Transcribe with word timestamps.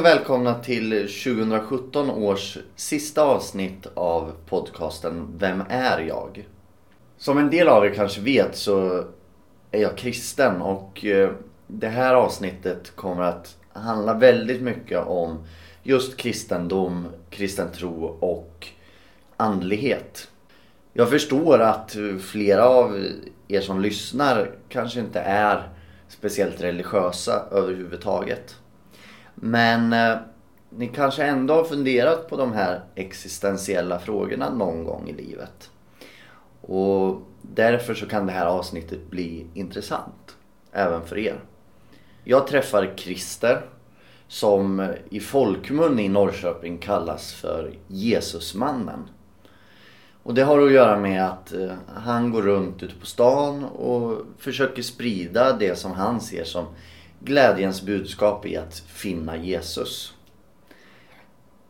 och 0.00 0.06
välkomna 0.06 0.54
till 0.54 0.90
2017 0.90 2.10
års 2.10 2.58
sista 2.76 3.22
avsnitt 3.22 3.86
av 3.94 4.32
podcasten 4.46 5.34
Vem 5.38 5.62
är 5.68 5.98
jag? 5.98 6.48
Som 7.16 7.38
en 7.38 7.50
del 7.50 7.68
av 7.68 7.84
er 7.84 7.94
kanske 7.94 8.20
vet 8.20 8.56
så 8.56 9.04
är 9.70 9.80
jag 9.80 9.96
kristen 9.96 10.62
och 10.62 11.04
eh, 11.04 11.30
det 11.66 11.88
här 11.88 12.14
avsnittet 12.14 12.96
kommer 12.96 13.22
att 13.22 13.56
handla 13.72 14.14
väldigt 14.14 14.62
mycket 14.62 15.06
om 15.06 15.38
just 15.82 16.16
kristendom, 16.16 17.06
kristen 17.30 17.72
tro 17.72 18.04
och 18.04 18.66
andlighet. 19.36 20.30
Jag 20.92 21.10
förstår 21.10 21.58
att 21.58 21.96
flera 22.20 22.68
av 22.68 23.04
er 23.48 23.60
som 23.60 23.80
lyssnar 23.80 24.50
kanske 24.68 25.00
inte 25.00 25.20
är 25.20 25.68
speciellt 26.08 26.60
religiösa 26.60 27.44
överhuvudtaget. 27.50 28.59
Men 29.40 29.92
eh, 29.92 30.16
ni 30.70 30.88
kanske 30.88 31.24
ändå 31.24 31.54
har 31.54 31.64
funderat 31.64 32.28
på 32.28 32.36
de 32.36 32.52
här 32.52 32.80
existentiella 32.94 33.98
frågorna 33.98 34.50
någon 34.54 34.84
gång 34.84 35.08
i 35.08 35.12
livet. 35.12 35.70
Och 36.60 37.22
därför 37.42 37.94
så 37.94 38.06
kan 38.06 38.26
det 38.26 38.32
här 38.32 38.46
avsnittet 38.46 39.10
bli 39.10 39.46
intressant. 39.54 40.36
Även 40.72 41.06
för 41.06 41.18
er. 41.18 41.40
Jag 42.24 42.46
träffar 42.46 42.94
Christer 42.96 43.62
som 44.28 44.92
i 45.10 45.20
folkmun 45.20 45.98
i 45.98 46.08
Norrköping 46.08 46.78
kallas 46.78 47.32
för 47.32 47.72
Jesusmannen. 47.86 49.08
Och 50.22 50.34
det 50.34 50.42
har 50.42 50.66
att 50.66 50.72
göra 50.72 50.98
med 50.98 51.26
att 51.26 51.52
eh, 51.52 51.72
han 51.94 52.30
går 52.30 52.42
runt 52.42 52.82
ute 52.82 52.94
på 52.94 53.06
stan 53.06 53.64
och 53.64 54.18
försöker 54.38 54.82
sprida 54.82 55.52
det 55.52 55.78
som 55.78 55.92
han 55.92 56.20
ser 56.20 56.44
som 56.44 56.66
glädjens 57.20 57.82
budskap 57.82 58.46
i 58.46 58.56
att 58.56 58.78
finna 58.78 59.36
Jesus. 59.36 60.14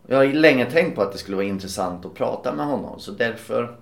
Jag 0.07 0.17
har 0.17 0.27
länge 0.27 0.71
tänkt 0.71 0.95
på 0.95 1.03
att 1.03 1.13
det 1.13 1.19
skulle 1.19 1.37
vara 1.37 1.47
intressant 1.47 2.05
att 2.05 2.15
prata 2.15 2.55
med 2.55 2.67
honom 2.67 3.01
så 3.01 3.13
därför 3.13 3.77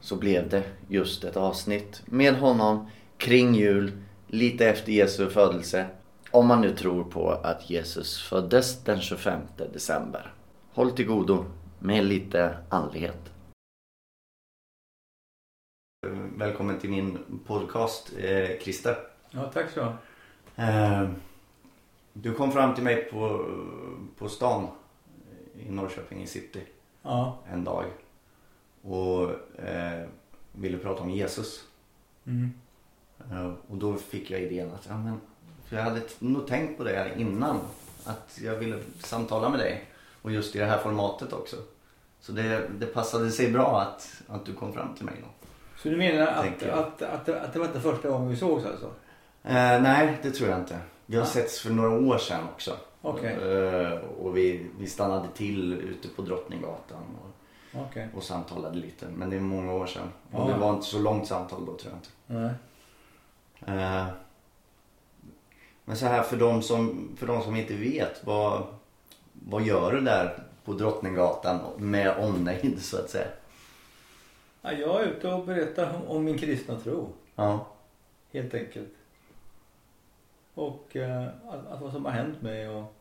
så 0.00 0.16
blev 0.16 0.48
det 0.48 0.62
just 0.88 1.24
ett 1.24 1.36
avsnitt 1.36 2.02
med 2.06 2.34
honom 2.34 2.90
kring 3.16 3.54
jul, 3.54 3.92
lite 4.26 4.68
efter 4.68 4.92
Jesu 4.92 5.30
födelse. 5.30 5.86
Om 6.30 6.46
man 6.46 6.60
nu 6.60 6.70
tror 6.76 7.04
på 7.04 7.30
att 7.30 7.70
Jesus 7.70 8.22
föddes 8.22 8.84
den 8.84 9.00
25 9.00 9.40
december. 9.72 10.32
Håll 10.72 10.90
till 10.90 11.06
godo 11.06 11.44
med 11.78 12.04
lite 12.04 12.56
andlighet. 12.68 13.32
Välkommen 16.36 16.78
till 16.78 16.90
min 16.90 17.18
podcast, 17.46 18.12
eh, 18.18 18.58
Christer. 18.60 18.96
Ja, 19.30 19.50
tack 19.54 19.70
så. 19.70 19.92
Eh, 20.56 21.08
du 22.12 22.34
kom 22.34 22.52
fram 22.52 22.74
till 22.74 22.84
mig 22.84 22.96
på, 23.04 23.46
på 24.18 24.28
stan 24.28 24.66
i 25.58 25.70
Norrköping 25.70 26.22
i 26.22 26.26
city 26.26 26.60
Ja. 27.02 27.38
en 27.52 27.64
dag 27.64 27.84
och 28.82 29.30
eh, 29.58 30.08
ville 30.52 30.78
prata 30.78 31.02
om 31.02 31.10
Jesus. 31.10 31.64
Mm. 32.26 32.52
Eh, 33.30 33.52
och 33.68 33.76
då 33.76 33.94
fick 33.94 34.30
jag 34.30 34.40
idén 34.40 34.70
att, 34.72 34.86
ja 34.88 34.96
men, 34.96 35.20
för 35.66 35.76
jag 35.76 35.84
hade 35.84 36.00
nog 36.18 36.46
tänkt 36.46 36.78
på 36.78 36.84
det 36.84 37.12
innan, 37.16 37.60
att 38.04 38.38
jag 38.42 38.56
ville 38.56 38.78
samtala 38.98 39.48
med 39.48 39.58
dig 39.58 39.84
och 40.22 40.32
just 40.32 40.56
i 40.56 40.58
det 40.58 40.64
här 40.66 40.78
formatet 40.78 41.32
också. 41.32 41.56
Så 42.20 42.32
det, 42.32 42.68
det 42.78 42.86
passade 42.86 43.30
sig 43.30 43.50
bra 43.52 43.80
att, 43.80 44.22
att 44.28 44.46
du 44.46 44.54
kom 44.54 44.72
fram 44.72 44.94
till 44.94 45.04
mig 45.04 45.14
då. 45.22 45.28
Så 45.82 45.88
du 45.88 45.96
menar 45.96 46.26
att, 46.26 46.62
att, 46.62 47.02
att, 47.02 47.28
att, 47.28 47.52
det 47.52 47.58
var 47.58 47.66
inte 47.66 47.80
första 47.80 48.08
gången 48.08 48.28
vi 48.28 48.36
sågs 48.36 48.64
alltså? 48.64 48.90
Eh, 49.44 49.82
nej, 49.82 50.18
det 50.22 50.30
tror 50.30 50.48
jag 50.50 50.58
inte. 50.58 50.78
Vi 51.06 51.16
har 51.16 51.22
Ah. 51.22 51.26
setts 51.26 51.60
för 51.60 51.70
några 51.70 51.90
år 51.90 52.18
sedan 52.18 52.44
också. 52.54 52.76
Okej. 53.02 53.32
Eh, 53.34 53.98
och 53.98 54.36
vi, 54.36 54.66
vi 54.78 54.86
stannade 54.86 55.28
till 55.34 55.72
ute 55.72 56.08
på 56.08 56.22
Drottninggatan 56.22 57.02
och, 57.22 57.80
Okej. 57.80 58.08
och 58.14 58.22
samtalade 58.22 58.78
lite. 58.78 59.06
Men 59.08 59.30
det 59.30 59.36
är 59.36 59.40
många 59.40 59.72
år 59.72 59.86
sedan. 59.86 60.08
Och 60.32 60.48
det 60.48 60.56
var 60.56 60.70
inte 60.74 60.86
så 60.86 60.98
långt 60.98 61.26
samtal 61.28 61.66
då 61.66 61.76
tror 61.76 61.92
jag 61.92 61.98
inte. 61.98 62.08
Nej. 62.26 62.50
Eh, 63.78 64.06
men 65.84 65.96
så 65.96 66.06
här 66.06 66.22
för 66.22 66.36
de 66.36 66.62
som, 66.62 67.08
för 67.16 67.26
de 67.26 67.42
som 67.42 67.56
inte 67.56 67.74
vet. 67.74 68.24
Vad, 68.26 68.62
vad 69.32 69.62
gör 69.62 69.92
du 69.92 70.00
där 70.00 70.38
på 70.64 70.72
Drottninggatan 70.72 71.60
med 71.78 72.16
omnejd 72.18 72.82
så 72.82 72.96
att 72.98 73.10
säga? 73.10 73.26
Ja, 74.62 74.72
jag 74.72 75.00
är 75.02 75.06
ute 75.06 75.28
och 75.28 75.44
berättar 75.46 75.94
om, 75.94 76.16
om 76.16 76.24
min 76.24 76.38
kristna 76.38 76.80
tro. 76.80 77.08
Ja. 77.34 77.66
Helt 78.32 78.54
enkelt. 78.54 78.88
Och 80.54 80.96
eh, 80.96 81.26
att, 81.48 81.66
att 81.66 81.80
vad 81.80 81.92
som 81.92 82.04
har 82.04 82.12
hänt 82.12 82.42
mig 82.42 82.68
och 82.68 82.94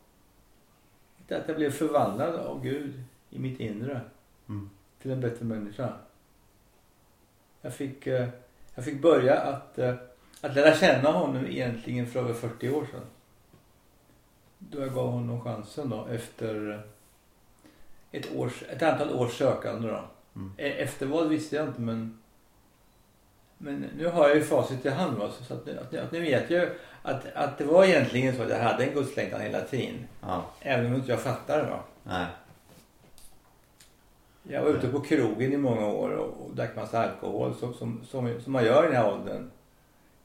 att 1.29 1.47
jag 1.47 1.55
blev 1.55 1.71
förvandlad 1.71 2.35
av 2.35 2.63
Gud 2.63 3.03
i 3.29 3.39
mitt 3.39 3.59
inre 3.59 4.01
Mm. 4.49 4.69
till 5.01 5.11
en 5.11 5.21
bättre 5.21 5.45
människa. 5.45 5.93
Jag 7.61 7.73
fick, 7.73 8.07
eh, 8.07 8.27
jag 8.75 8.85
fick 8.85 9.01
börja 9.01 9.39
att, 9.41 9.79
eh, 9.79 9.95
att 10.41 10.55
lära 10.55 10.75
känna 10.75 11.11
honom 11.11 11.45
egentligen 11.45 12.07
för 12.07 12.19
över 12.19 12.33
40 12.33 12.69
år 12.69 12.85
sedan. 12.85 13.05
Då 14.59 14.79
jag 14.81 14.93
gav 14.93 15.11
honom 15.11 15.41
chansen 15.41 15.89
då 15.89 16.05
efter 16.05 16.83
ett, 18.11 18.35
års, 18.35 18.63
ett 18.63 18.81
antal 18.81 19.13
års 19.13 19.37
sökande 19.37 19.87
då. 19.87 20.03
Mm. 20.35 20.51
E- 20.57 20.83
Efter 20.83 21.05
vad 21.05 21.27
visste 21.29 21.55
jag 21.55 21.67
inte 21.67 21.81
men 21.81 22.22
men 23.63 23.89
nu 23.97 24.07
har 24.07 24.27
jag 24.27 24.37
ju 24.37 24.43
facit 24.43 24.85
i 24.85 24.89
hand 24.89 25.17
va? 25.17 25.31
så 25.47 25.53
att 25.53 25.65
nu, 25.65 25.79
att 25.79 25.91
nu, 25.91 25.99
att 25.99 26.11
nu 26.11 26.21
vet 26.21 26.49
jag 26.49 26.61
ju 26.61 26.69
att, 27.01 27.25
att 27.35 27.57
det 27.57 27.63
var 27.63 27.85
egentligen 27.85 28.35
så 28.35 28.43
att 28.43 28.49
jag 28.49 28.59
hade 28.59 28.85
en 28.85 28.93
gudslängtan 28.93 29.41
hela 29.41 29.61
tiden. 29.61 30.07
Ja. 30.21 30.45
Även 30.59 30.85
om 30.85 30.95
inte 30.95 31.11
jag 31.11 31.21
fattade 31.21 31.63
det 31.63 31.69
va. 31.69 31.79
Nej. 32.03 32.25
Jag 34.43 34.61
var 34.61 34.69
ute 34.69 34.87
på 34.87 34.99
krogen 34.99 35.53
i 35.53 35.57
många 35.57 35.87
år 35.87 36.09
och, 36.09 36.45
och 36.45 36.55
drack 36.55 36.75
massa 36.75 37.03
alkohol 37.03 37.55
som, 37.55 37.73
som, 37.73 38.01
som, 38.09 38.41
som 38.41 38.53
man 38.53 38.65
gör 38.65 38.83
i 38.83 38.87
den 38.87 38.95
här 38.95 39.13
åldern. 39.13 39.51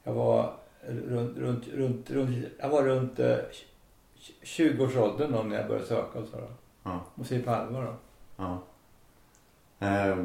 Jag 0.03 0.13
var 0.13 0.53
runt, 0.87 1.37
runt, 1.37 1.67
runt, 1.67 2.11
runt, 2.11 2.47
jag 2.59 2.69
var 2.69 2.83
runt 2.83 3.19
eh, 3.19 3.37
20-årsåldern 4.43 5.31
då 5.31 5.43
när 5.43 5.55
jag 5.55 5.67
började 5.67 5.87
söka 5.87 6.19
och 6.19 6.27
så 6.27 6.37
då. 6.37 6.47
Ja. 6.83 6.99
Och 7.15 7.25
se 7.25 7.39
på 7.39 7.51
allvar 7.51 7.83
då. 7.83 7.93
Ja. 8.37 8.61
Eh, 9.87 10.17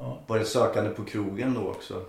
Ja. 0.00 0.22
var 0.26 0.38
det 0.38 0.44
sökande 0.44 0.90
på 0.90 1.04
krogen 1.04 1.54
då 1.54 1.68
också? 1.68 2.04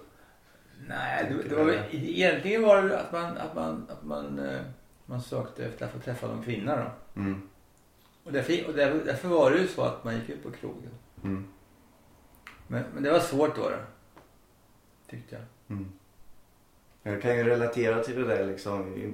Nej, 0.87 1.25
det, 1.29 1.49
det 1.49 1.55
var 1.55 1.71
egentligen 1.91 2.61
var 2.61 2.81
det 2.81 2.99
att 2.99 3.11
man, 3.11 3.37
att 3.37 3.55
man, 3.55 3.87
att 3.89 4.03
man, 4.03 4.39
eh, 4.39 4.61
man 5.05 5.21
sökte 5.21 5.65
efter 5.65 5.85
att 5.85 5.91
få 5.91 5.99
träffa 5.99 6.27
någon 6.27 6.43
kvinna 6.43 6.75
då. 6.75 7.21
Mm. 7.21 7.49
Och 8.23 8.31
därför, 8.31 8.67
och 8.67 8.73
därför, 8.73 9.05
därför 9.05 9.27
var 9.27 9.51
det 9.51 9.57
ju 9.57 9.67
så 9.67 9.81
att 9.81 10.03
man 10.03 10.15
gick 10.15 10.29
ut 10.29 10.43
på 10.43 10.51
krogen. 10.51 10.91
Mm. 11.23 11.47
Men, 12.67 12.83
men 12.93 13.03
det 13.03 13.11
var 13.11 13.19
svårt 13.19 13.55
då. 13.55 13.69
då 13.69 13.75
tyckte 15.09 15.35
jag. 15.35 15.43
Mm. 15.77 15.91
Jag 17.03 17.21
kan 17.21 17.37
ju 17.37 17.43
relatera 17.43 18.03
till 18.03 18.15
det 18.15 18.27
där 18.27 18.45
liksom. 18.45 18.95
I, 18.95 19.13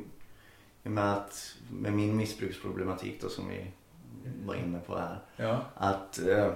i 0.83 0.89
med 0.89 1.13
att 1.13 1.55
med 1.71 1.93
min 1.93 2.17
missbruksproblematik 2.17 3.21
då 3.21 3.29
som 3.29 3.49
vi 3.49 3.71
var 4.45 4.55
inne 4.55 4.79
på 4.79 4.97
här. 4.97 5.19
Ja. 5.35 5.65
Att 5.75 6.19
eh, 6.19 6.53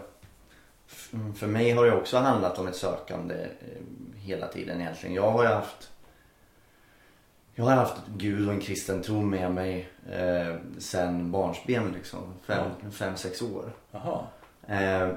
för 1.36 1.48
mig 1.48 1.72
har 1.72 1.86
det 1.86 1.96
också 1.96 2.18
handlat 2.18 2.60
om 2.60 2.68
ett 2.68 2.76
sökande 2.76 3.36
eh, 3.36 3.82
hela 4.16 4.48
tiden 4.48 4.82
egentligen. 4.82 5.16
Jag 5.16 5.32
har 5.32 5.44
ju 5.44 5.50
haft 5.50 5.92
jag 7.56 7.66
har 7.66 7.76
haft 7.76 7.96
Gud 8.18 8.48
och 8.48 8.54
en 8.54 8.60
kristen 8.60 9.02
tro 9.02 9.22
med 9.22 9.52
mig 9.52 9.90
eh, 10.12 10.56
sen 10.78 11.32
barnsben 11.32 11.92
liksom. 11.92 12.20
Fem, 12.48 12.72
fem, 12.92 13.16
sex 13.18 13.42
år. 13.42 13.72
Eh, 14.68 15.10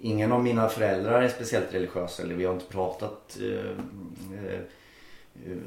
ingen 0.00 0.32
av 0.32 0.42
mina 0.42 0.68
föräldrar 0.68 1.22
är 1.22 1.28
speciellt 1.28 1.74
religiösa 1.74 2.22
eller 2.22 2.34
vi 2.34 2.44
har 2.44 2.54
inte 2.54 2.66
pratat 2.66 3.38
eh, 3.40 3.70
eh, 4.38 4.60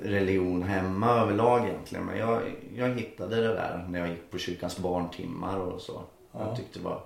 religion 0.04 0.64
hemma 0.64 1.10
överlag 1.10 1.68
egentligen. 1.68 2.06
Men 2.06 2.18
jag, 2.18 2.42
jag 2.76 2.90
hittade 2.90 3.36
det 3.36 3.54
där 3.54 3.86
när 3.90 4.00
jag 4.00 4.10
gick 4.10 4.32
på 4.32 4.38
kyrkans 4.38 4.78
barntimmar 4.78 5.58
och 5.58 5.82
så. 5.82 6.02
Ja. 6.32 6.48
Jag 6.48 6.58
tyckte 6.58 6.80
det 6.80 6.86
var, 6.86 7.02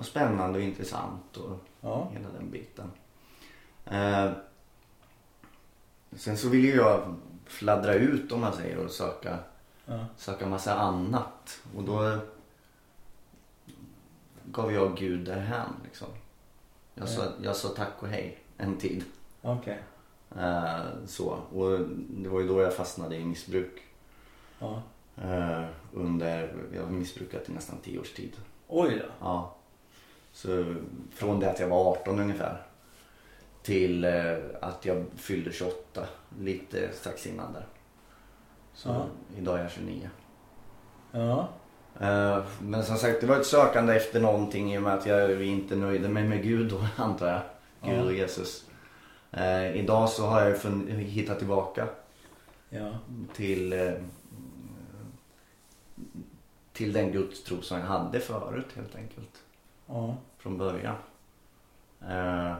var 0.00 0.04
spännande 0.04 0.58
och 0.58 0.64
intressant 0.64 1.36
och 1.36 1.58
Ja. 1.80 2.08
hela 2.12 2.28
den 2.38 2.50
biten. 2.50 2.90
Eh, 3.86 4.30
sen 6.12 6.36
så 6.36 6.48
ville 6.48 6.68
ju 6.68 6.74
jag 6.76 7.14
fladdra 7.46 7.94
ut 7.94 8.32
om 8.32 8.40
man 8.40 8.52
säger 8.52 8.84
och 8.84 8.90
söka, 8.90 9.38
Ja. 9.86 10.06
söka 10.16 10.46
massa 10.46 10.74
annat. 10.74 11.60
Och 11.76 11.84
då 11.84 12.18
gav 14.44 14.72
jag 14.72 14.96
Gud 14.96 15.20
därhän 15.26 15.68
liksom. 15.84 16.08
Jag 16.94 17.08
sa, 17.08 17.24
jag 17.42 17.56
sa 17.56 17.68
tack 17.68 17.92
och 18.02 18.08
hej 18.08 18.38
en 18.56 18.76
tid. 18.76 19.04
Okej. 19.42 19.82
Eh, 20.38 20.80
så. 21.06 21.28
Och 21.30 21.78
det 22.08 22.28
var 22.28 22.40
ju 22.40 22.48
då 22.48 22.60
jag 22.60 22.74
fastnade 22.74 23.16
i 23.16 23.24
missbruk. 23.24 23.82
Ja. 24.58 24.82
Eh, 25.16 25.64
under, 25.92 26.54
jag 26.74 26.82
har 26.82 26.90
missbrukat 26.90 27.48
i 27.48 27.52
nästan 27.52 27.78
tio 27.82 27.98
års 28.00 28.12
tid. 28.12 28.36
Oj 28.68 28.98
då. 28.98 29.12
Ja. 29.20 29.56
Så 30.32 30.74
från 31.14 31.40
det 31.40 31.50
att 31.50 31.60
jag 31.60 31.68
var 31.68 31.90
18 31.92 32.20
ungefär. 32.20 32.62
Till 33.62 34.04
eh, 34.04 34.36
att 34.60 34.84
jag 34.84 35.04
fyllde 35.16 35.52
28. 35.52 36.06
Lite 36.40 36.88
strax 36.92 37.26
innan 37.26 37.52
där. 37.52 37.66
Så 38.74 38.88
Ja. 38.88 39.06
idag 39.38 39.58
är 39.58 39.62
jag 39.62 39.70
29. 39.70 40.10
Ja. 41.12 41.48
Eh, 42.00 42.44
men 42.60 42.84
som 42.84 42.96
sagt 42.96 43.20
det 43.20 43.26
var 43.26 43.36
ett 43.36 43.46
sökande 43.46 43.96
efter 43.96 44.20
någonting 44.20 44.74
i 44.74 44.78
och 44.78 44.82
med 44.82 44.94
att 44.94 45.06
jag 45.06 45.42
inte 45.44 45.76
nöjde 45.76 46.08
mig 46.08 46.24
med 46.28 46.42
Gud 46.42 46.70
då 46.70 46.86
antar 47.02 47.26
jag. 47.28 47.40
Gud 47.90 47.98
Ja. 47.98 48.04
och 48.04 48.12
Jesus. 48.12 48.64
Eh, 49.32 49.76
idag 49.76 50.08
så 50.08 50.26
har 50.26 50.40
jag 50.40 50.56
hittat 50.98 51.38
tillbaka 51.38 51.88
Ja. 52.68 52.92
till, 53.34 53.94
till 56.72 56.92
den 56.92 57.12
gudstro 57.12 57.62
som 57.62 57.78
jag 57.78 57.86
hade 57.86 58.20
förut 58.20 58.66
helt 58.74 58.94
enkelt. 58.96 59.42
Ja. 59.90 60.16
Från 60.38 60.58
början. 60.58 60.96
Eh, 62.08 62.54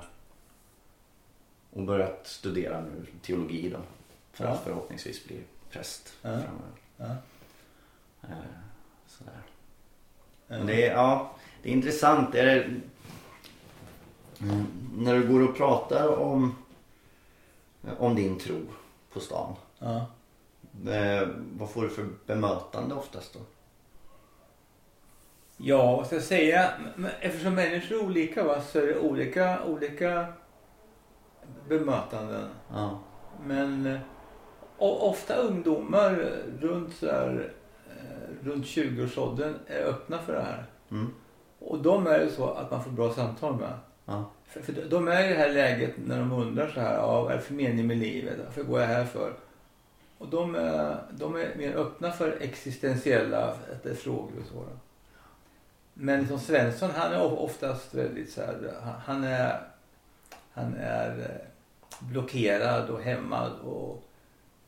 och 1.72 1.82
börjat 1.82 2.26
studera 2.26 2.80
nu 2.80 3.06
teologi 3.22 3.68
då. 3.70 3.78
För 4.32 4.44
Ja. 4.44 4.50
att 4.50 4.60
förhoppningsvis 4.64 5.24
bli 5.26 5.40
präst 5.70 6.12
Ja. 6.22 6.28
framöver. 6.28 7.16
Eh, 8.22 8.28
sådär. 9.06 9.42
Men 10.46 10.66
det 10.66 10.86
är, 10.86 10.92
ja, 10.94 11.32
det 11.62 11.68
är 11.68 11.72
intressant. 11.72 12.34
Är 12.34 12.44
det, 12.46 12.62
mm, 14.40 14.66
när 14.96 15.14
du 15.14 15.28
går 15.28 15.48
och 15.48 15.56
pratar 15.56 16.18
om, 16.18 16.56
om 17.98 18.14
din 18.14 18.38
tro 18.38 18.60
på 19.12 19.20
stan. 19.20 19.54
Eh, 19.80 21.28
vad 21.58 21.70
får 21.70 21.82
du 21.82 21.90
för 21.90 22.08
bemötande 22.26 22.94
oftast 22.94 23.32
då? 23.34 23.40
Ja, 25.62 25.96
vad 25.96 26.06
ska 26.06 26.16
jag 26.16 26.24
säga? 26.24 26.70
Eftersom 27.20 27.54
människor 27.54 27.96
är 27.96 28.04
olika 28.04 28.44
va, 28.44 28.60
så 28.60 28.78
är 28.78 28.86
det 28.86 28.98
olika, 28.98 29.64
olika 29.64 30.26
bemötanden. 31.68 32.48
Ja. 32.72 32.98
Men 33.46 33.86
eh, 33.86 33.98
ofta 34.78 35.34
ungdomar 35.34 36.12
runt, 36.60 36.94
så 36.94 37.06
här, 37.06 37.52
eh, 37.88 38.46
runt 38.46 38.64
20-årsåldern 38.64 39.54
är 39.66 39.82
öppna 39.84 40.18
för 40.18 40.32
det 40.32 40.42
här. 40.42 40.64
Mm. 40.90 41.14
Och 41.58 41.78
de 41.82 42.06
är 42.06 42.18
det 42.18 42.30
så 42.30 42.50
att 42.50 42.70
man 42.70 42.84
får 42.84 42.90
bra 42.90 43.12
samtal 43.12 43.56
med. 43.56 43.72
Ja. 44.04 44.30
För, 44.44 44.60
för 44.60 44.72
de 44.90 45.08
är 45.08 45.24
i 45.24 45.28
det 45.28 45.38
här 45.38 45.52
läget 45.52 45.94
när 46.06 46.18
de 46.18 46.32
undrar 46.32 46.68
så 46.68 46.80
här, 46.80 46.94
ja, 46.94 47.22
vad 47.22 47.32
är 47.32 47.36
det 47.36 47.42
för 47.42 47.54
mening 47.54 47.86
med 47.86 47.96
livet? 47.96 48.36
Varför 48.44 48.62
går 48.62 48.80
jag 48.80 48.86
här 48.86 49.04
för? 49.04 49.32
Och 50.18 50.28
de, 50.28 50.54
är- 50.54 50.96
de 51.10 51.36
är 51.36 51.54
mer 51.56 51.74
öppna 51.76 52.10
för 52.12 52.36
existentiella 52.40 53.54
frågor 54.02 54.32
och 54.40 54.46
så. 54.52 54.64
Då. 56.00 56.04
Men 56.04 56.28
som 56.28 56.38
Svensson, 56.38 56.90
han 56.96 57.12
är 57.12 57.22
of- 57.22 57.38
oftast 57.38 57.94
väldigt 57.94 58.32
så 58.32 58.40
här, 58.40 58.56
han- 59.06 59.24
är, 59.24 59.60
han 60.52 60.76
är 60.76 61.18
eh, 61.18 61.46
blockerad 62.08 62.90
och 62.90 63.02
hämmad 63.02 63.52
och 63.64 64.02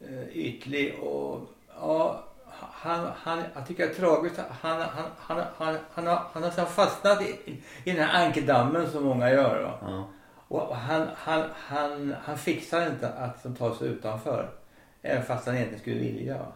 eh, 0.00 0.28
ytlig 0.36 0.98
och 0.98 1.40
ja, 1.80 2.24
han, 2.60 3.08
han, 3.16 3.42
jag 3.54 3.66
tycker 3.66 3.86
det 3.86 3.92
är 3.92 3.94
tragiskt. 3.94 4.40
Han, 4.60 4.80
han, 4.80 5.04
han, 5.18 5.42
han, 5.56 5.76
han, 5.94 6.06
har, 6.06 6.22
han 6.32 6.42
har 6.42 6.50
fastnat 6.66 7.22
i, 7.22 7.36
i 7.84 7.92
den 7.92 7.96
här 8.08 8.26
ankedammen 8.26 8.90
som 8.90 9.04
många 9.04 9.30
gör. 9.30 9.62
Va? 9.62 9.78
Ja. 9.80 10.08
Och 10.48 10.76
han, 10.76 11.06
han, 11.16 11.42
han, 11.54 12.14
han 12.24 12.38
fixar 12.38 12.86
inte 12.86 13.08
att 13.08 13.42
som 13.42 13.54
tar 13.54 13.74
sig 13.74 13.88
utanför. 13.88 14.50
Även 15.02 15.24
fast 15.24 15.46
han 15.46 15.54
egentligen 15.54 15.80
skulle 15.80 15.96
vilja. 16.00 16.46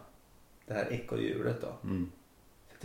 Det 0.67 0.75
här 0.75 0.93
ekorrhjulet 0.93 1.61
då. 1.61 1.69
Mm. 1.89 2.11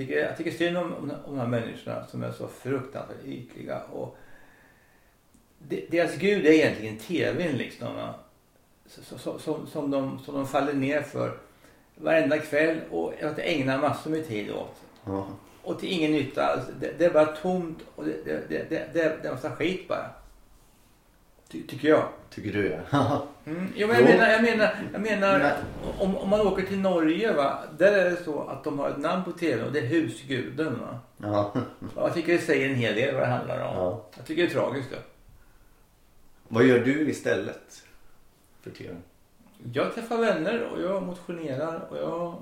Tycker, 0.02 0.20
jag 0.20 0.38
tycker 0.38 0.52
synd 0.52 0.78
om, 0.78 0.94
om, 0.94 1.12
om 1.26 1.36
de 1.36 1.40
här 1.40 1.48
människorna 1.48 2.08
som 2.08 2.24
är 2.24 2.32
så 2.32 2.48
fruktansvärt 2.48 3.26
ytliga. 3.26 3.82
Och 3.82 4.18
de, 5.60 5.88
deras 5.92 6.16
gud 6.16 6.46
är 6.46 6.52
egentligen 6.52 6.98
tvn 6.98 7.58
liksom. 7.58 7.96
Va? 7.96 8.16
Så, 8.86 9.20
så, 9.20 9.40
som, 9.40 9.68
som, 9.68 9.92
de, 9.92 10.20
som 10.20 10.36
de 10.36 10.48
faller 10.48 10.74
ner 10.74 11.02
för 11.02 11.38
varenda 11.96 12.38
kväll 12.38 12.80
och 12.92 13.14
att 13.24 13.40
ägna 13.40 13.78
massor 13.78 14.12
med 14.12 14.28
tid 14.28 14.52
åt. 14.52 14.76
Ja. 15.06 15.28
Och 15.64 15.80
till 15.80 15.92
ingen 15.92 16.12
nytta 16.12 16.46
alls. 16.46 16.66
Det, 16.80 16.94
det 16.98 17.06
är 17.06 17.14
bara 17.14 17.26
tomt 17.26 17.80
och 17.96 18.06
det, 18.06 18.26
det, 18.26 18.50
det, 18.50 18.70
det, 18.70 18.88
det, 18.94 19.28
är 19.28 19.32
massa 19.32 19.56
skit 19.56 19.88
bara. 19.88 20.10
Ty, 21.52 21.68
tycker 21.68 21.88
jag. 21.88 22.04
Tycker 22.30 22.54
du 22.54 22.80
ja. 22.92 23.28
Mm. 23.46 23.74
Jo, 23.76 23.88
men 23.88 23.96
jag 23.96 24.06
menar, 24.06 24.30
jag 24.30 24.42
menar, 24.44 24.76
jag 24.94 25.02
menar 25.02 25.54
om, 26.00 26.18
om 26.18 26.30
man 26.30 26.42
åker 26.42 26.64
till 26.64 26.80
Norge 26.80 27.34
va. 27.34 27.60
Där 27.78 27.94
är 27.94 28.10
det 28.10 28.24
så 28.24 28.44
att 28.44 28.64
de 28.64 28.80
har 28.80 28.90
ett 28.90 28.98
namn 28.98 29.24
på 29.24 29.32
tv 29.32 29.64
och 29.64 29.72
det 29.72 29.80
är 29.80 29.86
husguden 29.86 30.80
va. 30.80 31.00
ja. 31.18 31.54
Jag 31.96 32.14
tycker 32.14 32.34
det 32.34 32.40
säger 32.40 32.70
en 32.70 32.76
hel 32.76 32.96
del 32.96 33.14
vad 33.14 33.24
det 33.24 33.28
handlar 33.28 33.60
om. 33.68 33.76
Ja. 33.76 34.06
Jag 34.18 34.26
tycker 34.26 34.42
det 34.44 34.50
är 34.50 34.54
tragiskt 34.54 34.92
det. 34.92 34.98
Vad 36.48 36.64
gör 36.64 36.80
du 36.80 37.10
istället? 37.10 37.84
För 38.62 38.72
tv? 38.72 38.96
Jag 39.74 39.94
träffar 39.94 40.18
vänner 40.18 40.64
och 40.64 40.82
jag 40.82 41.04
motionerar 41.04 41.88
och 41.90 41.98
jag 41.98 42.28
eh, 42.28 42.34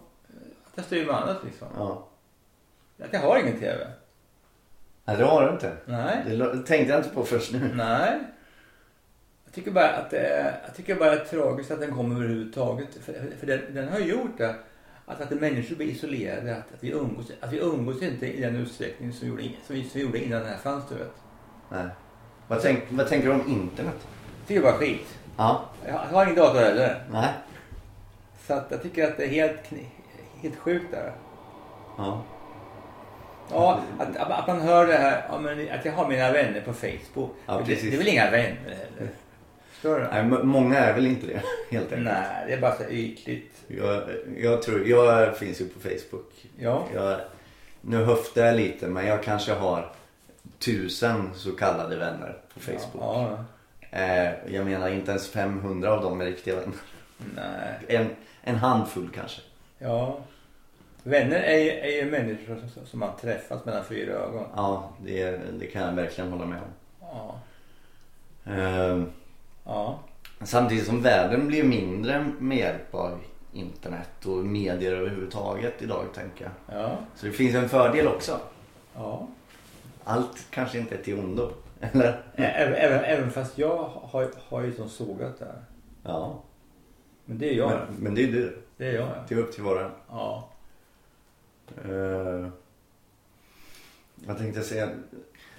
testar 0.75 0.95
ju 0.95 1.05
med 1.05 1.15
annat 1.15 1.43
liksom. 1.43 1.67
Ja. 1.77 2.07
Jag 3.11 3.19
har 3.19 3.39
ingen 3.39 3.59
tv. 3.59 3.87
Nej 5.05 5.17
det 5.17 5.25
har 5.25 5.47
du 5.47 5.53
inte. 5.53 5.77
Nej. 5.85 6.23
Det 6.25 6.57
tänkte 6.57 6.93
jag 6.93 6.99
inte 6.99 7.09
på 7.09 7.23
först 7.23 7.51
nu. 7.51 7.71
Nej. 7.73 8.19
Jag 9.49 9.55
tycker 9.55 9.71
bara 9.71 9.89
att 9.89 10.09
det 10.09 10.19
är, 10.19 10.59
jag 10.65 10.75
tycker 10.75 10.95
bara 10.95 11.11
att 11.11 11.29
det 11.29 11.37
är 11.37 11.41
tragiskt 11.41 11.71
att 11.71 11.79
den 11.79 11.91
kommer 11.95 12.15
överhuvudtaget. 12.15 12.87
För, 13.05 13.13
för 13.39 13.47
den, 13.47 13.61
den 13.69 13.87
har 13.89 13.99
gjort 13.99 14.37
det. 14.37 14.55
Att, 15.05 15.21
att 15.21 15.31
människor 15.31 15.75
blir 15.75 15.87
isolerade. 15.87 16.51
Att, 16.51 16.73
att, 16.73 16.83
vi 16.83 16.89
umgås, 16.91 17.31
att 17.41 17.53
vi 17.53 17.59
umgås 17.59 18.01
inte 18.01 18.27
i 18.37 18.41
den 18.41 18.55
utsträckning 18.55 19.13
som, 19.13 19.27
gjorde, 19.27 19.43
som, 19.43 19.75
vi, 19.75 19.81
som 19.83 19.91
vi 19.93 20.01
gjorde 20.01 20.23
innan 20.25 20.39
den 20.41 20.49
här 20.49 20.57
fanns 20.57 20.83
du 20.89 20.95
vet. 20.95 21.11
Nej. 21.69 21.85
Vad, 22.47 22.61
tänk, 22.61 22.83
vad 22.89 23.07
tänker 23.07 23.27
du 23.27 23.33
om 23.33 23.47
internet? 23.47 23.95
Jag 24.39 24.47
tycker 24.47 24.61
bara 24.61 24.73
skit. 24.73 25.17
Ja. 25.37 25.65
Jag 25.85 25.93
har- 25.93 26.05
jag 26.05 26.13
har 26.17 26.23
ingen 26.25 26.35
dator 26.35 26.59
heller. 26.59 27.03
Nej. 27.11 27.29
Så 28.47 28.53
att 28.53 28.67
jag 28.71 28.81
tycker 28.83 29.07
att 29.07 29.17
det 29.17 29.23
är 29.23 29.29
helt, 29.29 29.59
helt 30.41 30.55
sjukt 30.55 30.91
där. 30.91 31.11
Ja. 31.97 32.23
Ja, 33.51 33.79
att, 33.99 34.17
att, 34.17 34.47
man 34.47 34.61
hör 34.61 34.87
det 34.87 34.93
här, 34.97 35.69
att 35.79 35.85
jag 35.85 35.91
har 35.93 36.07
mina 36.09 36.31
vänner 36.31 36.61
på 36.61 36.73
Facebook. 36.73 37.29
Ja, 37.45 37.61
det, 37.67 37.75
det 37.75 37.93
är 37.93 37.97
väl 37.97 38.07
inga 38.07 38.31
vänner 38.31 38.47
heller? 38.65 39.09
Förstår 39.81 39.99
du? 39.99 40.07
Nej, 40.11 40.23
många 40.45 40.77
är 40.79 40.93
väl 40.93 41.07
inte 41.07 41.27
det 41.27 41.41
helt 41.71 41.83
enkelt. 41.91 42.03
Nej, 42.03 42.43
det 42.47 42.53
är 42.53 42.61
bara 42.61 42.75
så 42.77 42.83
ytligt. 42.83 43.51
Jag, 43.67 44.03
jag 44.37 44.61
tror, 44.61 44.87
jag 44.87 45.37
finns 45.37 45.61
ju 45.61 45.67
på 45.69 45.79
Facebook. 45.79 46.45
Ja. 46.59 46.85
Jag, 46.93 47.19
nu 47.81 48.03
höftar 48.03 48.45
jag 48.45 48.55
lite 48.55 48.87
men 48.87 49.05
jag 49.07 49.23
kanske 49.23 49.53
har 49.53 49.91
tusen 50.59 51.29
så 51.35 51.51
kallade 51.51 51.95
vänner 51.95 52.37
på 52.53 52.59
Facebook. 52.59 52.79
Ja, 53.03 53.45
ja. 53.91 53.97
Eh, 53.99 54.33
jag 54.53 54.65
menar 54.65 54.89
inte 54.89 55.11
ens 55.11 55.29
500 55.29 55.91
av 55.91 56.01
dem 56.03 56.21
är 56.21 56.25
riktiga 56.25 56.55
vänner. 56.55 56.73
Nej. 57.35 57.97
En, 57.97 58.09
en 58.41 58.55
handfull 58.55 59.09
kanske. 59.15 59.41
Ja. 59.77 60.19
Vänner 61.03 61.39
är, 61.39 61.57
ju- 61.57 61.71
är 61.79 62.03
ju 62.05 62.11
människor 62.11 62.61
som, 62.73 62.85
som 62.85 62.99
man 62.99 63.17
träffas 63.21 63.65
mellan 63.65 63.83
fyra 63.85 64.13
ögon. 64.13 64.45
Ja, 64.55 64.89
det, 65.05 65.39
det 65.59 65.67
kan 65.67 65.81
jag 65.81 65.93
verkligen 65.93 66.31
hålla 66.31 66.45
med 66.45 66.59
om. 66.61 66.69
Ja. 67.01 67.39
Eh, 68.53 69.03
Ja. 69.69 69.99
samtidigt 70.43 70.85
som 70.85 71.01
världen 71.01 71.47
blir 71.47 71.63
mindre 71.63 72.31
med 72.39 72.57
hjälp 72.57 72.95
av 72.95 73.19
internet 73.53 74.25
och 74.25 74.37
medier 74.37 74.91
överhuvudtaget 74.91 75.81
idag 75.81 76.05
tänker 76.13 76.51
jag. 76.65 76.81
Ja. 76.81 76.97
Så 77.15 77.25
det 77.25 77.31
finns 77.31 77.55
en 77.55 77.69
fördel 77.69 78.07
också. 78.07 78.39
Ja. 78.95 79.27
Allt 80.03 80.47
kanske 80.51 80.79
inte 80.79 80.95
är 80.95 81.03
till 81.03 81.19
ondo. 81.19 81.51
Eller? 81.81 82.21
Även, 82.35 82.73
även, 82.73 83.03
även 83.03 83.31
fast 83.31 83.57
jag 83.57 83.77
har, 83.85 84.31
har 84.49 84.61
ju 84.61 84.73
som 84.73 84.89
sågat 84.89 85.39
där. 85.39 85.63
Ja. 86.03 86.43
Men 87.25 87.37
det 87.37 87.49
är 87.49 87.53
jag. 87.53 87.69
Men, 87.69 87.95
men 87.99 88.15
det 88.15 88.23
är 88.23 88.31
du. 88.31 88.61
Det 88.77 88.85
är 88.85 88.93
jag. 88.93 89.07
ja. 89.07 89.23
Det 89.27 89.35
är 89.35 89.39
upp 89.39 89.51
till 89.51 89.63
en. 89.63 89.91
Ja. 90.09 90.49
Eh, 91.85 92.47
vad 94.15 94.37
tänkte 94.37 94.59
jag 94.59 94.65
säga? 94.65 94.89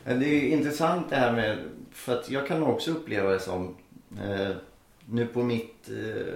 Det 0.05 0.13
är 0.13 0.49
intressant 0.49 1.11
det 1.11 1.17
här 1.17 1.33
med, 1.33 1.59
för 1.93 2.19
att 2.19 2.31
jag 2.31 2.47
kan 2.47 2.63
också 2.63 2.91
uppleva 2.91 3.31
det 3.31 3.41
som, 3.41 3.77
eh, 4.19 4.57
nu 5.07 5.27
på 5.27 5.43
mitt, 5.43 5.89
eh, 5.89 6.35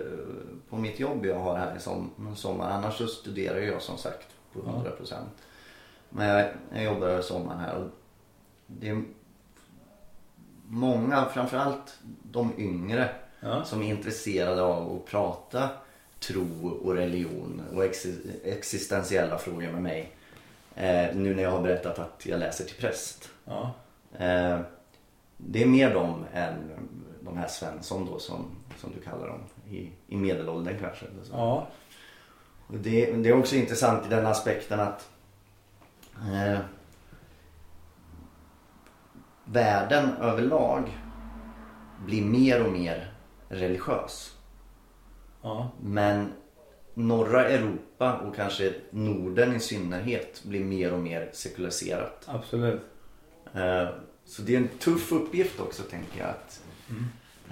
på 0.68 0.76
mitt 0.76 1.00
jobb 1.00 1.26
jag 1.26 1.38
har 1.38 1.56
här 1.56 1.76
i 1.76 1.80
som, 1.80 2.10
sommar, 2.36 2.70
annars 2.70 2.98
så 2.98 3.06
studerar 3.06 3.58
jag 3.58 3.82
som 3.82 3.98
sagt 3.98 4.28
på 4.52 4.60
Ja. 4.66 4.92
100%. 5.00 5.14
Men 6.10 6.26
jag, 6.28 6.48
jag 6.74 6.84
jobbar 6.84 7.06
över 7.06 7.22
sommaren 7.22 7.58
här 7.60 7.74
och 7.76 7.88
det 8.66 8.88
är 8.88 9.02
många, 10.68 11.24
framförallt 11.24 11.98
de 12.22 12.52
yngre, 12.58 13.08
Ja. 13.40 13.64
som 13.64 13.82
är 13.82 13.86
intresserade 13.88 14.62
av 14.62 14.96
att 14.96 15.06
prata 15.06 15.68
tro 16.20 16.68
och 16.84 16.94
religion 16.94 17.62
och 17.74 17.84
ex- 17.84 18.06
existentiella 18.44 19.38
frågor 19.38 19.72
med 19.72 19.82
mig. 19.82 20.12
Eh, 20.74 21.14
nu 21.16 21.34
när 21.34 21.42
jag 21.42 21.50
har 21.50 21.62
berättat 21.62 21.98
att 21.98 22.26
jag 22.26 22.40
läser 22.40 22.64
till 22.64 22.76
präst. 22.76 23.28
Ja. 23.44 23.72
Eh, 24.18 24.60
det 25.36 25.62
är 25.62 25.66
mer 25.66 25.94
de 25.94 26.24
än 26.32 26.54
de 27.24 27.36
här 27.36 27.48
Svensson 27.48 28.06
då 28.06 28.18
som, 28.18 28.46
som 28.78 28.92
du 28.92 29.00
kallar 29.00 29.28
dem. 29.28 29.40
I, 29.70 29.90
i 30.08 30.16
medelåldern 30.16 30.76
kanske. 30.80 31.06
Eller 31.06 31.24
så. 31.24 31.32
Ja. 31.32 31.66
Och 32.66 32.74
det, 32.76 33.12
det 33.12 33.28
är 33.28 33.38
också 33.38 33.56
intressant 33.56 34.06
i 34.06 34.08
den 34.08 34.26
aspekten 34.26 34.80
att 34.80 35.08
eh, 36.16 36.58
världen 39.44 40.16
överlag 40.20 40.98
blir 42.06 42.24
mer 42.24 42.64
och 42.66 42.72
mer 42.72 43.12
religiös. 43.48 44.36
Ja. 45.42 45.70
Men 45.82 46.32
norra 46.94 47.48
Europa 47.48 48.14
och 48.18 48.36
kanske 48.36 48.74
Norden 48.90 49.56
i 49.56 49.60
synnerhet 49.60 50.42
blir 50.44 50.64
mer 50.64 50.92
och 50.92 50.98
mer 51.00 51.30
sekulariserat. 51.32 52.24
Absolut. 52.26 52.80
Eh, 53.54 53.88
Så 54.24 54.42
det 54.42 54.54
är 54.54 54.58
en 54.58 54.68
tuff 54.68 55.12
uppgift 55.12 55.60
också 55.60 55.82
tänker 55.82 56.20
jag. 56.20 56.28
Att, 56.28 56.63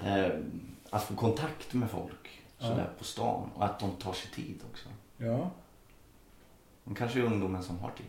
eh, 0.03 0.31
att 0.89 1.03
få 1.03 1.15
kontakt 1.15 1.73
med 1.73 1.89
folk 1.89 2.41
sådär 2.57 2.89
på 2.97 3.03
stan 3.03 3.49
och 3.55 3.65
att 3.65 3.79
de 3.79 3.91
tar 3.91 4.13
sig 4.13 4.31
tid 4.31 4.61
också. 4.71 4.89
Ja. 5.17 5.49
Men 6.83 6.95
kanske 6.95 7.19
är 7.19 7.23
ungdomen 7.23 7.63
som 7.63 7.79
har 7.79 7.89
tid. 7.89 8.05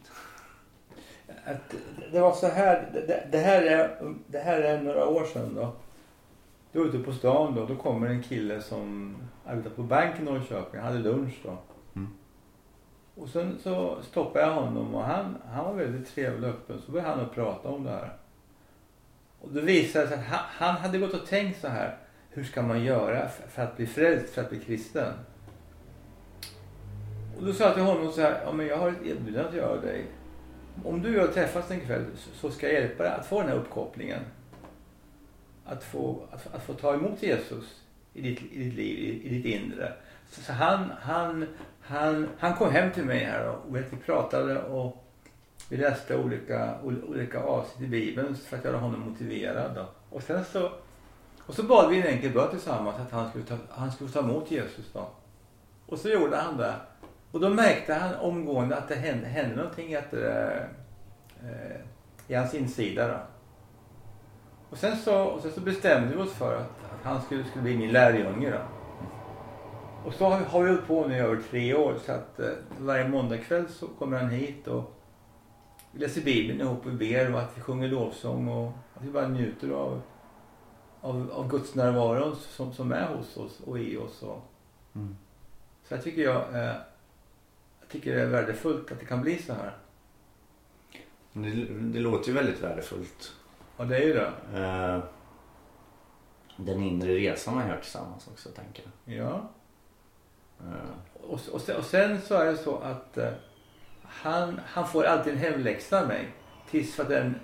Att 1.44 1.74
det 2.12 2.20
var 2.20 2.32
så 2.32 2.46
här. 2.46 2.90
Det, 2.92 3.28
det, 3.32 3.38
här 3.38 3.62
är, 3.62 4.14
det 4.26 4.38
här 4.38 4.60
är 4.60 4.82
några 4.82 5.06
år 5.06 5.24
sedan 5.24 5.54
då. 5.54 5.72
Då 6.72 6.80
var 6.80 6.86
ute 6.86 6.98
på 6.98 7.12
stan 7.12 7.54
då. 7.54 7.66
Då 7.66 7.76
kommer 7.76 8.06
en 8.06 8.22
kille 8.22 8.62
som 8.62 9.16
arbetar 9.46 9.70
på 9.70 9.82
banken 9.82 10.28
i 10.28 10.30
Norrköping. 10.30 10.80
Han 10.80 10.92
hade 10.92 11.10
lunch 11.10 11.40
då. 11.42 11.58
Mm. 11.94 12.08
Och 13.14 13.28
sen 13.28 13.58
så 13.62 14.02
stoppade 14.02 14.44
jag 14.44 14.54
honom 14.54 14.94
och 14.94 15.04
han, 15.04 15.36
han 15.52 15.64
var 15.64 15.74
väldigt 15.74 16.14
trevlig 16.14 16.50
och 16.50 16.56
öppen. 16.56 16.80
Så 16.86 16.92
började 16.92 17.10
han 17.10 17.20
att 17.20 17.34
prata 17.34 17.68
om 17.68 17.84
det 17.84 17.90
här. 17.90 18.16
Och 19.44 19.52
då 19.52 19.60
visade 19.60 20.04
det 20.04 20.08
sig 20.10 20.18
att 20.18 20.24
han, 20.24 20.40
han 20.48 20.76
hade 20.76 20.98
gått 20.98 21.14
och 21.14 21.26
tänkt 21.26 21.60
så 21.60 21.68
här. 21.68 21.96
Hur 22.30 22.44
ska 22.44 22.62
man 22.62 22.84
göra 22.84 23.28
för, 23.28 23.48
för 23.48 23.62
att 23.62 23.76
bli 23.76 23.86
frälst, 23.86 24.34
för 24.34 24.42
att 24.42 24.50
bli 24.50 24.60
kristen? 24.60 25.12
Och 27.38 27.44
då 27.44 27.52
sa 27.52 27.64
jag 27.64 27.74
till 27.74 27.82
honom 27.82 28.12
så 28.12 28.20
här. 28.20 28.40
Ja 28.44 28.52
men 28.52 28.66
jag 28.66 28.76
har 28.76 28.88
ett 28.88 29.02
erbjudande 29.06 29.48
att 29.48 29.54
göra 29.54 29.80
dig. 29.80 30.04
Om 30.84 31.02
du 31.02 31.16
och 31.20 31.24
jag 31.24 31.34
träffas 31.34 31.70
en 31.70 31.80
kväll 31.80 32.04
så- 32.34 32.50
ska 32.50 32.66
jag 32.66 32.80
hjälpa 32.82 33.02
dig 33.02 33.12
att 33.12 33.26
få 33.26 33.40
den 33.40 33.48
här 33.48 33.56
uppkopplingen. 33.56 34.20
Att 35.64 35.84
få, 35.84 36.26
att, 36.30 36.54
att 36.54 36.62
få 36.62 36.72
ta 36.74 36.94
emot 36.94 37.22
Jesus 37.22 37.82
i 38.12 38.22
ditt, 38.22 38.42
i 38.52 38.64
ditt 38.64 38.74
liv, 38.74 38.98
i, 38.98 39.26
i 39.26 39.38
ditt 39.38 39.44
inre. 39.44 39.92
Så, 40.30 40.40
så 40.40 40.52
han, 40.52 40.92
han, 41.00 41.46
han, 41.80 42.28
han 42.38 42.54
kom 42.54 42.70
hem 42.72 42.92
till 42.92 43.04
mig 43.04 43.24
här 43.24 43.48
och 43.48 43.76
vet, 43.76 43.92
vi 43.92 43.96
pratade 43.96 44.62
och 44.62 45.03
vi 45.68 45.76
läste 45.76 46.16
olika, 46.16 46.74
olika 46.82 47.42
avsnitt 47.42 47.88
i 47.88 47.90
Bibeln 47.90 48.34
för 48.34 48.56
att 48.56 48.64
göra 48.64 48.76
honom 48.76 49.00
motiverad. 49.00 49.74
Då. 49.74 49.86
Och 50.10 50.22
sen 50.22 50.44
så, 50.44 50.70
och 51.46 51.54
så 51.54 51.62
bad 51.62 51.90
vi 51.90 52.00
en 52.00 52.06
enkel 52.06 52.32
bön 52.32 52.50
tillsammans 52.50 52.96
att 52.96 53.12
han 53.12 53.30
skulle, 53.30 53.44
ta, 53.44 53.56
han 53.68 53.92
skulle 53.92 54.10
ta 54.10 54.20
emot 54.20 54.50
Jesus. 54.50 54.92
Då. 54.92 55.08
Och 55.86 55.98
så 55.98 56.08
gjorde 56.08 56.36
han 56.36 56.56
det. 56.56 56.74
Och 57.30 57.40
då 57.40 57.48
märkte 57.48 57.94
han 57.94 58.14
omgående 58.14 58.76
att 58.76 58.88
det 58.88 58.94
hände, 58.94 59.26
hände 59.26 59.56
någonting 59.56 59.94
att, 59.94 60.14
eh, 60.14 60.56
eh, 61.42 61.80
i 62.28 62.34
hans 62.34 62.54
insida. 62.54 63.08
Då. 63.08 63.18
Och, 64.70 64.78
sen 64.78 64.96
så, 64.96 65.22
och 65.24 65.42
sen 65.42 65.52
så 65.52 65.60
bestämde 65.60 66.16
vi 66.16 66.22
oss 66.22 66.32
för 66.32 66.56
att, 66.56 66.92
att 66.92 67.04
han 67.04 67.22
skulle, 67.22 67.44
skulle 67.44 67.62
bli 67.62 67.76
min 67.76 67.92
lärjunge. 67.92 68.50
Då. 68.50 68.58
Och 70.04 70.14
så 70.14 70.24
har 70.24 70.38
vi, 70.38 70.44
har 70.44 70.62
vi 70.62 70.68
hållit 70.68 70.86
på 70.86 71.06
nu 71.08 71.16
i 71.16 71.18
över 71.18 71.40
tre 71.50 71.74
år. 71.74 71.94
Så 72.06 72.12
att 72.12 72.40
eh, 72.40 72.46
varje 72.78 73.08
måndagkväll 73.08 73.68
så 73.68 73.86
kommer 73.86 74.18
han 74.18 74.30
hit 74.30 74.68
och 74.68 74.93
vi 75.94 76.00
läser 76.00 76.20
Bibeln 76.22 76.60
ihop 76.60 76.86
och 76.86 76.92
ber 76.92 77.32
och 77.34 77.40
att 77.40 77.56
vi 77.58 77.60
sjunger 77.60 77.88
lovsång 77.88 78.48
och 78.48 78.72
att 78.94 79.02
vi 79.02 79.10
bara 79.10 79.28
njuter 79.28 79.70
av, 79.70 80.00
av, 81.00 81.30
av 81.32 81.48
Guds 81.50 81.74
närvaro 81.74 82.34
som, 82.34 82.72
som 82.72 82.92
är 82.92 83.14
hos 83.16 83.36
oss 83.36 83.60
och 83.60 83.78
i 83.78 83.96
oss. 83.96 84.22
Och, 84.22 84.50
Mm. 84.96 85.16
så 85.88 85.94
jag 85.94 86.02
tycker 86.04 86.22
jag, 86.22 86.54
eh, 86.54 86.74
jag 87.80 87.88
tycker 87.88 88.14
det 88.16 88.22
är 88.22 88.26
värdefullt 88.26 88.92
att 88.92 89.00
det 89.00 89.06
kan 89.06 89.20
bli 89.22 89.42
så 89.42 89.52
här. 89.52 89.76
Det, 91.32 91.50
det 91.92 91.98
låter 92.00 92.28
ju 92.28 92.34
väldigt 92.34 92.60
värdefullt. 92.62 93.32
Och 93.76 93.86
det 93.86 93.96
är 93.96 94.06
ju 94.06 94.12
det. 94.14 94.32
Eh, 94.60 95.02
Den 96.64 96.82
inre 96.82 97.14
resan 97.14 97.54
man 97.54 97.68
gör 97.68 97.80
tillsammans 97.80 98.28
också 98.28 98.48
tänker 98.48 98.82
jag. 99.04 99.16
Ja. 99.16 99.48
Eh, 100.60 101.22
Och, 101.22 101.40
och, 101.52 101.60
och 101.76 101.84
sen 101.84 102.20
så 102.20 102.34
är 102.34 102.44
det 102.46 102.56
så 102.56 102.76
att 102.78 103.18
eh, 103.18 103.30
han, 104.22 104.60
han 104.66 104.88
får 104.88 105.04
alltid 105.04 105.32
en 105.32 105.38
hemläxa 105.38 106.00
av 106.00 106.08
mig. 106.08 106.28
Tills 106.70 106.94
för 106.94 107.04
den, 107.04 107.34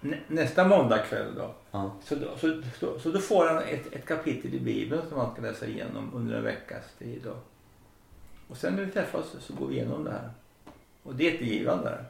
nä, 0.00 0.18
nästa 0.28 0.68
måndagkväll 0.68 1.34
då. 1.34 1.54
Ja. 1.70 1.92
Så, 2.02 2.14
då, 2.14 2.36
så, 2.36 2.62
så, 2.80 2.98
så 2.98 3.10
då 3.10 3.18
får 3.18 3.46
han 3.46 3.58
ett, 3.58 3.92
ett 3.92 4.06
kapitel 4.06 4.54
i 4.54 4.60
Bibeln 4.60 5.02
som 5.08 5.18
han 5.18 5.32
ska 5.32 5.42
läsa 5.42 5.66
igenom 5.66 6.14
under 6.14 6.36
en 6.36 6.44
veckas 6.44 6.84
tid. 6.98 7.20
Då. 7.24 7.36
Och 8.48 8.56
sen 8.56 8.74
när 8.74 8.84
vi 8.84 8.92
träffas 8.92 9.36
så 9.40 9.54
går 9.54 9.66
vi 9.66 9.74
igenom 9.74 10.04
det 10.04 10.10
här. 10.10 10.30
Och 11.02 11.14
det 11.14 11.26
är 11.26 11.32
jättegivande. 11.32 12.04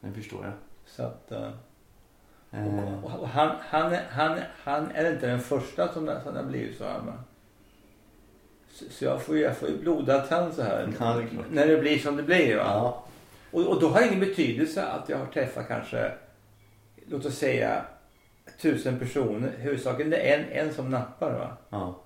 Det 0.00 0.12
förstår 0.12 0.44
jag. 0.44 0.52
Så 0.86 1.02
att, 1.02 1.32
eh, 1.32 1.50
Eh, 2.54 3.04
och, 3.04 3.20
och 3.20 3.28
han, 3.28 3.56
han, 3.60 3.96
han, 4.10 4.38
han 4.64 4.90
är 4.90 5.12
inte 5.12 5.26
den 5.26 5.40
första 5.40 5.92
som, 5.92 6.10
som 6.24 6.36
har 6.36 6.42
blivit 6.42 6.78
så 6.78 6.84
här. 6.84 7.00
Men. 7.04 7.14
Så, 8.74 8.84
så 8.90 9.04
jag 9.04 9.22
får 9.22 9.38
jag 9.38 9.56
får 9.56 9.68
ju 9.68 9.78
blodad 9.78 10.28
tand 10.28 10.54
så 10.54 10.62
här. 10.62 10.92
Ja, 11.00 11.14
det 11.14 11.26
när 11.50 11.66
det 11.66 11.76
blir 11.76 11.98
som 11.98 12.16
det 12.16 12.22
blir. 12.22 12.56
Va? 12.56 12.62
ja. 12.64 13.04
Och, 13.50 13.66
och 13.66 13.80
då 13.80 13.88
har 13.88 14.00
det 14.00 14.06
ingen 14.06 14.20
betydelse 14.20 14.84
att 14.86 15.08
jag 15.08 15.18
har 15.18 15.26
träffat 15.26 15.68
kanske, 15.68 16.12
låt 17.06 17.24
oss 17.24 17.38
säga, 17.38 17.84
tusen 18.60 18.98
personer. 18.98 19.52
Huvudsaken 19.58 20.10
det 20.10 20.16
är 20.16 20.38
en, 20.38 20.66
en 20.68 20.74
som 20.74 20.90
nappar. 20.90 21.32
Va? 21.32 21.56
ja. 21.70 22.00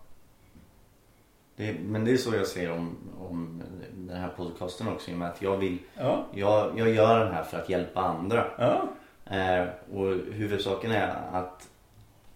Det, 1.56 1.76
men 1.82 2.04
det 2.04 2.12
är 2.12 2.16
så 2.16 2.34
jag 2.34 2.46
ser 2.46 2.70
om, 2.72 2.96
om 3.20 3.62
den 3.94 4.16
här 4.16 4.28
podcasten 4.36 4.88
också. 4.88 5.10
I 5.10 5.14
och 5.14 5.18
med 5.18 5.28
att 5.28 5.42
jag 5.42 5.56
vill, 5.56 5.78
Ja. 5.94 6.26
jag, 6.34 6.78
jag 6.78 6.88
gör 6.90 7.24
den 7.24 7.34
här 7.34 7.42
för 7.42 7.58
att 7.58 7.68
hjälpa 7.68 8.00
andra. 8.00 8.44
Ja. 8.58 8.88
Eh, 9.36 9.66
och 9.94 10.06
huvudsaken 10.32 10.90
är 10.90 11.14
att 11.32 11.68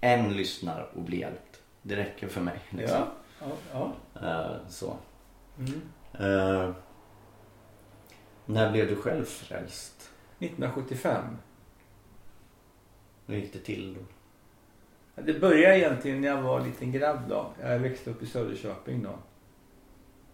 en 0.00 0.36
lyssnar 0.36 0.88
och 0.94 1.02
blir 1.02 1.18
hjälpt. 1.18 1.60
Det 1.82 1.96
räcker 1.96 2.28
för 2.28 2.40
mig. 2.40 2.58
Liksom. 2.70 2.98
Ja. 2.98 3.06
Ja, 3.42 3.56
ja. 3.72 3.92
Eh, 4.28 4.68
så. 4.68 4.96
Mm. 5.58 5.80
Eh, 6.12 6.74
när 8.46 8.72
blev 8.72 8.88
du 8.88 8.96
själv 8.96 9.24
frälst? 9.24 10.10
1975. 10.38 11.24
Hur 13.26 13.36
gick 13.36 13.52
det 13.52 13.58
till 13.58 13.94
då? 13.94 14.00
Det 15.22 15.40
började 15.40 15.78
egentligen 15.78 16.20
när 16.20 16.28
jag 16.28 16.42
var 16.42 16.60
en 16.60 16.66
liten 16.66 16.92
grabb 16.92 17.28
då. 17.28 17.46
Jag 17.60 17.78
växte 17.78 18.10
upp 18.10 18.22
i 18.22 18.26
Söderköping 18.26 19.02
då. 19.02 19.18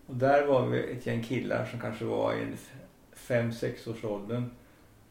Och 0.07 0.15
där 0.15 0.47
var 0.47 0.67
vi 0.67 0.93
ett 0.93 1.07
gäng 1.07 1.23
killar 1.23 1.67
som 1.67 1.81
kanske 1.81 2.05
var 2.05 2.35
i 2.35 2.43
en 2.43 2.57
fem 3.12 3.53
sex 3.53 3.87
års 3.87 4.05
åldern. 4.05 4.50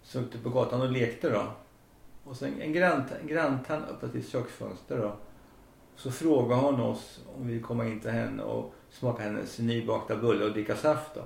Som 0.03 0.23
ute 0.23 0.37
på 0.37 0.49
gatan 0.49 0.81
och 0.81 0.91
lekte 0.91 1.29
då. 1.29 1.43
Och 2.23 2.37
sen 2.37 2.61
en 2.61 2.73
grant, 2.73 3.11
en 3.21 3.27
granntant 3.27 3.85
öppnade 3.89 4.13
sitt 4.13 4.31
köksfönster 4.31 4.97
då. 4.97 5.15
Så 5.97 6.11
frågade 6.11 6.61
hon 6.61 6.81
oss 6.81 7.19
om 7.35 7.47
vi 7.47 7.53
ville 7.53 7.65
komma 7.65 7.85
in 7.85 7.99
till 7.99 8.11
henne 8.11 8.43
och 8.43 8.73
smaka 8.89 9.23
hennes 9.23 9.59
nybakta 9.59 10.15
bulle 10.15 10.45
och 10.45 10.51
dricka 10.51 10.75
saft 10.75 11.15
då. 11.15 11.21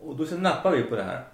Och 0.00 0.16
då 0.16 0.26
så 0.26 0.36
nappade 0.36 0.76
vi 0.76 0.82
på 0.82 0.96
det 0.96 1.02
här. 1.02 1.24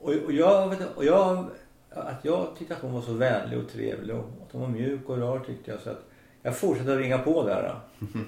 Och, 0.00 0.12
och, 0.12 0.32
jag, 0.32 0.76
och 0.96 1.04
jag, 1.04 1.50
att 1.90 2.24
jag 2.24 2.56
tyckte 2.58 2.74
att 2.74 2.82
hon 2.82 2.92
var 2.92 3.02
så 3.02 3.12
vänlig 3.12 3.58
och 3.58 3.68
trevlig 3.68 4.16
och 4.16 4.24
att 4.46 4.52
hon 4.52 4.60
var 4.60 4.68
mjuk 4.68 5.08
och 5.08 5.18
rar 5.18 5.38
tyckte 5.38 5.70
jag. 5.70 5.80
Så 5.80 5.90
att 5.90 6.04
jag 6.42 6.56
fortsatte 6.56 6.92
att 6.92 6.98
ringa 6.98 7.18
på 7.18 7.42
där. 7.42 7.80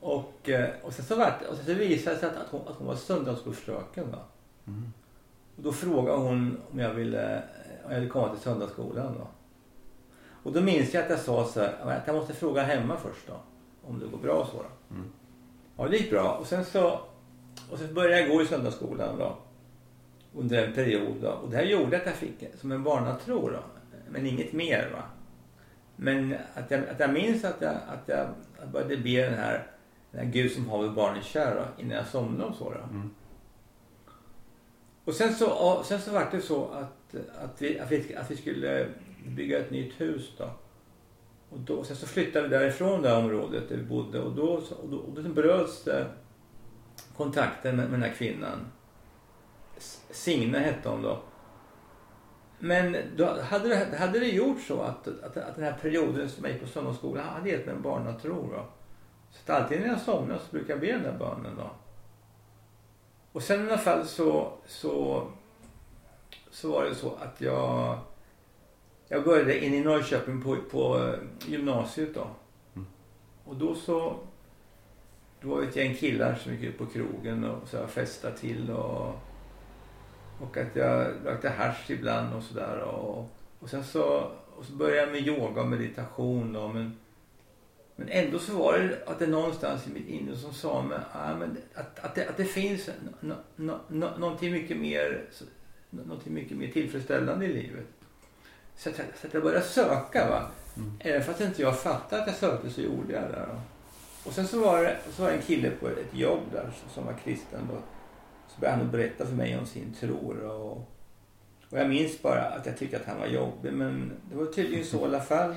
Och, 0.00 0.48
eh, 0.48 0.70
och 0.82 0.92
sen 0.92 1.04
så, 1.04 1.16
vart, 1.16 1.42
och 1.42 1.56
sen 1.56 1.64
så 1.64 1.74
visade 1.74 2.16
det 2.16 2.20
sig 2.20 2.28
att, 2.28 2.36
att, 2.36 2.48
hon, 2.50 2.60
att 2.68 2.74
hon 2.74 2.86
var 2.86 2.94
söndagsskolfröken. 2.94 4.10
Va? 4.10 4.18
Och 5.56 5.62
då 5.62 5.72
frågade 5.72 6.18
hon 6.18 6.60
om 6.72 6.78
jag 6.78 6.94
ville, 6.94 7.42
om 7.84 7.92
jag 7.92 8.00
ville 8.00 8.10
komma 8.10 8.28
till 8.28 8.42
söndagsskolan. 8.42 9.14
Då. 9.18 9.26
Och 10.48 10.54
då 10.54 10.60
minns 10.60 10.94
jag 10.94 11.04
att 11.04 11.10
jag 11.10 11.18
sa 11.18 11.44
så 11.44 11.60
här, 11.60 11.74
att 11.84 12.06
jag 12.06 12.16
måste 12.16 12.34
fråga 12.34 12.62
hemma 12.62 12.96
först 12.96 13.26
då. 13.26 13.32
Om 13.88 13.98
det 13.98 14.06
går 14.06 14.18
bra 14.18 14.34
och 14.34 14.46
så. 14.46 14.56
Då. 14.56 14.94
Mm. 14.94 15.10
Ja, 15.76 15.88
det 15.88 15.96
gick 15.96 16.10
bra. 16.10 16.32
Och 16.32 16.46
sen 16.46 16.64
så 16.64 17.00
och 17.70 17.78
sen 17.78 17.94
började 17.94 18.20
jag 18.20 18.30
gå 18.30 18.42
i 18.42 18.46
söndagsskolan 18.46 19.18
då. 19.18 19.38
under 20.34 20.66
en 20.66 20.74
period. 20.74 21.16
Då. 21.22 21.28
Och 21.28 21.50
det 21.50 21.56
här 21.56 21.64
gjorde 21.64 21.96
att 21.96 22.06
jag 22.06 22.14
fick 22.14 22.44
som 22.60 22.72
en 22.72 22.82
barnatro 22.82 23.50
då. 23.50 23.62
Men 24.10 24.26
inget 24.26 24.52
mer 24.52 24.90
va. 24.92 25.02
Men 25.96 26.36
att 26.54 26.70
jag, 26.70 26.88
att 26.88 27.00
jag 27.00 27.12
minns 27.12 27.44
att 27.44 27.60
jag, 27.60 27.74
att 27.74 28.08
jag 28.08 28.28
började 28.72 28.96
be 28.96 29.24
den 29.30 29.34
här, 29.34 29.66
den 30.10 30.24
här 30.24 30.32
Gud 30.32 30.52
som 30.52 30.68
haver 30.68 30.88
barnen 30.88 31.22
kär 31.22 31.54
då, 31.54 31.82
innan 31.82 31.96
jag 31.96 32.06
somnade 32.06 32.50
och 32.50 32.56
så 32.56 32.70
då. 32.70 32.80
Mm. 32.80 33.10
Och 35.04 35.14
sen 35.14 35.34
så, 35.34 35.82
sen 35.84 36.00
så 36.00 36.12
var 36.12 36.28
det 36.30 36.40
så 36.40 36.64
att, 36.64 37.14
att, 37.44 37.62
vi, 37.62 37.78
att, 37.80 37.92
vi, 37.92 38.14
att 38.14 38.30
vi 38.30 38.36
skulle 38.36 38.88
bygga 39.26 39.58
ett 39.58 39.70
nytt 39.70 40.00
hus 40.00 40.32
då. 40.38 40.50
Och 41.50 41.58
då, 41.58 41.84
sen 41.84 41.96
så 41.96 42.06
flyttade 42.06 42.48
vi 42.48 42.54
därifrån 42.54 43.02
det 43.02 43.08
här 43.08 43.18
området 43.18 43.68
där 43.68 43.76
vi 43.76 43.82
bodde 43.82 44.20
och 44.20 44.32
då, 44.32 44.46
och 44.82 44.88
då, 44.88 44.96
och 44.96 45.22
då 45.22 45.28
bröts 45.28 45.84
det 45.84 46.06
kontakten 47.16 47.76
med, 47.76 47.90
med 47.90 48.00
den 48.00 48.10
här 48.10 48.16
kvinnan. 48.16 48.66
Signe 50.10 50.58
hette 50.58 50.88
hon 50.88 51.02
då. 51.02 51.22
Men 52.58 52.96
då 53.16 53.40
hade 53.40 53.68
det, 53.68 53.96
hade 53.96 54.18
det 54.18 54.28
gjort 54.28 54.60
så 54.60 54.80
att, 54.80 55.08
att, 55.08 55.36
att 55.36 55.54
den 55.54 55.64
här 55.64 55.78
perioden 55.80 56.28
som 56.28 56.44
jag 56.44 56.52
gick 56.52 56.62
på 56.62 56.68
söndagsskolan 56.68 57.24
hade 57.24 57.50
gett 57.50 57.66
mig 57.66 57.74
en 57.74 57.82
barnatro 57.82 58.50
då. 58.50 58.64
Så 59.30 59.52
att 59.52 59.62
alltid 59.62 59.80
när 59.80 59.88
jag 59.88 60.00
somnar 60.00 60.38
så 60.38 60.50
brukar 60.50 60.72
jag 60.72 60.80
be 60.80 60.92
den 60.92 61.02
där 61.02 61.18
bönen 61.18 61.56
då. 61.56 61.70
Och 63.32 63.42
sen 63.42 63.66
i 63.66 63.68
alla 63.68 63.78
fall 63.78 64.06
så, 64.06 64.52
så, 64.66 65.26
så 66.50 66.72
var 66.72 66.84
det 66.84 66.94
så 66.94 67.14
att 67.14 67.40
jag, 67.40 67.98
jag 69.08 69.24
började 69.24 69.64
in 69.64 69.74
i 69.74 69.80
Norrköping 69.80 70.42
på, 70.42 70.56
på 70.70 70.98
eh, 70.98 71.50
gymnasiet 71.50 72.14
då. 72.14 72.26
Och 73.44 73.56
då 73.56 73.74
så, 73.74 74.16
då 75.40 75.48
var 75.48 75.60
det 75.60 75.68
ett 75.68 75.76
gäng 75.76 75.94
killar 75.94 76.34
som 76.34 76.52
gick 76.52 76.62
ut 76.62 76.78
på 76.78 76.86
krogen 76.86 77.44
och 77.44 77.68
så 77.68 77.76
jag 77.76 77.90
festade 77.90 78.36
till 78.36 78.70
och, 78.70 79.14
och 80.40 80.56
att 80.56 80.76
jag 80.76 81.06
rökte 81.24 81.48
hasch 81.48 81.90
ibland 81.90 82.34
och 82.34 82.42
sådär. 82.42 82.78
Och, 82.78 83.30
och 83.58 83.70
sen 83.70 83.84
så, 83.84 84.30
och 84.56 84.64
så 84.64 84.72
började 84.72 85.00
jag 85.00 85.12
med 85.12 85.26
yoga 85.26 85.60
och 85.60 85.68
meditation 85.68 86.52
då, 86.52 86.68
men 86.68 86.96
men 88.00 88.08
ändå 88.08 88.38
så 88.38 88.58
var 88.58 88.78
det 88.78 89.10
att 89.10 89.18
det 89.18 89.26
någonstans 89.26 89.86
i 89.86 89.90
mitt 89.90 90.08
inre 90.08 90.36
som 90.36 90.52
sa 90.52 90.82
mig 90.82 90.98
ah, 91.12 91.34
men 91.34 91.56
att, 91.74 91.98
att, 91.98 92.14
det, 92.14 92.28
att 92.28 92.36
det 92.36 92.44
finns 92.44 92.90
no, 93.20 93.34
no, 93.56 93.78
no, 93.88 94.18
någonting, 94.18 94.52
mycket 94.52 94.76
mer, 94.76 95.24
någonting 95.90 96.34
mycket 96.34 96.56
mer 96.56 96.68
tillfredsställande 96.68 97.46
i 97.46 97.52
livet. 97.52 97.86
Så 98.78 98.90
att, 98.90 98.96
så 98.96 99.26
att 99.26 99.34
jag 99.34 99.42
började 99.42 99.64
söka. 99.64 100.30
Va? 100.30 100.50
Även 101.00 101.22
fast 101.22 101.40
inte 101.40 101.62
jag 101.62 101.78
fattade 101.78 102.22
att 102.22 102.28
jag 102.28 102.36
sökte 102.36 102.70
så 102.70 102.80
gjorde 102.80 103.12
jag 103.12 103.22
det. 103.22 103.46
Då. 103.46 103.60
Och 104.28 104.32
sen 104.34 104.46
så 104.46 104.60
var, 104.60 104.82
det, 104.82 104.96
så 105.16 105.22
var 105.22 105.30
det 105.30 105.36
en 105.36 105.42
kille 105.42 105.70
på 105.70 105.88
ett 105.88 106.14
jobb 106.14 106.40
där 106.52 106.70
som 106.94 107.06
var 107.06 107.12
kristen. 107.12 107.68
Då. 107.70 107.78
Så 108.48 108.60
började 108.60 108.78
han 108.78 108.90
berätta 108.90 109.26
för 109.26 109.34
mig 109.34 109.58
om 109.58 109.66
sin 109.66 109.94
tro. 110.00 110.48
Och, 110.48 110.76
och 111.70 111.78
jag 111.78 111.88
minns 111.88 112.22
bara 112.22 112.42
att 112.42 112.66
jag 112.66 112.78
tyckte 112.78 112.96
att 112.96 113.06
han 113.06 113.18
var 113.18 113.26
jobbig. 113.26 113.72
Men 113.72 114.12
det 114.30 114.36
var 114.36 114.46
tydligen 114.46 114.84
så 114.84 115.00
i 115.00 115.04
alla 115.04 115.20
fall 115.20 115.54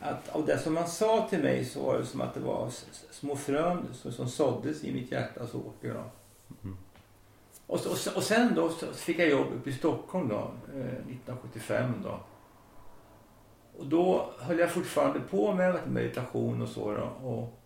att 0.00 0.28
av 0.28 0.46
det 0.46 0.58
som 0.58 0.76
han 0.76 0.88
sa 0.88 1.26
till 1.30 1.42
mig 1.42 1.64
så 1.64 1.82
var 1.82 1.98
det 1.98 2.06
som 2.06 2.20
att 2.20 2.34
det 2.34 2.40
var 2.40 2.70
små 3.10 3.36
frön 3.36 3.86
som, 3.92 4.12
som 4.12 4.28
såddes 4.28 4.84
i 4.84 4.94
mitt 4.94 5.12
hjärtas 5.12 5.54
åker. 5.54 5.94
Då. 5.94 6.04
Och, 7.66 7.86
och, 7.86 8.16
och 8.16 8.22
sen 8.22 8.54
då 8.54 8.68
så 8.68 8.86
fick 8.86 9.18
jag 9.18 9.28
jobb 9.28 9.46
uppe 9.52 9.70
i 9.70 9.72
Stockholm 9.72 10.28
då, 10.28 10.50
eh, 10.74 10.80
1975 10.80 11.92
då. 12.02 12.20
Och 13.78 13.86
då 13.86 14.30
höll 14.38 14.58
jag 14.58 14.72
fortfarande 14.72 15.20
på 15.20 15.54
med 15.54 15.78
meditation 15.88 16.62
och 16.62 16.68
så 16.68 16.92
då. 16.92 17.28
Och, 17.28 17.60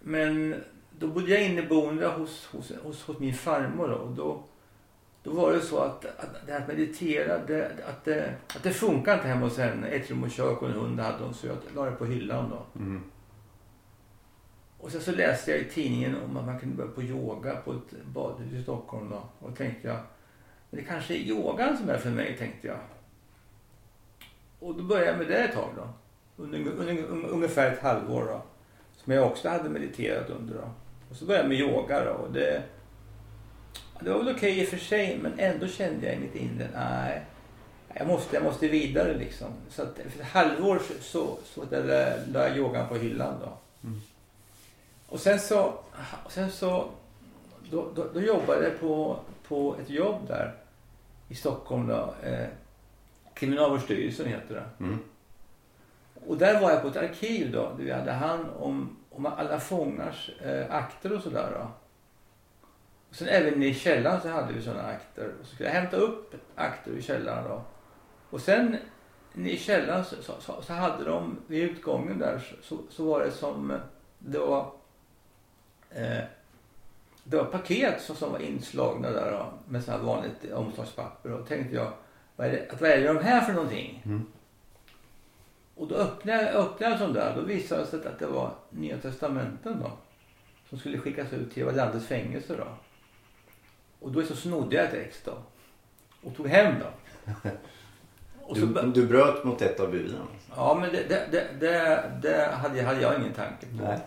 men 0.00 0.54
då 0.98 1.06
bodde 1.06 1.30
jag 1.30 1.44
inneboende 1.44 2.06
hos, 2.06 2.46
hos, 2.46 2.72
hos, 2.82 3.02
hos 3.02 3.18
min 3.18 3.34
farmor 3.34 3.88
då. 3.88 3.94
Och 3.94 4.12
då 4.12 4.42
då 5.22 5.34
var 5.34 5.52
det 5.52 5.60
så 5.60 5.78
att, 5.78 6.04
att 6.04 6.46
det 6.46 6.52
här 6.52 6.60
att 6.60 6.68
meditera, 6.68 7.38
det, 7.46 7.70
att, 7.88 8.04
det, 8.04 8.34
att 8.56 8.62
det 8.62 8.70
funkar 8.70 9.14
inte 9.14 9.28
hemma 9.28 9.46
hos 9.46 9.58
henne. 9.58 9.88
Ett 9.88 10.10
rum 10.10 10.22
och 10.22 10.30
kök 10.30 10.62
och 10.62 10.68
en 10.68 10.74
hund 10.74 11.00
hade 11.00 11.24
hon 11.24 11.34
så 11.34 11.46
jag 11.46 11.56
la 11.74 11.84
det 11.84 11.92
på 11.92 12.04
hyllan 12.04 12.50
då. 12.50 12.80
Mm. 12.80 13.02
Och 14.80 14.92
sen 14.92 15.00
så 15.00 15.12
läste 15.12 15.50
jag 15.50 15.60
i 15.60 15.64
tidningen 15.64 16.16
om 16.24 16.36
att 16.36 16.46
man 16.46 16.60
kunde 16.60 16.76
börja 16.76 16.90
på 16.90 17.02
yoga 17.02 17.56
på 17.56 17.72
ett 17.72 18.04
badhus 18.06 18.52
i 18.52 18.62
Stockholm 18.62 19.10
då. 19.10 19.46
Och 19.46 19.56
tänkte 19.56 19.88
jag, 19.88 19.98
men 20.70 20.80
det 20.80 20.86
kanske 20.86 21.14
är 21.14 21.18
yogan 21.18 21.76
som 21.76 21.88
är 21.88 21.98
för 21.98 22.10
mig 22.10 22.36
tänkte 22.38 22.68
jag. 22.68 22.78
Och 24.60 24.74
då 24.74 24.82
började 24.82 25.10
jag 25.10 25.18
med 25.18 25.26
det 25.26 25.36
ett 25.36 25.54
tag 25.54 25.70
då. 25.76 25.88
Under, 26.42 26.58
under, 26.58 27.04
under, 27.04 27.28
ungefär 27.28 27.72
ett 27.72 27.82
halvår 27.82 28.24
då. 28.24 28.42
Som 28.96 29.12
jag 29.12 29.26
också 29.26 29.48
hade 29.48 29.68
mediterat 29.68 30.30
under 30.30 30.54
då. 30.54 30.70
Och 31.10 31.16
så 31.16 31.24
började 31.24 31.44
jag 31.44 31.48
med 31.48 31.58
yoga 31.58 32.04
då. 32.04 32.10
Och 32.10 32.32
det, 32.32 32.62
det 34.00 34.10
var 34.10 34.18
väl 34.18 34.34
okej 34.34 34.60
i 34.60 34.64
och 34.64 34.68
för 34.68 34.76
sig 34.76 35.18
men 35.22 35.38
ändå 35.38 35.66
kände 35.66 36.06
jag 36.06 36.16
i 36.16 36.18
mitt 36.18 36.34
inre, 36.34 36.68
nej. 36.74 37.24
Jag 37.94 38.06
måste, 38.06 38.36
jag 38.36 38.44
måste 38.44 38.68
vidare 38.68 39.14
liksom. 39.14 39.48
Så 39.70 39.82
att 39.82 39.98
efter 39.98 40.20
ett 40.20 40.26
halvår 40.26 40.78
så, 40.78 40.94
så, 41.00 41.38
så 41.44 41.64
där, 41.64 42.22
la 42.32 42.48
jag 42.48 42.56
yogan 42.56 42.88
på 42.88 42.94
hyllan 42.94 43.34
då. 43.40 43.58
Mm. 43.88 44.00
Och 45.08 45.20
sen 45.20 45.40
så, 45.40 45.74
och 46.24 46.32
sen 46.32 46.50
så 46.50 46.90
då, 47.70 47.90
då, 47.94 48.06
då 48.14 48.20
jobbade 48.20 48.64
jag 48.64 48.80
på, 48.80 49.20
på 49.48 49.76
ett 49.82 49.90
jobb 49.90 50.28
där 50.28 50.54
i 51.28 51.34
Stockholm 51.34 51.86
då. 51.86 52.14
Eh, 52.22 52.46
Kriminalvårdsstyrelsen 53.34 54.26
heter 54.26 54.54
det. 54.54 54.84
Mm. 54.84 54.98
Och 56.26 56.38
där 56.38 56.60
var 56.60 56.70
jag 56.70 56.82
på 56.82 56.88
ett 56.88 56.96
arkiv 56.96 57.52
då. 57.52 57.72
Där 57.76 57.84
vi 57.84 57.92
hade 57.92 58.12
hand 58.12 58.46
om, 58.58 58.96
om 59.10 59.26
alla 59.26 59.60
fångars 59.60 60.30
eh, 60.42 60.74
akter 60.74 61.12
och 61.12 61.22
sådär 61.22 61.50
då. 61.54 61.70
Och 63.08 63.14
sen 63.14 63.28
även 63.28 63.62
i 63.62 63.74
källaren 63.74 64.20
så 64.20 64.28
hade 64.28 64.52
vi 64.52 64.62
sådana 64.62 64.88
akter. 64.88 65.32
Och 65.40 65.46
så 65.46 65.54
skulle 65.54 65.68
jag 65.68 65.80
hämta 65.80 65.96
upp 65.96 66.34
akter 66.54 66.92
i 66.92 67.02
källaren 67.02 67.44
då. 67.44 67.62
Och 68.30 68.40
sen 68.40 68.76
i 69.34 69.56
källaren 69.56 70.04
så, 70.04 70.16
så, 70.40 70.62
så, 70.62 70.72
hade 70.72 71.04
de 71.04 71.38
vid 71.46 71.62
utgången 71.62 72.18
där 72.18 72.38
så, 72.38 72.54
så, 72.62 72.82
så 72.90 73.04
var 73.04 73.20
det 73.24 73.30
som 73.30 73.70
eh, 73.70 73.78
det 74.18 74.38
var 74.38 74.70
eh, 75.90 76.24
det 77.24 77.36
var 77.36 77.44
paket 77.44 78.02
som, 78.02 78.16
som 78.16 78.32
var 78.32 78.38
inslagna 78.38 79.10
där 79.10 79.30
då, 79.32 79.52
med 79.68 79.84
sådana 79.84 80.02
här 80.02 80.08
vanligt 80.08 80.52
omslagspapper. 80.52 81.32
Och 81.32 81.48
tänkte 81.48 81.74
jag, 81.76 81.92
vad 82.36 82.46
är 82.46 82.52
det, 82.52 82.70
att 82.70 82.80
vad 82.80 82.90
är 82.90 83.00
det 83.00 83.06
de 83.06 83.18
här 83.18 83.40
för 83.40 83.52
någonting? 83.52 84.02
Mm. 84.04 84.26
Och 85.74 85.88
då 85.88 85.94
öppnade 85.94 86.42
jag 86.42 86.54
öppnade 86.54 86.92
jag 86.92 86.98
sån 87.00 87.12
där. 87.12 87.36
Då 87.36 87.42
visade 87.42 87.80
det 87.80 87.86
sig 87.86 88.06
att 88.06 88.18
det 88.18 88.26
var 88.26 88.50
Nya 88.70 88.98
Testamenten 88.98 89.80
då. 89.80 89.90
Som 90.68 90.78
skulle 90.78 90.98
skickas 90.98 91.32
ut 91.32 91.54
till 91.54 91.66
landets 91.66 92.06
fängelser 92.06 92.56
då. 92.56 92.66
Och 94.00 94.12
då 94.12 94.22
så 94.22 94.36
snodde 94.36 94.76
jag 94.76 94.84
ett 94.84 94.94
ex 94.94 95.22
då. 95.24 95.32
Och 96.22 96.36
tog 96.36 96.46
hem 96.48 96.74
då. 96.80 96.86
Och 98.42 98.56
så, 98.56 98.66
Du, 98.66 98.90
du 98.92 99.06
bröt 99.06 99.44
mot 99.44 99.62
ett 99.62 99.80
av 99.80 99.90
buden. 99.90 100.20
alltså. 100.20 100.52
ja 100.56 100.78
men 100.80 100.92
det, 100.92 101.08
det, 101.08 101.28
det, 101.30 101.46
det, 101.60 102.10
det 102.22 102.50
hade, 102.52 102.82
hade 102.82 103.00
jag 103.00 103.20
ingen 103.20 103.32
tanke 103.32 103.66
på. 103.66 103.84
Nej. 103.84 103.98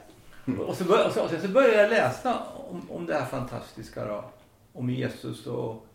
Och, 0.45 0.75
så 0.75 0.83
bör, 0.83 1.07
och, 1.07 1.13
så, 1.13 1.23
och 1.23 1.29
sen 1.29 1.41
så 1.41 1.47
började 1.47 1.81
jag 1.81 1.89
läsa 1.89 2.39
om, 2.69 2.91
om 2.91 3.05
det 3.05 3.13
här 3.13 3.25
fantastiska 3.25 4.05
då. 4.05 4.23
Om 4.73 4.89
Jesus 4.89 5.47
och 5.47 5.85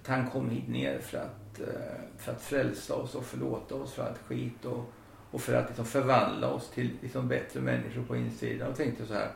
att 0.00 0.06
han 0.06 0.30
kom 0.30 0.50
hit 0.50 0.68
ner 0.68 0.98
för 0.98 1.18
att, 1.18 1.60
eh, 1.60 2.00
för 2.18 2.32
att 2.32 2.42
frälsa 2.42 2.94
oss 2.94 3.14
och 3.14 3.24
förlåta 3.24 3.74
oss 3.74 3.92
för 3.92 4.06
allt 4.06 4.18
skit. 4.18 4.64
Och, 4.64 4.92
och 5.30 5.40
för 5.40 5.54
att 5.54 5.66
liksom 5.66 5.84
förvandla 5.84 6.48
oss 6.50 6.70
till 6.70 6.90
liksom 7.00 7.28
bättre 7.28 7.60
människor 7.60 8.02
på 8.02 8.16
insidan. 8.16 8.70
Och 8.70 8.76
tänkte 8.76 9.06
så 9.06 9.14
här. 9.14 9.30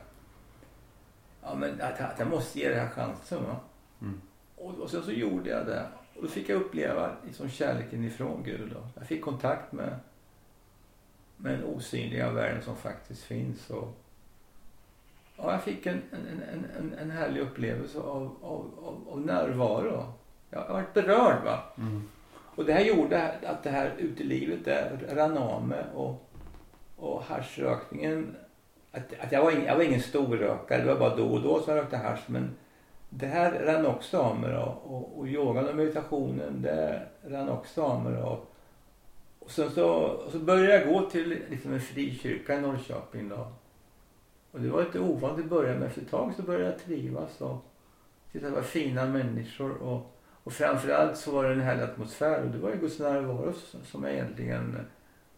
Ja 1.43 1.55
men 1.55 1.81
att, 1.81 2.01
att 2.01 2.19
jag 2.19 2.29
måste 2.29 2.59
ge 2.59 2.69
det 2.69 2.81
här 2.81 2.89
chansen 2.89 3.45
va. 3.45 3.57
Mm. 4.01 4.21
Och, 4.57 4.75
och 4.75 4.91
sen 4.91 5.03
så 5.03 5.13
gjorde 5.13 5.51
jag 5.51 5.67
det. 5.67 5.87
Och 6.17 6.23
då 6.23 6.29
fick 6.29 6.49
jag 6.49 6.61
uppleva 6.61 7.11
liksom 7.27 7.49
kärleken 7.49 8.05
ifrån 8.05 8.43
Gud 8.45 8.71
då. 8.75 8.87
Jag 8.95 9.07
fick 9.07 9.23
kontakt 9.23 9.73
med 9.73 9.99
den 11.53 11.65
osynliga 11.65 12.33
världen 12.33 12.63
som 12.63 12.77
faktiskt 12.77 13.23
finns. 13.23 13.71
Och, 13.71 13.95
ja, 15.37 15.53
jag 15.53 15.63
fick 15.63 15.87
en, 15.87 16.03
en, 16.13 16.43
en, 16.53 16.67
en, 16.79 16.99
en 16.99 17.11
härlig 17.11 17.41
upplevelse 17.41 17.99
av, 17.99 18.37
av, 18.43 18.71
av, 18.83 19.09
av 19.11 19.21
närvaro. 19.21 20.13
Jag 20.51 20.69
varit 20.69 20.95
berörd 20.95 21.45
va. 21.45 21.63
Mm. 21.79 22.09
Och 22.57 22.65
det 22.65 22.73
här 22.73 22.85
gjorde 22.85 23.33
att 23.47 23.63
det 23.63 23.71
här 23.71 23.95
utelivet 23.99 24.65
där 24.65 25.61
mig 25.61 25.85
och, 25.95 26.31
och 26.97 27.23
haschrökningen. 27.23 28.37
Att, 28.93 29.21
att 29.21 29.33
jag, 29.33 29.45
var 29.45 29.51
ingen, 29.51 29.65
jag 29.65 29.77
var 29.77 29.83
ingen 29.83 30.03
stor 30.03 30.37
rökare, 30.37 30.83
det 30.83 30.95
var 30.95 31.01
bara 31.01 31.17
då 31.17 31.27
och 31.27 31.41
då 31.41 31.61
som 31.61 31.77
jag 31.77 31.83
rökte 31.83 31.97
hasch. 31.97 32.25
Men 32.27 32.51
det 33.09 33.27
här 33.27 33.53
rann 33.53 33.87
också 33.87 34.19
av 34.19 34.41
mig 34.41 34.53
då. 34.53 34.79
Och, 34.85 35.19
och 35.19 35.29
yogan 35.29 35.69
och 35.69 35.77
meditationen, 35.77 36.63
det 36.63 37.03
rann 37.23 37.49
också 37.49 37.83
av 37.83 38.05
mig 38.05 38.13
då. 38.13 38.41
Och 39.45 39.51
sen 39.51 39.71
så, 39.71 39.89
och 39.95 40.33
så 40.33 40.39
började 40.39 40.75
jag 40.85 40.89
gå 40.95 41.11
till 41.11 41.29
liksom 41.51 41.73
en 41.73 41.81
frikyrka 41.81 42.55
i 42.55 42.61
Norrköping 42.61 43.29
då. 43.29 43.53
Och 44.51 44.61
det 44.61 44.69
var 44.69 44.85
lite 44.85 45.01
ovant 45.01 45.39
i 45.39 45.43
början 45.43 45.79
men 45.79 45.89
efter 45.89 46.03
ett 46.03 46.11
tag 46.11 46.35
så 46.37 46.43
började 46.43 46.65
jag 46.65 46.79
trivas 46.79 47.41
och 47.41 47.65
det 48.33 48.51
var 48.51 48.63
fina 48.63 49.07
människor 49.07 49.77
och, 49.83 50.17
och 50.45 50.53
framförallt 50.53 51.17
så 51.17 51.31
var 51.33 51.45
det 51.45 51.53
en 51.53 51.61
härlig 51.61 51.83
atmosfär 51.83 52.43
och 52.43 52.49
det 52.51 52.59
var 52.59 52.71
ju 52.71 52.77
Guds 52.77 52.99
närvaro 52.99 53.53
som- 53.53 53.85
som 53.85 54.05
jag 54.05 54.13
egentligen 54.13 54.77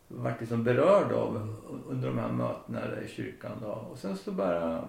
vart 0.08 0.40
liksom 0.40 0.64
berörd 0.64 1.12
av 1.12 1.56
under 1.88 2.08
de 2.08 2.18
här 2.18 2.32
mötena 2.32 3.00
i 3.04 3.08
kyrkan 3.08 3.52
då. 3.62 3.68
Och 3.68 3.98
sen 3.98 4.16
så 4.16 4.32
bara, 4.32 4.88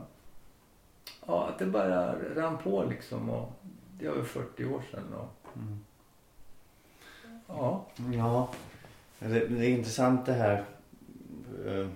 ja 1.27 1.47
att 1.47 1.59
det 1.59 1.65
bara 1.65 2.15
rann 2.35 2.57
på 2.57 2.83
liksom 2.89 3.29
och 3.29 3.51
det 3.99 4.05
över 4.05 4.23
40 4.23 4.65
år 4.65 4.81
sedan. 4.91 5.13
Och, 5.13 5.57
ja, 7.47 7.85
Ja, 8.13 8.49
det, 9.19 9.47
det 9.47 9.65
är 9.65 9.69
intressant 9.69 10.25
det 10.25 10.33
här. 10.33 10.65
eh, 11.65 11.87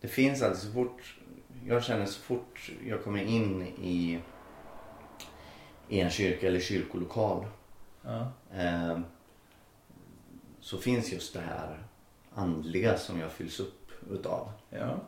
Det 0.00 0.08
finns 0.08 0.42
alltså 0.42 0.66
så 0.66 0.72
fort, 0.72 1.16
jag 1.66 1.84
känner 1.84 2.06
så 2.06 2.20
fort 2.20 2.70
jag 2.86 3.04
kommer 3.04 3.22
in 3.22 3.62
i, 3.82 4.20
i 5.88 6.00
en 6.00 6.10
kyrka 6.10 6.46
eller 6.48 6.60
kyrkolokal 6.60 7.46
ja, 8.02 8.32
eh, 8.54 8.98
så 10.60 10.78
finns 10.78 11.12
just 11.12 11.34
det 11.34 11.40
här 11.40 11.78
andliga 12.34 12.98
som 12.98 13.20
jag 13.20 13.32
fylls 13.32 13.60
upp 13.60 13.90
utav. 14.10 14.52
ja, 14.70 15.00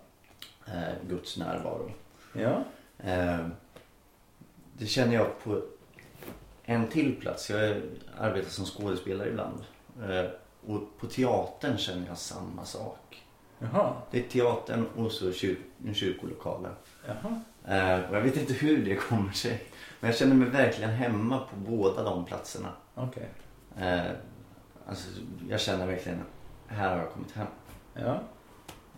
Eh, 0.67 0.95
Guds 1.09 1.37
närvaro. 1.37 1.91
ja, 2.33 2.65
Eh, 2.99 3.47
det 4.79 4.87
känner 4.87 5.15
jag 5.15 5.41
på 5.45 5.63
en 6.65 6.89
till 6.89 7.17
plats. 7.21 7.51
Jag 7.51 7.83
arbetar 8.19 8.51
som 8.51 8.65
skådespelare 8.65 9.29
ibland. 9.29 9.65
Eh, 10.03 10.31
och 10.67 10.99
på 10.99 11.07
teatern 11.07 11.79
känner 11.79 12.07
jag 12.07 12.19
samma 12.19 12.65
sak. 12.65 13.25
jaha, 13.59 13.93
Det 14.11 14.19
är 14.25 14.29
teatern 14.29 14.87
och 14.97 15.13
så 15.13 15.25
kyr- 15.33 15.63
en 15.87 15.95
kyrkolokalen. 15.95 16.73
jaha, 17.07 17.43
Eh, 17.65 18.11
och 18.11 18.17
jag 18.17 18.21
vet 18.21 18.37
inte 18.37 18.53
hur 18.53 18.85
det 18.85 18.95
kommer 18.97 19.33
sig. 19.33 19.63
Men 20.01 20.11
jag 20.11 20.19
känner 20.19 20.35
mig 20.35 20.49
verkligen 20.49 20.91
hemma 20.91 21.39
på 21.39 21.57
båda 21.57 22.03
de 22.03 22.25
platserna. 22.25 22.73
okej, 22.95 23.29
Eh, 23.79 24.11
alltså, 24.87 25.09
jag 25.49 25.61
känner 25.61 25.87
verkligen, 25.87 26.21
här 26.67 26.91
har 26.91 26.99
jag 26.99 27.11
kommit 27.13 27.33
hem. 27.33 27.47
ja, 27.95 28.21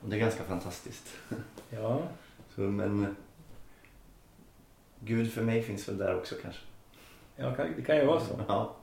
Och 0.03 0.09
det 0.09 0.17
är 0.17 0.21
ganska 0.21 0.43
fantastiskt. 0.45 1.09
ja, 1.71 2.03
Så, 2.55 2.61
men 2.61 3.17
Gud 5.01 5.33
för 5.33 5.43
mig 5.43 5.63
finns 5.63 5.89
väl 5.89 5.99
där 5.99 6.17
också 6.17 6.35
kanske. 6.43 6.61
ja 7.37 7.55
det 7.77 7.83
kan 7.83 7.97
ju 7.97 8.05
vara 8.05 8.21
så. 8.21 8.41
Ja. 8.49 8.77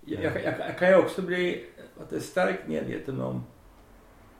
Jag, 0.00 0.24
jag, 0.24 0.42
jag, 0.44 0.78
kan 0.78 0.88
ju 0.88 0.96
också 0.96 1.22
bli 1.22 1.64
att 2.00 2.10
det 2.10 2.16
är 2.16 2.20
starkt 2.20 2.68
medveten 2.68 3.20
om, 3.20 3.44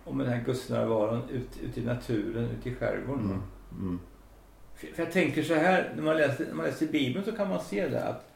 om 0.04 0.18
den 0.18 0.28
här 0.28 0.44
gudsnärvaron 0.44 1.22
ute 1.30 1.64
ut 1.64 1.78
i 1.78 1.84
naturen, 1.84 2.50
ute 2.50 2.68
i 2.68 2.74
skärgården. 2.74 3.24
Mm. 3.24 3.42
Mm. 3.72 4.00
För, 4.74 4.86
för 4.86 5.02
jag 5.02 5.12
tänker 5.12 5.42
så 5.42 5.54
här, 5.54 5.92
när 5.96 6.02
man, 6.02 6.16
läser, 6.16 6.46
när 6.46 6.54
man 6.54 6.66
läser 6.66 6.86
Bibeln 6.86 7.24
så 7.24 7.32
kan 7.32 7.48
man 7.48 7.60
se 7.60 7.88
det 7.88 8.04
att 8.04 8.30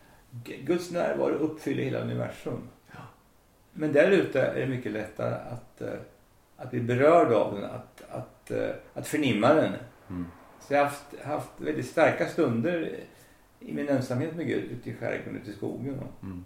Guds 0.65 0.91
närvaro 0.91 1.35
uppfyller 1.35 1.83
hela 1.83 2.01
universum. 2.01 2.69
Ja. 2.91 3.01
Men 3.73 3.93
där 3.93 4.11
ute 4.11 4.43
är 4.43 4.61
det 4.61 4.67
mycket 4.67 4.93
lättare 4.93 5.35
att, 5.35 5.81
eh, 5.81 5.99
att 6.57 6.71
bli 6.71 6.81
berörd 6.81 7.33
av 7.33 7.55
den, 7.55 7.65
att, 7.65 8.03
att, 8.11 8.51
eh, 8.51 8.71
att 8.95 9.07
förnimma 9.07 9.55
den. 9.55 9.73
Mm. 10.09 10.27
Så 10.61 10.75
jag 10.75 10.81
har 10.81 10.85
haft, 10.85 11.21
haft 11.25 11.51
väldigt 11.57 11.87
starka 11.87 12.29
stunder 12.29 13.01
i 13.61 13.75
min 13.75 13.89
ensamhet 13.89 14.37
med 14.37 14.47
Gud 14.47 14.65
ute 14.71 14.91
i 14.91 14.95
skärgården, 14.95 15.41
ute 15.43 15.51
i 15.51 15.55
skogen. 15.55 16.01
Mm. 16.23 16.45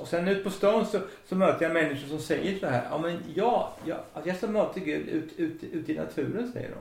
Och, 0.00 0.08
sen 0.08 0.28
ut 0.28 0.44
på 0.44 0.50
stan 0.50 0.86
så, 0.86 0.98
så 1.28 1.36
möter 1.36 1.64
jag 1.64 1.72
människor 1.72 2.08
som 2.08 2.18
säger 2.18 2.58
så 2.58 2.66
här. 2.66 2.86
Ja 2.90 2.98
men 2.98 3.18
ja, 3.34 3.72
ja 3.84 3.96
att 4.14 4.26
jag 4.26 4.36
ska 4.36 4.46
möta 4.46 4.80
Gud 4.80 5.08
ute 5.08 5.42
ut, 5.42 5.64
ut 5.64 5.88
i 5.88 5.94
naturen 5.96 6.52
säger 6.52 6.68
de. 6.68 6.76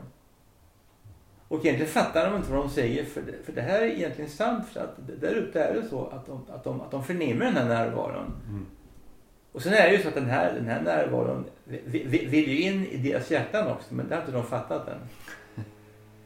Och 1.47 1.65
egentligen 1.65 1.91
fattar 1.91 2.29
de 2.31 2.37
inte 2.37 2.51
vad 2.51 2.59
de 2.59 2.69
säger 2.69 3.05
för 3.05 3.21
det, 3.21 3.33
för 3.45 3.51
det 3.53 3.61
här 3.61 3.81
är 3.81 3.85
egentligen 3.85 4.29
sant. 4.29 4.65
För 4.73 4.79
att 4.79 4.95
där 5.21 5.31
ute 5.33 5.63
är 5.63 5.73
det 5.81 5.87
så 5.89 6.05
att 6.07 6.25
de, 6.25 6.45
att 6.49 6.63
de, 6.63 6.81
att 6.81 6.91
de 6.91 7.03
förnimmer 7.03 7.45
den 7.45 7.53
här 7.55 7.65
närvaron. 7.65 8.33
Mm. 8.49 8.65
Och 9.51 9.61
sen 9.61 9.73
är 9.73 9.87
det 9.87 9.95
ju 9.95 10.01
så 10.01 10.07
att 10.07 10.13
den 10.13 10.25
här, 10.29 10.53
den 10.53 10.65
här 10.67 10.81
närvaron 10.81 11.45
vi- 11.63 11.81
vi- 11.85 12.25
vill 12.25 12.49
ju 12.49 12.61
in 12.61 12.85
i 12.85 12.97
deras 12.97 13.31
hjärtan 13.31 13.67
också. 13.71 13.93
Men 13.93 14.09
det 14.09 14.15
har 14.15 14.21
inte 14.21 14.33
de 14.33 14.43
fattat 14.43 14.87
än. 14.87 14.99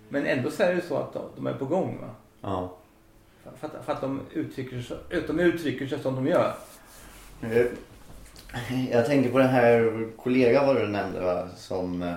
Men 0.10 0.26
ändå 0.26 0.52
så 0.52 0.64
är 0.64 0.76
det 0.76 0.82
så 0.82 0.98
att 0.98 1.14
de, 1.14 1.22
de 1.36 1.48
är 1.48 1.54
på 1.54 1.66
gång. 1.66 1.98
Va? 2.02 2.10
Ja. 2.42 2.78
För, 3.60 3.68
att, 3.68 3.86
för 3.86 3.94
att 3.94 4.02
de 4.02 4.22
uttrycker, 4.34 4.82
sig, 4.82 4.98
de 5.28 5.40
uttrycker 5.40 5.88
sig 5.88 6.00
som 6.00 6.16
de 6.16 6.28
gör. 6.28 6.54
Eh, 7.42 7.66
Jag 8.92 9.06
tänker 9.06 9.32
på 9.32 9.38
den 9.38 9.50
här 9.50 10.08
kollega 10.18 10.66
vad 10.66 10.76
du 10.76 10.88
nämnde 10.88 11.20
va? 11.20 11.48
Som 11.56 12.02
eh, 12.02 12.14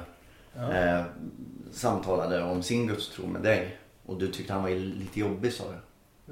Ja. 0.56 0.72
eh, 0.72 1.02
samtalade 1.72 2.42
om 2.42 2.62
sin 2.62 2.87
gudstro 2.87 3.26
med 3.26 3.42
dig. 3.42 3.76
Och 4.06 4.18
du 4.18 4.28
tyckte 4.32 4.52
han 4.52 4.62
var 4.62 4.70
lite 4.70 5.20
jobbig 5.20 5.52
sa 5.52 5.64
du. 5.64 5.78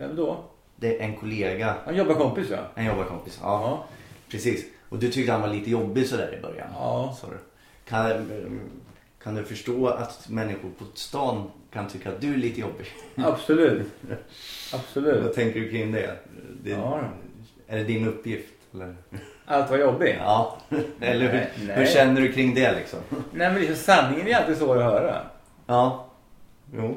Vem 0.00 0.16
då? 0.16 0.44
Det 0.76 0.98
är 1.00 1.04
en 1.04 1.16
kollega, 1.16 1.74
Han 1.84 1.96
jobbar 1.96 2.14
kompis 2.14 2.48
ja. 2.50 2.58
en 2.74 2.84
jobbarkompis. 2.86 3.38
Ja, 3.42 3.60
Ja. 3.62 3.84
precis. 4.30 4.64
Och 4.88 4.98
du 4.98 5.10
tyckte 5.10 5.32
han 5.32 5.40
var 5.40 5.48
lite 5.48 5.70
jobbig 5.70 6.06
sådär 6.08 6.36
i 6.38 6.42
början. 6.42 6.68
Ja. 6.74 7.16
Du. 7.30 7.36
Kan, 7.90 8.30
kan 9.22 9.34
du 9.34 9.44
förstå 9.44 9.86
att 9.86 10.28
människor 10.28 10.70
på 10.78 10.84
stan 10.94 11.50
kan 11.72 11.88
tycka 11.88 12.12
att 12.12 12.20
du 12.20 12.32
är 12.32 12.36
lite 12.36 12.60
jobbig? 12.60 12.86
Absolut. 13.16 13.86
Absolut. 14.74 15.24
Vad 15.24 15.34
tänker 15.34 15.60
du 15.60 15.70
kring 15.70 15.92
det? 15.92 16.16
det 16.62 16.70
Ja. 16.70 17.00
Är 17.66 17.78
det 17.78 17.84
din 17.84 18.08
uppgift? 18.08 18.52
Eller? 18.74 18.96
Allt 19.44 19.70
var 19.70 19.78
jobbigt. 19.78 20.16
Ja, 20.18 20.58
eller 21.00 21.20
hur, 21.20 21.66
Nej, 21.66 21.76
hur 21.76 21.86
känner 21.86 22.20
du 22.20 22.32
kring 22.32 22.54
det 22.54 22.72
liksom? 22.74 22.98
Nej 23.32 23.52
men 23.52 23.60
liksom, 23.60 23.76
sanningen 23.76 24.28
är 24.28 24.34
alltid 24.34 24.56
svår 24.56 24.76
att 24.76 24.84
höra. 24.84 25.20
Ja, 25.66 26.10
jo. 26.72 26.96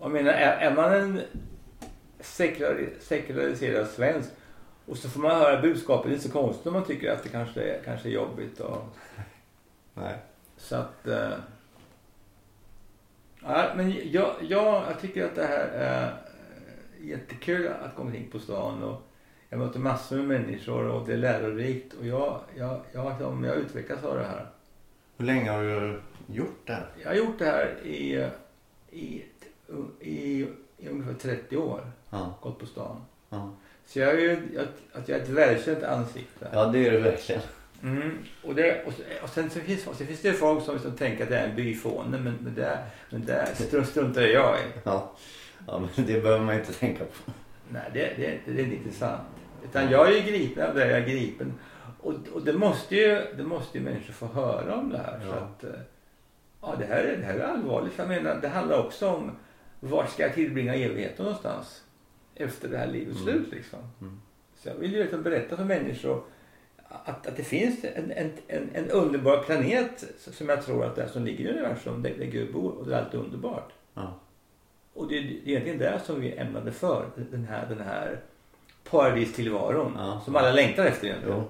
Jag 0.00 0.10
menar, 0.10 0.32
är, 0.32 0.56
är 0.56 0.74
man 0.74 0.92
en 0.92 1.20
sekulari, 2.20 2.88
sekulariserad 3.00 3.86
svensk 3.86 4.30
och 4.86 4.96
så 4.96 5.08
får 5.08 5.20
man 5.20 5.30
höra 5.30 5.60
budskapet, 5.60 6.04
det 6.04 6.12
är 6.12 6.14
inte 6.14 6.28
så 6.28 6.32
konstigt 6.32 6.66
om 6.66 6.72
man 6.72 6.84
tycker 6.84 7.12
att 7.12 7.22
det 7.22 7.28
kanske 7.28 7.60
är, 7.60 7.80
kanske 7.84 8.08
är 8.08 8.12
jobbigt. 8.12 8.60
Och, 8.60 8.96
Nej. 9.94 10.14
Så 10.56 10.76
att... 10.76 11.06
Eh, 11.06 11.32
ja, 13.42 13.72
men 13.76 13.90
jag, 13.90 14.34
jag, 14.40 14.84
jag 14.88 15.00
tycker 15.00 15.24
att 15.24 15.34
det 15.34 15.46
här 15.46 15.68
är 15.68 16.06
eh, 16.06 17.08
jättekul 17.08 17.68
att 17.68 17.94
komma 17.96 18.14
in 18.16 18.30
på 18.30 18.38
stan 18.38 18.82
och 18.82 19.02
jag 19.48 19.58
möter 19.58 19.78
massor 19.80 20.16
med 20.16 20.26
människor 20.40 20.88
och 20.88 21.06
det 21.06 21.12
är 21.12 21.16
lärorikt 21.16 21.92
och 21.94 22.06
jag, 22.06 22.40
jag, 22.56 22.80
jag, 22.92 23.08
liksom, 23.10 23.44
jag 23.44 23.56
utvecklas 23.56 24.04
av 24.04 24.16
det 24.18 24.24
här. 24.24 24.46
Hur 25.16 25.26
länge 25.26 25.50
har 25.50 25.62
du 25.62 26.00
gjort 26.26 26.60
det 26.66 26.72
här? 26.72 26.86
Jag 27.02 27.08
har 27.08 27.14
gjort 27.14 27.38
det 27.38 27.44
här 27.44 27.74
i, 27.84 28.28
i, 28.90 29.24
i, 30.00 30.46
i 30.78 30.88
ungefär 30.88 31.14
30 31.14 31.56
år. 31.56 31.90
Ja, 32.10 32.34
Gått 32.42 32.58
på 32.58 32.66
stan. 32.66 33.04
ja. 33.28 33.50
Så 33.86 33.98
jag 33.98 34.14
är 34.14 34.18
ju 34.20 34.48
jag, 34.54 34.66
att 34.92 35.08
jag 35.08 35.18
är 35.18 35.22
ett 35.22 35.28
välkänt 35.28 35.82
ansikte. 35.82 36.48
ja 36.52 36.66
det 36.66 36.86
är 36.86 36.92
det 36.92 36.98
verkligen. 37.00 37.42
Mm. 37.82 38.18
Och, 38.42 38.54
det, 38.54 38.84
och, 38.84 38.92
och 39.22 39.28
sen 39.28 39.50
så 39.50 39.60
finns, 39.60 39.82
så 39.82 39.94
finns 39.94 40.20
det 40.20 40.32
folk 40.32 40.64
som 40.64 40.74
liksom 40.74 40.92
tänker 40.96 41.22
att 41.24 41.30
det 41.30 41.38
är 41.38 41.48
en 41.48 41.56
byfåne. 41.56 42.18
Men, 42.18 42.34
men, 42.42 42.54
det, 42.54 42.78
men 43.10 43.24
det 43.24 43.46
strunt- 43.54 43.84
struntar 43.86 44.22
jag 44.22 44.58
i. 44.58 44.62
Ja. 44.84 45.12
ja, 45.66 45.78
men 45.96 46.06
det 46.06 46.20
behöver 46.22 46.44
man 46.44 46.54
inte 46.58 46.72
tänka 46.72 47.04
på. 47.04 47.32
Nej, 47.68 47.82
det, 47.92 48.00
det, 48.16 48.52
det 48.52 48.60
är 48.62 48.66
inte 48.66 48.92
sant. 48.96 49.22
Utan 49.64 49.90
jag 49.90 50.08
är 50.08 50.12
ju 50.12 50.20
gripen 50.30 50.68
av 50.68 50.74
det 50.74 50.88
jag 50.90 50.98
är 50.98 51.06
gripen. 51.06 51.52
Och, 52.00 52.14
och 52.32 52.44
det, 52.44 52.52
måste 52.52 52.96
ju, 52.96 53.22
det 53.36 53.42
måste 53.42 53.78
ju 53.78 53.84
människor 53.84 54.12
få 54.12 54.26
höra 54.26 54.74
om 54.74 54.90
det 54.90 54.98
här. 54.98 55.20
Ja. 55.24 55.28
Så 55.32 55.34
att, 55.34 55.64
eh, 55.74 55.80
ja, 56.60 56.74
det, 56.78 56.86
här 56.86 57.02
är, 57.02 57.16
det 57.16 57.24
här 57.24 57.34
är 57.34 57.44
allvarligt. 57.44 57.92
Jag 57.96 58.08
menar, 58.08 58.38
det 58.42 58.48
handlar 58.48 58.78
också 58.86 59.08
om 59.08 59.30
var 59.80 60.06
ska 60.06 60.22
jag 60.22 60.34
tillbringa 60.34 60.74
evigheten 60.74 61.24
någonstans? 61.24 61.82
Efter 62.34 62.68
det 62.68 62.78
här 62.78 62.86
livets 62.86 63.20
Mm. 63.20 63.32
slut 63.32 63.52
liksom. 63.52 63.78
Mm. 64.00 64.20
Så 64.56 64.68
jag 64.68 64.74
vill 64.74 64.92
ju 64.94 65.02
liksom 65.02 65.22
berätta 65.22 65.56
för 65.56 65.64
människor 65.64 66.22
att, 66.88 67.26
att 67.26 67.36
det 67.36 67.44
finns 67.44 67.84
en, 67.84 68.12
en, 68.12 68.32
en, 68.74 68.90
underbar 68.90 69.42
planet 69.42 70.04
som 70.16 70.48
jag 70.48 70.64
tror 70.64 70.84
att 70.84 70.96
det 70.96 71.02
är 71.02 71.08
som 71.08 71.24
ligger 71.24 71.44
i 71.44 71.52
universum 71.52 72.02
där, 72.02 72.14
där 72.18 72.26
Gud 72.26 72.52
bor 72.52 72.72
och 72.72 72.86
det 72.86 72.96
är 72.96 73.02
allt 73.02 73.14
underbart. 73.14 73.72
Ja. 73.94 74.14
Och 74.94 75.08
det 75.08 75.18
är 75.18 75.22
egentligen 75.22 75.78
det 75.78 76.00
som 76.04 76.20
vi 76.20 76.32
är 76.32 76.46
ämnade 76.46 76.72
för. 76.72 77.06
Den 77.30 77.44
här, 77.44 77.66
den 77.68 77.80
här 77.80 78.20
paradistillvaron 78.90 79.94
Ja. 79.98 80.20
som 80.24 80.36
alla 80.36 80.52
längtar 80.52 80.84
efter 80.84 81.06
egentligen. 81.06 81.38
Jo. 81.38 81.44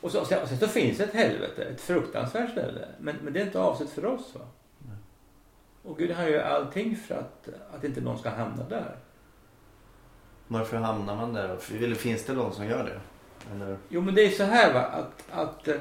Och, 0.00 0.10
så, 0.12 0.20
och, 0.20 0.26
sen, 0.26 0.42
och 0.42 0.48
sen 0.48 0.58
så 0.58 0.68
finns 0.68 0.98
det 0.98 1.04
ett 1.04 1.14
helvete, 1.14 1.64
ett 1.64 1.80
fruktansvärt 1.80 2.50
ställe. 2.50 2.88
Men, 2.98 3.16
men 3.22 3.32
det 3.32 3.40
är 3.40 3.46
inte 3.46 3.60
avsett 3.60 3.90
för 3.90 4.04
oss 4.06 4.34
va. 4.34 4.40
Och 5.82 5.98
Gud 5.98 6.10
har 6.10 6.28
ju 6.28 6.40
allting 6.40 6.96
för 6.96 7.14
att, 7.14 7.48
att 7.74 7.84
inte 7.84 8.00
någon 8.00 8.18
ska 8.18 8.28
hamna 8.28 8.64
där. 8.68 8.96
Varför 10.48 10.76
hamnar 10.76 11.16
man 11.16 11.32
där? 11.32 11.58
Eller 11.74 11.94
finns 11.94 12.24
det 12.24 12.32
någon 12.32 12.52
som 12.52 12.66
gör 12.66 12.84
det? 12.84 13.00
Eller? 13.52 13.76
Jo 13.88 14.00
men 14.00 14.14
det 14.14 14.22
är 14.22 14.30
så 14.30 14.44
här 14.44 14.74
va 14.74 14.80
att, 14.80 15.24
att, 15.30 15.68
eh, 15.68 15.76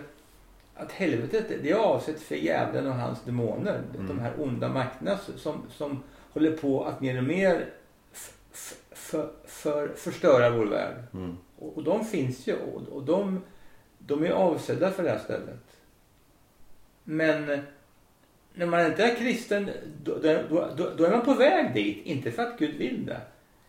att 0.76 0.92
helvetet 0.92 1.48
det 1.64 1.72
är 1.72 1.76
avsett 1.76 2.22
för 2.22 2.36
djävulen 2.36 2.88
och 2.88 2.96
hans 2.96 3.22
demoner. 3.24 3.82
Mm. 3.94 4.08
De 4.08 4.20
här 4.20 4.34
onda 4.38 4.70
makterna 4.70 5.18
som, 5.18 5.62
som 5.70 6.04
håller 6.32 6.58
på 6.58 6.86
att 6.86 7.02
mer 7.02 7.18
och 7.18 7.24
mer 7.24 7.70
för, 8.92 9.32
för, 9.46 9.88
förstöra 9.96 10.50
vår 10.50 10.66
värld. 10.66 11.04
Mm. 11.14 11.38
Och, 11.60 11.78
och 11.78 11.84
de 11.84 12.06
finns 12.06 12.48
ju 12.48 12.56
och, 12.56 12.82
och 12.82 13.04
de, 13.04 13.42
de 13.98 14.24
är 14.24 14.32
avsedda 14.32 14.92
för 14.92 15.04
det 15.04 15.10
här 15.10 15.20
stället. 15.20 15.64
Men 17.04 17.50
eh, 17.50 17.60
när 18.54 18.66
man 18.66 18.86
inte 18.86 19.04
är 19.04 19.16
kristen 19.16 19.70
då, 20.04 20.18
då, 20.50 20.68
då, 20.78 20.90
då 20.98 21.04
är 21.04 21.12
man 21.12 21.26
på 21.26 21.34
väg 21.34 21.74
dit. 21.74 22.06
Inte 22.06 22.32
för 22.32 22.44
att 22.44 22.60
Gud 22.60 22.76
vill 22.76 23.06
det. 23.06 23.22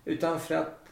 Utan 0.05 0.41
för 0.41 0.55
att, 0.55 0.84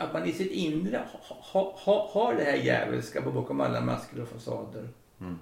att 0.00 0.12
man 0.12 0.26
i 0.26 0.32
sitt 0.32 0.50
inre 0.52 0.96
ha, 0.96 1.36
ha, 1.52 1.74
ha, 1.84 2.08
har 2.12 2.34
det 2.34 2.44
här 2.44 2.56
djävulska 2.56 3.20
bakom 3.20 3.60
alla 3.60 3.80
masker 3.80 4.22
och 4.22 4.28
fasader. 4.28 4.88
Mm. 5.20 5.38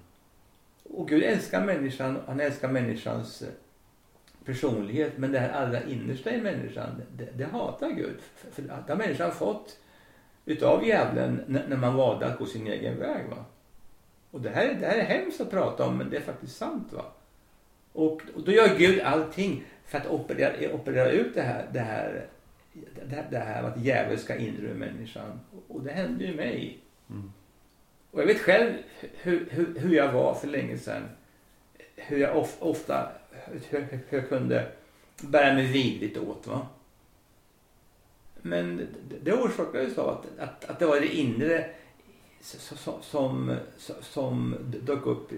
Och 0.84 1.08
Gud 1.08 1.22
älskar 1.22 1.64
människan. 1.64 2.18
Han 2.26 2.40
älskar 2.40 2.68
människans 2.68 3.42
eh, 3.42 3.48
personlighet. 4.44 5.12
Men 5.18 5.32
det 5.32 5.38
här 5.38 5.50
allra 5.50 5.82
innersta 5.82 6.30
i 6.30 6.40
människan, 6.40 7.02
det, 7.16 7.28
det 7.36 7.44
hatar 7.44 7.90
Gud. 7.90 8.16
För, 8.36 8.50
för 8.50 8.62
det 8.62 8.92
har 8.92 8.96
människan 8.96 9.32
fått 9.32 9.78
utav 10.44 10.86
djävulen 10.86 11.44
n- 11.48 11.62
när 11.68 11.76
man 11.76 11.94
valde 11.94 12.26
att 12.26 12.38
gå 12.38 12.46
sin 12.46 12.66
egen 12.66 12.98
väg. 12.98 13.26
Va? 13.30 13.44
Och 14.30 14.40
det 14.40 14.50
här, 14.50 14.76
det 14.80 14.86
här 14.86 14.98
är 14.98 15.04
hemskt 15.04 15.40
att 15.40 15.50
prata 15.50 15.86
om 15.86 15.98
men 15.98 16.10
det 16.10 16.16
är 16.16 16.20
faktiskt 16.20 16.56
sant. 16.56 16.92
va. 16.92 17.04
Och, 17.92 18.22
och 18.34 18.42
då 18.44 18.52
gör 18.52 18.78
Gud 18.78 19.00
allting 19.00 19.64
för 19.84 19.98
att 19.98 20.06
operera, 20.06 20.74
operera 20.74 21.10
ut 21.10 21.34
det 21.34 21.42
här, 21.42 21.68
det 21.72 21.80
här, 21.80 22.26
det 22.72 23.14
här, 23.16 23.26
det 23.30 23.38
här 23.38 23.62
att 23.62 23.84
djävulen 23.84 24.18
ska 24.18 24.36
inre 24.36 24.74
människan. 24.74 25.40
Och 25.68 25.82
det 25.82 25.92
hände 25.92 26.24
ju 26.24 26.36
mig. 26.36 26.78
Och 28.10 28.20
jag 28.20 28.26
vet 28.26 28.40
själv 28.40 28.72
hur, 28.98 29.48
hur, 29.50 29.78
hur 29.78 29.94
jag 29.96 30.12
var 30.12 30.34
för 30.34 30.48
länge 30.48 30.78
sedan. 30.78 31.02
Hur 31.96 32.18
jag 32.18 32.36
of, 32.36 32.56
ofta 32.58 33.12
hur, 33.68 34.02
hur 34.08 34.18
jag 34.18 34.28
kunde 34.28 34.72
bära 35.22 35.54
mig 35.54 35.66
vidrigt 35.66 36.16
åt. 36.16 36.46
Va? 36.46 36.66
Men 38.42 38.76
det, 39.08 39.16
det 39.22 39.32
orsakades 39.32 39.98
av 39.98 40.08
att, 40.08 40.38
att, 40.38 40.64
att 40.64 40.78
det 40.78 40.86
var 40.86 41.00
det 41.00 41.16
inre 41.16 41.70
som, 42.40 43.02
som, 43.02 43.56
som, 43.76 43.96
som 44.00 44.56
dök 44.82 45.06
upp 45.06 45.30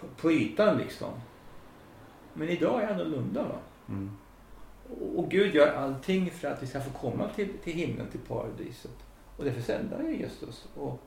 på, 0.00 0.06
på 0.16 0.32
ytan 0.32 0.78
liksom. 0.78 1.10
Men 2.34 2.48
idag 2.48 2.82
är 2.82 2.82
jag 2.82 2.92
annorlunda. 2.92 3.42
Va? 3.42 3.58
Mm. 3.88 4.16
Och, 5.16 5.30
Gud 5.30 5.54
gör 5.54 5.74
allting 5.74 6.30
för 6.30 6.48
att 6.48 6.62
vi 6.62 6.66
ska 6.66 6.80
få 6.80 6.90
komma 6.90 7.28
till, 7.28 7.48
till 7.64 7.72
himlen, 7.72 8.06
till 8.10 8.20
paradiset. 8.20 8.90
Och 9.36 9.44
därför 9.44 9.60
sänder 9.60 9.96
han 9.96 10.14
Jesus. 10.14 10.68
Och, 10.76 11.00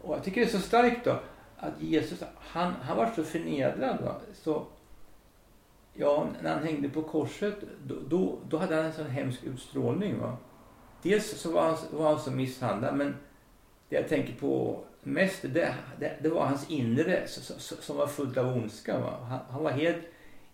och 0.00 0.14
jag 0.14 0.24
tycker 0.24 0.40
det 0.40 0.46
är 0.46 0.50
så 0.50 0.58
starkt 0.58 1.04
då 1.04 1.18
att 1.56 1.82
Jesus, 1.82 2.22
han, 2.38 2.72
han 2.72 2.96
var 2.96 3.10
så 3.16 3.24
förnedrad. 3.24 4.00
Va? 4.04 4.16
Så, 4.34 4.66
ja, 5.94 6.26
när 6.42 6.54
han 6.54 6.62
hängde 6.62 6.88
på 6.88 7.02
korset, 7.02 7.54
då, 7.86 7.94
då, 8.08 8.38
då 8.48 8.58
hade 8.58 8.74
han 8.74 8.84
en 8.84 8.92
sån 8.92 9.06
hemsk 9.06 9.44
utstrålning. 9.44 10.18
Va? 10.18 10.36
Dels 11.02 11.40
så 11.40 11.52
var 11.52 11.62
han, 11.62 11.76
var 11.90 12.08
han 12.08 12.20
så 12.20 12.30
misshandlad, 12.30 12.96
men 12.96 13.16
det 13.88 13.96
jag 13.96 14.08
tänker 14.08 14.34
på 14.34 14.80
mest, 15.02 15.42
det, 15.42 15.74
det, 15.98 16.16
det 16.22 16.28
var 16.28 16.46
hans 16.46 16.70
inre 16.70 17.26
som, 17.26 17.58
som, 17.58 17.76
som 17.80 17.96
var 17.96 18.06
fullt 18.06 18.36
av 18.36 18.56
ondska. 18.56 19.00
Va? 19.00 19.18
Han, 19.28 19.38
han 19.50 19.62
var 19.62 19.70
helt 19.70 20.02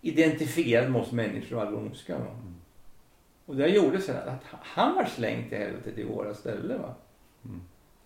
identifierad 0.01 0.91
med 0.91 1.01
oss 1.01 1.11
människor 1.11 1.55
och 1.55 1.61
all 1.61 1.75
ondska. 1.75 2.17
Va? 2.17 2.35
Och 3.45 3.55
det 3.55 3.67
gjorde 3.67 4.01
sen 4.01 4.29
att 4.29 4.43
han 4.43 4.95
var 4.95 5.05
slängd 5.05 5.49
till 5.49 5.57
helvetet 5.57 5.97
i 5.97 6.03
våra 6.03 6.33
ställen. 6.33 6.81
Va? 6.81 6.95
Mm. 7.45 7.61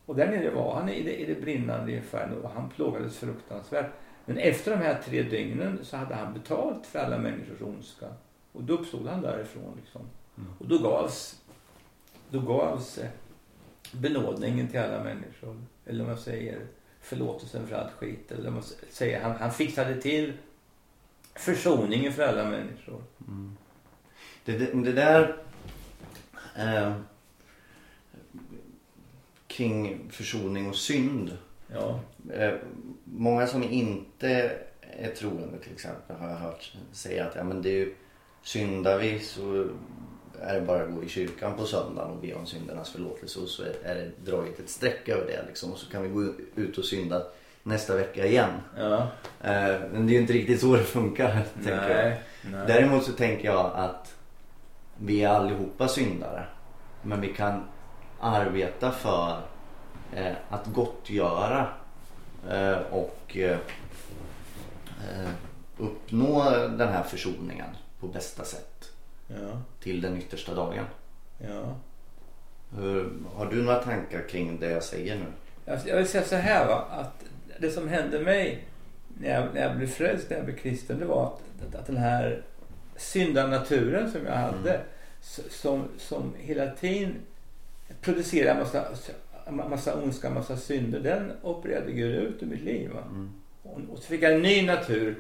Och 0.06 0.16
där 0.16 0.28
nere 0.28 0.50
var 0.50 0.76
han 0.76 0.90
i 0.90 1.04
det, 1.04 1.22
i 1.22 1.26
det 1.26 1.42
brinnande 1.42 1.92
inferno 1.92 2.36
och 2.44 2.50
han 2.50 2.70
plågades 2.70 3.18
fruktansvärt. 3.18 3.92
Men 4.26 4.38
efter 4.38 4.72
de 4.72 4.78
här 4.78 5.02
tre 5.06 5.24
dygnen 5.24 5.80
så 5.84 5.98
hade 5.98 6.16
han 6.16 6.34
betalt 6.34 6.86
för 6.86 7.00
alla 7.00 7.18
människors 7.18 7.62
ondska. 7.62 8.06
Och 8.52 8.64
då 8.64 8.74
uppstod 8.74 9.08
han 9.08 9.22
därifrån. 9.22 9.74
Liksom. 9.76 10.02
Mm. 10.38 10.50
Och 10.60 10.68
då 10.68 10.78
gavs, 10.78 11.42
då 12.30 12.40
gavs 12.40 12.98
eh, 12.98 13.10
benådningen 13.92 14.68
till 14.68 14.80
alla 14.80 15.04
människor. 15.04 15.62
Eller 15.86 16.04
om 16.04 16.08
man 16.08 16.18
säger 16.18 16.60
förlåtelsen 17.02 17.68
för 17.68 17.76
allt 17.76 17.92
skit. 17.92 18.32
Eller 18.32 18.48
om 18.48 18.54
man 18.54 18.64
säger 18.90 19.22
han, 19.22 19.32
han 19.32 19.52
fixade 19.52 20.02
till 20.02 20.34
försoningen 21.36 22.14
för 22.14 22.24
alla 22.24 22.46
människor. 22.46 23.04
Det, 24.46 24.58
det, 24.58 24.84
det 24.84 24.92
där 24.92 25.36
eh, 26.56 26.94
kring 29.48 30.10
försoning 30.10 30.70
och 30.70 30.76
synd. 30.76 31.38
Ja, 31.68 32.00
Eh, 32.32 32.54
många 33.04 33.48
som 33.48 33.64
inte 33.64 34.58
är 34.82 35.10
troende 35.10 35.60
till 35.60 35.74
exempel 35.74 36.16
har 36.16 36.30
jag 36.30 36.36
hört 36.36 36.74
säga 36.92 37.26
att 37.26 37.36
ja, 37.36 37.44
men 37.44 37.62
det 37.62 37.70
är 37.70 37.78
ju, 37.78 37.94
syndar 38.44 39.00
vi 39.00 39.20
så 39.20 39.68
är 40.42 40.54
det 40.60 40.62
bara 40.62 40.84
att 40.84 40.96
gå 40.96 41.04
i 41.04 41.10
kyrkan 41.10 41.58
på 41.58 41.66
söndagen 41.66 42.12
och 42.12 42.22
be 42.22 42.34
om 42.34 42.46
syndernas 42.46 42.90
förlåtelse 42.90 43.40
och 43.40 43.48
så 43.48 43.64
är, 43.64 43.76
är 43.84 43.96
det 43.96 44.32
dragit 44.32 44.60
ett 44.60 44.70
streck 44.70 45.10
över 45.10 45.26
det 45.28 45.46
liksom 45.48 45.72
och 45.72 45.78
så 45.78 45.92
kan 45.92 46.04
vi 46.04 46.10
gå 46.10 46.34
ut 46.56 46.78
och 46.78 46.86
synda 46.86 47.24
nästa 47.64 47.96
vecka 47.96 48.26
igen. 48.26 48.50
ja. 48.78 48.98
Eh, 49.42 49.80
men 49.92 50.08
det 50.08 50.12
är 50.12 50.16
ju 50.16 50.22
inte 50.22 50.34
riktigt 50.34 50.62
så 50.62 50.76
det 50.76 50.84
funkar 50.84 51.34
nej, 51.54 52.22
nej. 52.42 52.64
Däremot 52.68 53.04
så 53.04 53.12
tänker 53.12 53.46
jag 53.46 53.72
att 53.76 54.14
vi 54.98 55.24
är 55.24 55.30
allihopa 55.30 55.88
syndare. 55.88 56.46
Men 57.02 57.22
vi 57.22 57.28
kan 57.34 57.64
arbeta 58.20 58.92
för 58.92 59.42
eh, 60.16 60.34
att 60.50 60.66
gottgöra 60.68 61.68
eh, 62.50 62.78
och 62.92 63.38
eh, 63.38 63.58
eh, 65.12 65.30
uppnå 65.78 66.44
den 66.68 66.90
här 66.90 67.04
försoningen 67.04 67.70
på 68.00 68.08
bästa 68.08 68.44
sätt 68.44 68.70
Ja, 69.28 69.62
till 69.80 70.02
den 70.02 70.18
yttersta 70.18 70.54
dagen. 70.56 70.86
ja. 71.38 71.64
Hur, 72.78 73.14
har 73.36 73.46
du 73.46 73.64
några 73.64 73.84
tankar 73.84 74.30
kring 74.30 74.60
det 74.60 74.70
jag 74.72 74.84
säger 74.84 75.16
nu? 75.16 75.26
Jag 75.66 75.80
jag 75.86 75.98
vill 75.98 76.08
säga 76.08 76.24
så 76.24 76.36
här 76.36 76.68
va, 76.68 76.86
att 76.92 77.24
det 77.64 77.72
som 77.72 77.88
hände 77.88 78.20
mig 78.20 78.68
när 79.20 79.30
jag, 79.30 79.48
när 79.54 79.62
jag 79.62 79.78
blev 79.78 79.88
frälst, 79.88 80.30
när 80.30 80.38
jag 80.38 80.46
blev 80.46 80.56
kristen, 80.58 81.00
det 81.00 81.06
var 81.06 81.26
att, 81.26 81.76
att 81.76 81.86
den 81.88 81.98
här 81.98 82.42
syndanaturen 82.98 84.12
som 84.12 84.26
jag 84.26 84.34
hade, 84.36 84.82
s- 85.22 85.42
som, 85.50 85.84
som 85.98 86.34
hela 86.38 86.72
tiden 86.72 87.16
producerade 88.02 88.60
massa, 88.60 88.86
massa 89.70 90.02
ondska, 90.04 90.30
massa 90.30 90.58
synder, 90.58 91.00
den 91.00 91.32
opererade 91.42 91.92
Gud 91.92 92.16
ut 92.16 92.44
ur 92.44 92.48
mitt 92.48 92.64
liv. 92.64 92.90
Va? 92.90 93.04
Och, 93.64 93.80
och 93.92 93.98
så 93.98 94.04
fick 94.04 94.22
jag 94.24 94.34
en 94.34 94.42
ny 94.42 94.66
natur. 94.66 95.16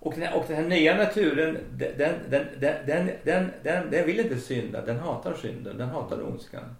Och 0.00 0.14
den, 0.16 0.32
och 0.32 0.44
den 0.48 0.56
här 0.56 0.68
nya 0.68 0.96
naturen, 0.96 1.58
den, 1.72 1.98
den, 1.98 2.14
den, 2.30 2.44
den, 2.60 3.06
den, 3.24 3.50
den, 3.62 3.90
den 3.90 4.06
vill 4.06 4.20
inte 4.20 4.38
synda, 4.40 4.80
den 4.86 4.98
hatar 4.98 5.34
synden, 5.42 5.78
den 5.78 5.88
hatar 5.88 6.22
ondskan. 6.26 6.76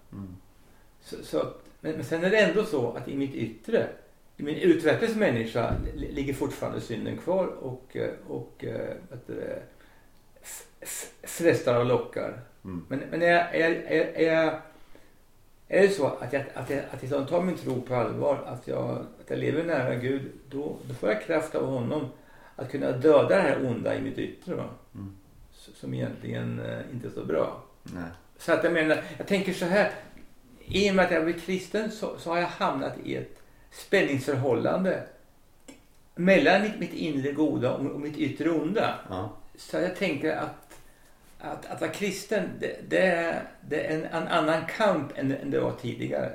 Så, 1.03 1.16
så, 1.25 1.38
att- 1.40 1.59
men, 1.81 1.92
men 1.92 2.05
sen 2.05 2.25
är 2.25 2.31
det 2.31 2.37
ändå 2.38 2.64
så 2.64 2.92
att 2.92 3.09
i 3.09 3.16
mitt 3.16 3.35
yttre, 3.35 3.87
i 4.42 4.44
min 4.44 4.57
utvecklades 4.57 5.16
människa 5.16 5.74
li- 5.94 6.12
ligger 6.12 6.35
fortfarande 6.35 6.81
synden 6.81 7.16
kvar 7.18 7.46
och, 7.46 7.96
eh, 7.96 8.11
och 8.28 8.64
eh, 8.64 8.94
vet 9.11 9.26
du, 9.26 9.59
frestar 11.22 11.81
och 11.81 11.87
lockar. 11.87 12.40
Mm. 12.64 12.85
Men, 12.88 12.98
men 13.11 13.22
är, 13.22 13.26
jag- 13.26 13.55
är, 13.55 13.70
är, 13.70 14.12
är, 14.14 14.33
jag- 14.35 14.55
är 15.68 15.83
det 15.83 15.88
så 15.88 16.07
att 16.07 16.33
jag, 16.33 16.44
att, 16.55 16.70
jag, 16.70 16.81
att 16.90 17.11
jag 17.11 17.28
tar 17.28 17.42
min 17.42 17.57
tro 17.57 17.81
på 17.83 17.94
allvar, 17.94 18.42
att 18.46 18.68
jag, 18.68 18.90
att 19.20 19.31
jag 19.31 19.38
lever 19.38 19.64
nära 19.64 19.94
Gud, 19.94 20.22
då, 20.50 20.76
då 20.88 20.94
får 20.94 21.09
jag 21.09 21.22
kraft 21.22 21.55
av 21.55 21.66
honom 21.66 22.09
att 22.57 22.70
kunna 22.70 22.92
döda 22.92 23.28
det 23.28 23.42
här 23.42 23.66
onda 23.66 23.96
i 23.96 24.00
mitt 24.00 24.18
yttre. 24.18 24.55
Va? 24.55 24.68
Mm. 24.94 25.16
Som 25.52 25.94
egentligen 25.94 26.61
eh, 26.61 26.78
inte 26.92 27.07
är 27.09 27.12
så 27.12 27.24
bra. 27.24 27.62
Nej. 27.83 28.02
Så 28.38 28.52
att 28.52 28.64
jag 28.64 28.72
menar, 28.72 29.02
jag 29.18 29.26
tänker 29.26 29.52
så 29.52 29.64
här. 29.64 29.90
I 30.64 30.90
och 30.90 30.94
med 30.94 31.05
att 31.05 31.11
jag 31.12 31.24
blev 31.24 31.40
kristen 31.40 31.90
så, 31.90 32.18
så 32.18 32.31
har 32.31 32.38
jag 32.38 32.46
hamnat 32.46 32.92
i 33.05 33.16
ett 33.16 33.41
spänningsförhållande 33.73 35.03
mellan 36.15 36.63
mitt, 36.79 36.95
inre 36.95 37.33
goda 37.33 37.73
och, 37.73 37.87
och 37.87 38.01
mitt 38.01 38.19
yttre 38.19 38.51
onda. 38.51 38.95
Ja. 39.09 39.33
Så 39.57 39.77
jag 39.77 39.97
tänker 39.97 40.37
att, 40.37 40.79
att, 41.39 41.71
att 41.71 41.81
vara 41.81 41.91
kristen, 41.91 42.51
det, 42.61 42.77
det, 42.89 43.07
är, 43.07 43.43
det 43.69 43.87
är 43.87 43.95
en, 43.95 44.05
en 44.05 44.29
annan 44.29 44.63
kamp 44.77 45.19
än, 45.19 45.33
än 45.33 45.51
det 45.51 45.61
var 45.61 45.73
tidigare. 45.73 46.33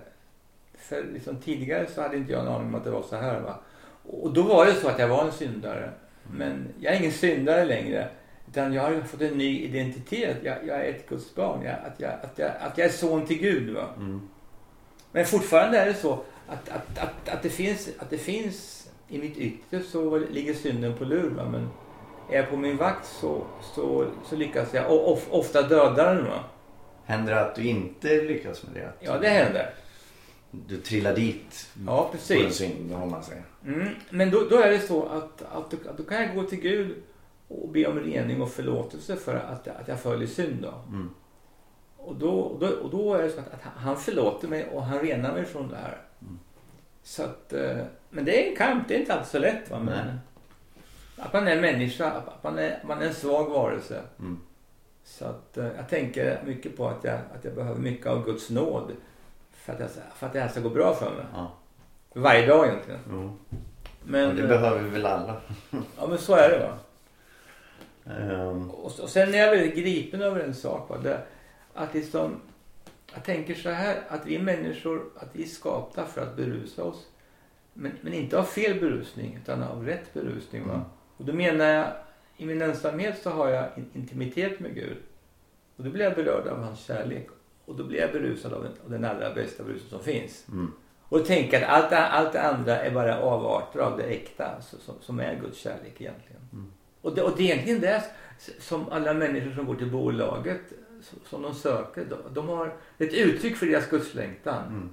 För 0.77 1.03
liksom 1.13 1.35
tidigare 1.35 1.87
så 1.87 2.01
hade 2.01 2.17
inte 2.17 2.31
jag 2.31 2.41
en 2.41 2.47
aning 2.47 2.67
om 2.67 2.75
att 2.75 2.83
det 2.83 2.91
var 2.91 3.03
så 3.03 3.15
här. 3.15 3.39
Va? 3.39 3.59
Och 4.03 4.33
då 4.33 4.41
var 4.41 4.65
det 4.65 4.73
så 4.73 4.87
att 4.87 4.99
jag 4.99 5.07
var 5.07 5.25
en 5.25 5.31
syndare. 5.31 5.91
Men 6.31 6.67
jag 6.79 6.93
är 6.93 6.99
ingen 6.99 7.11
syndare 7.11 7.65
längre. 7.65 8.09
Utan 8.47 8.73
jag 8.73 8.81
har 8.81 9.01
fått 9.01 9.21
en 9.21 9.37
ny 9.37 9.59
identitet. 9.59 10.37
Jag, 10.43 10.57
jag 10.65 10.77
är 10.77 10.89
ett 10.89 11.09
Guds 11.09 11.35
barn. 11.35 11.63
Jag, 11.63 11.73
att, 11.73 11.99
jag, 11.99 12.11
att, 12.11 12.39
jag, 12.39 12.51
att 12.59 12.77
jag 12.77 12.87
är 12.87 12.91
son 12.91 13.25
till 13.25 13.39
Gud. 13.39 13.73
Va? 13.73 13.89
Mm. 13.97 14.29
Men 15.17 15.25
fortfarande 15.25 15.77
är 15.77 15.85
det 15.85 15.93
så 15.93 16.13
att, 16.47 16.69
att, 16.69 16.97
att, 16.97 17.29
att, 17.29 17.43
det, 17.43 17.49
finns, 17.49 17.89
att 17.99 18.09
det 18.09 18.17
finns 18.17 18.89
i 19.07 19.17
mitt 19.17 19.37
yttre 19.37 19.81
så 19.81 20.17
ligger 20.17 20.53
synden 20.53 20.93
på 20.97 21.05
lur. 21.05 21.29
Va? 21.29 21.49
Men 21.49 21.69
är 22.31 22.35
jag 22.37 22.49
på 22.49 22.57
min 22.57 22.77
vakt 22.77 23.05
så, 23.05 23.45
så, 23.75 24.05
så 24.29 24.35
lyckas 24.35 24.73
jag 24.73 24.91
och 24.91 25.11
of, 25.11 25.27
ofta 25.29 25.61
döda 25.61 26.13
den. 26.13 26.25
Va? 26.25 26.43
Händer 27.05 27.35
det 27.35 27.41
att 27.41 27.55
du 27.55 27.67
inte 27.67 28.21
lyckas 28.21 28.63
med 28.63 28.73
det? 28.73 28.87
Att 28.87 28.95
Ja, 28.99 29.17
det 29.17 29.29
händer. 29.29 29.73
Du 30.51 30.77
trillar 30.77 31.15
dit 31.15 31.69
Ja, 31.85 31.97
på 31.97 32.03
en 32.03 32.11
precis. 32.11 32.55
synd 32.55 32.93
om 32.93 33.11
man 33.11 33.23
säger. 33.23 33.43
Mm. 33.65 33.87
Men 34.09 34.31
då, 34.31 34.47
då 34.49 34.57
är 34.57 34.71
det 34.71 34.79
så 34.79 35.05
att, 35.05 35.41
att, 35.41 35.87
att 35.87 35.97
då 35.97 36.03
kan 36.03 36.21
jag 36.21 36.35
gå 36.35 36.43
till 36.43 36.59
Gud 36.59 36.95
och 37.47 37.69
be 37.69 37.85
om 37.85 37.99
rening 37.99 38.41
och 38.41 38.51
förlåtelse 38.51 39.15
för 39.15 39.35
att, 39.35 39.67
att 39.67 39.87
jag 39.87 39.99
följer 39.99 40.27
synd. 40.27 40.61
Då. 40.61 40.73
Mm. 40.89 41.09
Och, 42.07 42.15
då, 42.15 42.39
och, 42.39 42.59
då, 42.59 42.67
och 42.67 42.89
då 42.89 43.13
är 43.13 43.23
det 43.23 43.29
så 43.29 43.39
att, 43.39 43.53
att 43.53 43.73
han 43.75 43.97
förlåter 43.97 44.47
mig 44.47 44.67
och 44.69 44.83
han 44.83 44.99
renar 44.99 45.33
mig 45.33 45.45
från 45.45 45.69
det 45.69 45.75
här. 45.75 45.97
Mm. 46.21 46.39
Så 47.03 47.23
att, 47.23 47.53
eh, 47.53 47.77
men 48.09 48.25
det 48.25 48.45
är 48.45 48.49
en 48.49 48.55
kamp, 48.55 48.87
det 48.87 48.95
är 48.95 48.99
inte 48.99 49.13
alltid 49.13 49.27
så 49.27 49.39
lätt. 49.39 49.71
Va? 49.71 49.79
Men, 49.79 50.05
Nej. 50.07 50.15
att 51.17 51.33
man 51.33 51.47
är 51.47 51.51
en 51.51 51.61
människa, 51.61 52.11
att 52.11 52.43
man 52.43 52.59
är, 52.59 52.83
man 52.87 53.01
är 53.01 53.05
en 53.05 53.13
svag 53.13 53.49
varelse. 53.49 54.01
Mm. 54.19 54.39
Så 55.03 55.25
att, 55.25 55.57
eh, 55.57 55.67
jag 55.77 55.89
tänker 55.89 56.41
mycket 56.45 56.77
på 56.77 56.87
att 56.87 57.03
jag, 57.03 57.13
att 57.15 57.45
jag 57.45 57.55
behöver 57.55 57.79
mycket 57.79 58.07
av 58.07 58.25
Guds 58.25 58.49
nåd 58.49 58.91
för 59.51 59.73
att, 59.73 59.79
jag, 59.79 59.89
för 60.15 60.27
att 60.27 60.33
det 60.33 60.39
här 60.39 60.47
ska 60.47 60.59
gå 60.59 60.69
bra 60.69 60.93
för 60.95 61.09
mig. 61.15 61.25
Ja. 61.33 61.51
Varje 62.13 62.47
dag 62.47 62.67
egentligen. 62.67 62.99
Jo. 63.11 63.37
Men, 64.03 64.29
Och 64.29 64.35
det 64.35 64.41
eh, 64.43 64.47
behöver 64.49 64.81
vi 64.81 64.89
väl 64.89 65.05
alla. 65.05 65.41
Ja 65.71 66.07
men 66.07 66.17
så 66.17 66.35
är 66.35 66.49
det 66.49 66.59
va. 66.59 66.77
Ehm, 68.15 68.71
Och, 68.71 68.99
och 68.99 69.09
sen 69.09 69.33
är 69.33 69.37
jag 69.37 69.51
väldigt 69.51 69.75
gripen 69.75 70.21
över 70.21 70.39
en 70.39 70.55
sak. 70.55 70.89
Va? 70.89 70.97
Det, 71.03 71.21
att 71.77 71.93
liksom, 71.93 72.41
jag 73.13 73.23
tänker 73.23 73.55
så 73.55 73.69
här 73.69 74.03
att 74.07 74.25
vi 74.25 74.39
människor 74.39 75.05
att 75.15 75.29
vi 75.31 75.43
är 75.43 75.47
skapta 75.47 76.05
för 76.05 76.21
att 76.21 76.35
berusa 76.35 76.83
oss. 76.83 77.07
Men, 77.73 77.91
men 78.01 78.13
inte 78.13 78.39
av 78.39 78.43
fel 78.43 78.79
berusning 78.79 79.39
utan 79.43 79.63
av 79.63 79.85
rätt 79.85 80.13
berusning. 80.13 80.67
Va? 80.67 80.73
Mm. 80.73 80.85
Och 81.17 81.25
då 81.25 81.33
menar 81.33 81.65
jag 81.65 81.87
i 82.37 82.45
min 82.45 82.61
ensamhet 82.61 83.21
så 83.21 83.29
har 83.29 83.49
jag 83.49 83.65
in, 83.77 83.89
intimitet 83.93 84.59
med 84.59 84.75
Gud. 84.75 84.97
Och 85.75 85.83
då 85.83 85.89
blir 85.89 86.05
jag 86.05 86.15
berörd 86.15 86.47
av 86.47 86.63
hans 86.63 86.79
kärlek. 86.79 87.27
Och 87.65 87.75
då 87.75 87.83
blir 87.83 87.99
jag 87.99 88.11
berusad 88.11 88.53
av 88.53 88.63
den, 88.63 88.73
av 88.85 88.91
den 88.91 89.05
allra 89.05 89.33
bästa 89.33 89.63
brusen 89.63 89.89
som 89.89 90.03
finns. 90.03 90.47
mm, 90.47 90.71
Och 91.09 91.25
tänka 91.25 91.67
att 91.67 91.93
allt, 91.93 91.93
allt 91.93 92.33
det 92.33 92.41
andra 92.41 92.81
är 92.81 92.91
bara 92.91 93.19
avarter 93.19 93.79
av 93.79 93.97
det 93.97 94.03
äkta 94.03 94.45
alltså, 94.45 94.77
som, 94.77 94.95
som 95.01 95.19
är 95.19 95.39
Guds 95.41 95.59
kärlek 95.59 96.01
egentligen. 96.01 96.41
Mm. 96.53 96.71
Och, 97.01 97.15
det, 97.15 97.21
och 97.21 97.37
det 97.37 97.43
är 97.43 97.53
egentligen 97.53 97.81
det 97.81 98.03
som 98.59 98.89
alla 98.89 99.13
människor 99.13 99.51
som 99.51 99.65
går 99.65 99.75
till 99.75 99.91
bolaget 99.91 100.61
som- 101.23 101.41
de 101.41 101.53
söker. 101.55 102.05
De, 102.05 102.15
de 102.33 102.47
har 102.49 102.73
ett 102.97 103.13
uttryck 103.13 103.55
för 103.57 103.65
deras 103.65 103.89
gudslängtan. 103.89 104.67
Mm. 104.67 104.89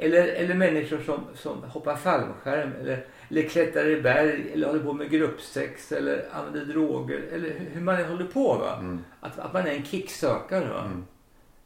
Eller, 0.00 0.26
eller 0.28 0.54
människor 0.54 0.98
som, 0.98 1.20
som 1.34 1.62
hoppar 1.62 1.96
fallskärm 1.96 2.72
eller, 2.80 3.06
eller 3.28 3.42
klättrar 3.42 3.86
i 3.86 4.00
berg 4.00 4.50
eller 4.52 4.66
håller 4.66 4.80
på 4.84 4.92
med 4.92 5.10
gruppsex 5.10 5.92
eller 5.92 6.24
använder 6.32 6.72
droger 6.72 7.18
eller 7.32 7.50
hur- 7.72 7.80
man 7.80 8.04
håller 8.04 8.24
på. 8.26 8.54
Va? 8.54 8.76
mm, 8.80 8.98
Att, 9.20 9.38
att 9.38 9.52
man 9.52 9.66
är 9.66 9.70
en 9.72 9.84
kicksökare. 9.84 10.68
Va? 10.68 10.84
mm. 10.84 11.04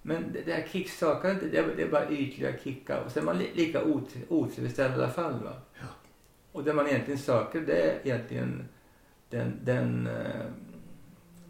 Men 0.03 0.33
det, 0.33 0.41
det 0.47 0.53
här 0.53 0.67
kicksökandet, 0.73 1.53
det, 1.53 1.65
det 1.77 1.83
är 1.83 1.89
bara 1.89 2.11
ytliga 2.11 2.53
kickar. 2.65 3.03
Och 3.07 3.11
så 3.13 3.19
är 3.21 3.25
man 3.25 3.39
li, 3.39 3.51
lika 3.55 3.85
ot, 3.85 4.09
otillfredsställd 4.29 4.93
i 4.93 4.95
alla 4.97 5.09
fall. 5.11 5.33
Va? 5.45 5.53
Ja. 5.81 5.87
Och 6.53 6.65
det 6.65 6.73
man 6.75 6.87
egentligen 6.89 7.19
söker 7.19 7.61
det 7.61 7.73
är 7.83 7.99
egentligen 8.05 8.69
den, 9.31 9.53
den, 9.65 10.07
eh, 10.07 10.47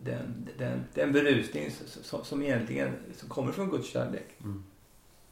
den, 0.04 0.48
den, 0.58 0.84
den 0.94 1.12
berusning 1.12 1.70
som, 2.02 2.24
som, 2.24 2.42
egentligen 2.42 2.90
som 3.16 3.28
kommer 3.28 3.52
från 3.52 3.70
Guds 3.70 3.88
kärlek. 3.92 4.26
Mm. 4.40 4.64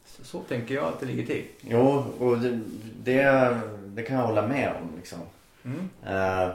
Så, 0.05 0.25
så 0.25 0.41
tänker 0.41 0.75
jag 0.75 0.85
att 0.85 1.01
det 1.01 1.07
ligger 1.07 1.27
till. 1.27 1.45
Jo, 1.61 2.05
och 2.19 2.39
det, 2.39 2.61
det, 3.05 3.61
det 3.87 4.03
kan 4.03 4.17
jag 4.17 4.27
hålla 4.27 4.47
med 4.49 4.75
om 4.83 4.97
liksom. 4.97 5.19
Mm. 5.65 5.89
Eh, 6.07 6.53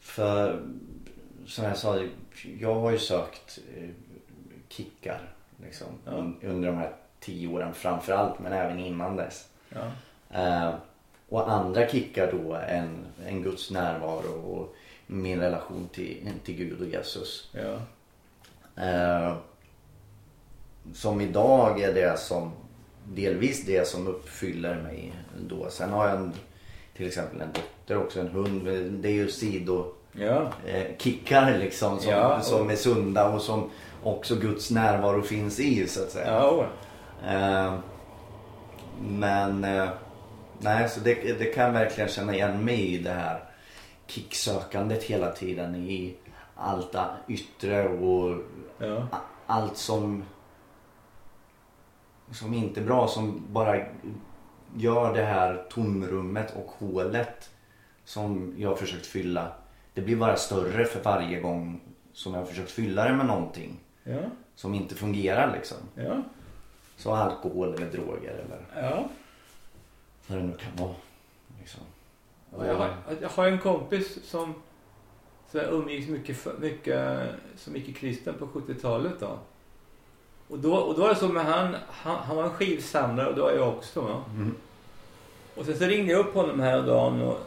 för 0.00 0.62
som 1.46 1.64
jag 1.64 1.76
sa, 1.78 2.00
jag 2.60 2.74
har 2.74 2.90
ju 2.90 2.98
sökt 2.98 3.58
eh, 3.76 3.88
kickar 4.68 5.20
liksom, 5.64 5.86
Ja. 6.04 6.10
un- 6.12 6.46
under 6.46 6.68
de 6.68 6.76
här 6.76 6.92
tio 7.20 7.48
åren 7.48 7.74
framförallt 7.74 8.38
men 8.38 8.52
även 8.52 8.78
innan 8.78 9.16
dess. 9.16 9.48
Ja. 9.68 9.90
Eh, 10.40 10.74
och 11.28 11.52
andra 11.52 11.88
kickar 11.88 12.32
då 12.32 12.54
än, 12.54 13.04
än 13.26 13.42
Guds 13.42 13.70
närvaro 13.70 14.40
och 14.40 14.74
min 15.12 15.40
relation 15.40 15.88
till, 15.92 16.28
till 16.44 16.54
Gud 16.56 16.80
och 16.80 16.86
Jesus. 16.86 17.50
Ja. 17.52 17.78
Eh, 18.84 19.36
som 20.94 21.20
idag 21.20 21.80
är 21.82 21.94
det 21.94 22.18
som 22.18 22.52
delvis 23.14 23.66
det 23.66 23.88
som 23.88 24.06
uppfyller 24.06 24.74
mig 24.82 25.12
då. 25.48 25.70
Sen 25.70 25.90
har 25.90 26.08
jag 26.08 26.16
en, 26.16 26.32
till 26.96 27.06
exempel 27.06 27.40
en 27.40 27.52
dotter 27.52 27.96
också, 28.04 28.20
en 28.20 28.28
hund. 28.28 28.64
Det 29.02 29.08
är 29.08 29.12
ju 29.12 29.28
sido 29.30 29.86
Ja. 30.12 30.52
eh, 30.66 30.86
kickar 30.98 31.58
liksom 31.58 31.98
som, 32.00 32.10
Ja, 32.12 32.36
och- 32.36 32.44
som 32.44 32.70
är 32.70 32.76
sunda 32.76 33.28
och 33.28 33.42
som 33.42 33.70
också 34.02 34.34
Guds 34.36 34.70
närvaro 34.70 35.22
finns 35.22 35.60
i 35.60 35.86
så 35.88 36.02
att 36.02 36.10
säga. 36.10 36.26
Ja. 36.26 36.66
Eh, 37.26 37.74
men 39.08 39.64
eh, 39.64 39.88
nej, 40.58 40.88
så 40.88 41.00
det, 41.00 41.14
det 41.38 41.44
kan 41.44 41.64
jag 41.64 41.72
verkligen 41.72 42.10
känna 42.10 42.34
igen 42.34 42.64
mig 42.64 42.94
i 42.94 42.98
det 42.98 43.10
här 43.10 43.44
kicksökandet 44.06 45.02
hela 45.02 45.32
tiden 45.32 45.74
i 45.76 46.14
allt 46.54 46.96
yttre 47.28 47.88
och 47.88 48.38
Ja. 48.78 49.06
allt 49.46 49.76
som 49.76 50.24
som 52.30 52.54
inte 52.54 52.80
är 52.80 52.84
bra 52.84 53.08
som 53.08 53.42
bara 53.48 53.76
gör 54.76 55.14
det 55.14 55.24
här 55.24 55.66
tomrummet 55.70 56.54
och 56.56 56.70
hålet 56.86 57.50
som 58.04 58.54
jag 58.58 58.68
har 58.68 58.76
försökt 58.76 59.06
fylla. 59.06 59.52
Det 59.94 60.00
blir 60.00 60.16
bara 60.16 60.36
större 60.36 60.84
för 60.84 61.02
varje 61.02 61.40
gång 61.40 61.80
som 62.12 62.32
jag 62.34 62.40
har 62.40 62.46
försökt 62.46 62.70
fylla 62.70 63.04
det 63.04 63.14
med 63.16 63.26
någonting 63.26 63.76
Ja. 64.04 64.18
som 64.54 64.74
inte 64.74 64.94
fungerar 64.94 65.52
liksom. 65.52 65.76
Ja. 65.94 66.22
Så 66.96 67.14
alkohol 67.14 67.74
eller 67.74 67.90
droger 67.90 68.30
eller 68.44 68.82
ja. 68.90 69.04
vad 70.26 70.38
det 70.38 70.44
nu 70.44 70.52
kan 70.52 70.76
vara. 70.86 70.94
Liksom. 71.60 71.80
Och 72.50 72.66
jag, 72.66 72.74
har, 72.74 72.91
jag 73.22 73.28
har 73.28 73.46
en 73.46 73.58
kompis 73.58 74.18
som, 74.24 74.54
som 75.50 75.60
jag 75.60 75.72
umgicks 75.72 76.08
mycket, 76.08 76.60
mycket 76.60 77.18
som 77.56 77.76
gick 77.76 77.88
i 77.88 77.92
kristen 77.92 78.34
på 78.38 78.46
70-talet. 78.46 79.12
Då. 79.20 79.38
Och, 80.48 80.58
då, 80.58 80.74
och 80.74 80.94
då 80.94 81.00
var 81.00 81.08
det 81.08 81.14
så 81.14 81.28
med 81.28 81.44
han, 81.44 81.76
han, 81.88 82.16
han 82.16 82.36
var 82.36 82.44
en 82.44 82.50
skivsamlare 82.50 83.28
och 83.28 83.34
det 83.34 83.40
var 83.40 83.52
jag 83.52 83.68
också. 83.68 84.00
Va? 84.00 84.24
Mm. 84.34 84.54
Och 85.54 85.64
sen 85.64 85.78
så 85.78 85.84
ringde 85.84 86.12
jag 86.12 86.20
upp 86.20 86.34
honom 86.34 86.60
här 86.60 86.82
dagen 86.82 87.22
och 87.22 87.38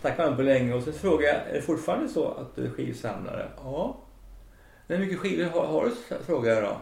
snackade 0.00 0.28
med 0.28 0.36
på 0.36 0.42
länge 0.42 0.74
och 0.74 0.82
så 0.82 0.92
frågade 0.92 1.32
jag, 1.32 1.48
är 1.48 1.54
det 1.54 1.62
fortfarande 1.62 2.08
så 2.08 2.28
att 2.28 2.56
du 2.56 2.64
är 2.64 2.70
skivsamlare? 2.70 3.48
Ja. 3.56 3.96
Hur 4.86 4.98
mycket 4.98 5.18
skivor 5.18 5.44
har, 5.44 5.66
har 5.66 5.84
du? 5.84 6.24
frågade 6.24 6.54
jag 6.54 6.64
då. 6.64 6.76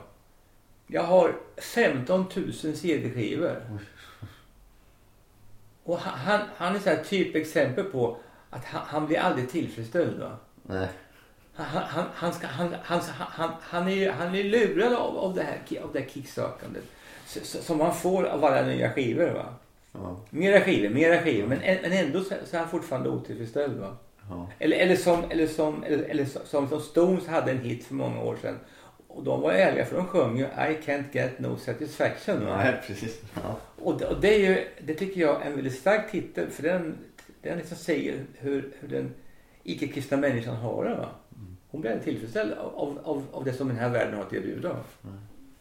Jag 0.87 1.03
har 1.03 1.35
15 1.75 2.25
000 2.35 2.53
CD-skivor. 2.53 3.63
Och 5.85 5.99
han, 5.99 6.19
han, 6.19 6.41
han 6.57 6.77
är 6.77 6.81
så 6.81 6.89
här 6.89 7.05
typexempel 7.05 7.85
på 7.85 8.17
att 8.51 8.65
han, 8.65 8.83
han 8.87 9.07
blir 9.07 9.19
aldrig 9.19 9.51
tillfredsställd. 9.51 10.21
Va? 10.21 10.37
Nej. 10.63 10.89
Han, 11.55 11.83
han, 11.83 12.05
han, 12.15 12.33
ska, 12.33 12.47
han, 12.47 12.75
han, 12.83 13.01
han, 13.19 13.51
han, 13.61 13.89
är, 13.89 14.11
han 14.11 14.35
är 14.35 14.45
lurad 14.45 14.93
av, 14.93 15.19
av, 15.19 15.35
det 15.35 15.43
här, 15.43 15.59
ki- 15.69 15.83
av 15.83 15.93
det 15.93 16.01
här 16.01 16.09
kicksökandet. 16.09 16.85
Som 17.43 17.81
han 17.81 17.95
får 17.95 18.25
av 18.25 18.45
alla 18.45 18.63
nya 18.63 18.93
skivor. 18.93 19.31
Va? 19.31 19.55
Ja. 19.93 20.17
Mera 20.31 20.61
skivor, 20.61 20.95
mera 20.95 21.23
skivor. 21.23 21.49
Men, 21.49 21.59
men 21.83 21.93
ändå 21.93 22.21
så, 22.21 22.35
så 22.45 22.57
är 22.57 22.61
han 22.61 22.69
fortfarande 22.69 23.09
otillfredsställd. 23.09 23.79
Va? 23.81 23.97
Ja. 24.31 24.51
Eller, 24.59 24.77
eller, 24.77 24.97
som, 24.97 25.25
eller, 25.31 25.47
som, 25.47 25.85
eller, 25.85 25.99
eller 25.99 26.25
som, 26.45 26.69
som 26.69 26.81
Stones 26.81 27.27
hade 27.27 27.51
en 27.51 27.61
hit 27.61 27.87
för 27.87 27.95
många 27.95 28.23
år 28.23 28.37
sedan. 28.43 28.59
Och 29.09 29.25
de 29.25 29.41
var 29.41 29.53
ärliga 29.53 29.85
för 29.85 29.97
de 29.97 30.07
sjöng 30.07 30.39
ju 30.39 30.45
I 30.45 30.79
can't 30.87 31.05
get 31.13 31.39
no 31.39 31.57
satisfaction. 31.57 32.45
Nej, 32.45 32.75
precis. 32.87 33.21
Ja. 33.35 33.57
Och 33.83 33.99
det, 33.99 34.07
och 34.07 34.21
det, 34.21 34.35
är 34.35 34.39
ju, 34.39 34.69
det 34.85 34.95
tycker 34.95 35.21
jag 35.21 35.43
är 35.43 35.47
en 35.47 35.55
väldigt 35.55 35.79
stark 35.79 36.11
titel. 36.11 36.51
För 36.51 36.63
den, 36.63 36.99
den 37.49 37.59
liksom 37.59 37.77
säger 37.77 38.25
hur, 38.35 38.73
hur 38.81 38.89
den 38.89 39.15
icke-kristna 39.63 40.17
människan 40.17 40.57
har 40.57 40.85
det. 40.85 40.95
Va? 40.95 41.09
Hon 41.69 41.81
blir 41.81 41.99
tillfredsställd 41.99 42.53
av, 42.53 42.99
av, 43.05 43.25
av 43.33 43.45
det 43.45 43.53
som 43.53 43.69
den 43.69 43.77
här 43.77 43.91
världen 43.91 44.15
har 44.15 44.23
att 44.23 44.33
erbjuda. 44.33 44.77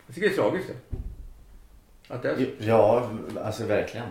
Jag 0.06 0.16
tycker 0.16 0.30
det 0.30 0.34
är 0.34 0.38
tragiskt. 0.38 0.68
det. 0.68 2.14
Att 2.14 2.22
det 2.22 2.30
är 2.30 2.36
så. 2.36 2.52
Ja, 2.60 3.10
alltså 3.40 3.66
verkligen. 3.66 4.08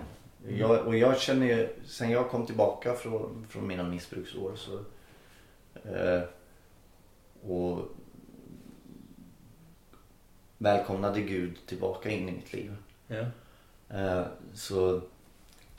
Jag, 0.48 0.86
och 0.86 0.96
jag 0.96 1.20
känner 1.20 1.46
ju, 1.46 1.68
sen 1.84 2.10
jag 2.10 2.28
kom 2.28 2.46
tillbaka 2.46 2.94
från, 2.94 3.46
från 3.48 3.66
mina 3.66 3.82
missbruksår 3.82 4.52
så 4.56 4.78
eh, 5.88 6.22
och 7.42 7.78
välkomnade 10.58 11.20
Gud 11.20 11.56
tillbaka 11.66 12.10
in 12.10 12.28
i 12.28 12.32
mitt 12.32 12.52
liv. 12.52 12.76
Ja. 13.06 13.24
Eh, 13.88 14.26
så 14.54 15.00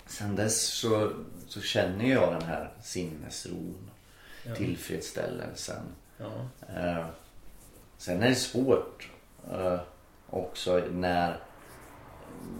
sen 0.05 0.35
dess 0.35 0.61
så, 0.61 1.11
så 1.47 1.61
känner 1.61 2.05
jag 2.05 2.33
den 2.33 2.41
här 2.41 2.71
sinnesron, 2.83 3.89
Ja. 4.47 4.55
tillfredsställelsen. 4.55 5.83
Ja. 6.17 6.31
Eh, 6.75 7.05
sen 7.97 8.23
är 8.23 8.29
det 8.29 8.35
svårt 8.35 9.09
eh, 9.51 9.79
också 10.29 10.83
när 10.91 11.39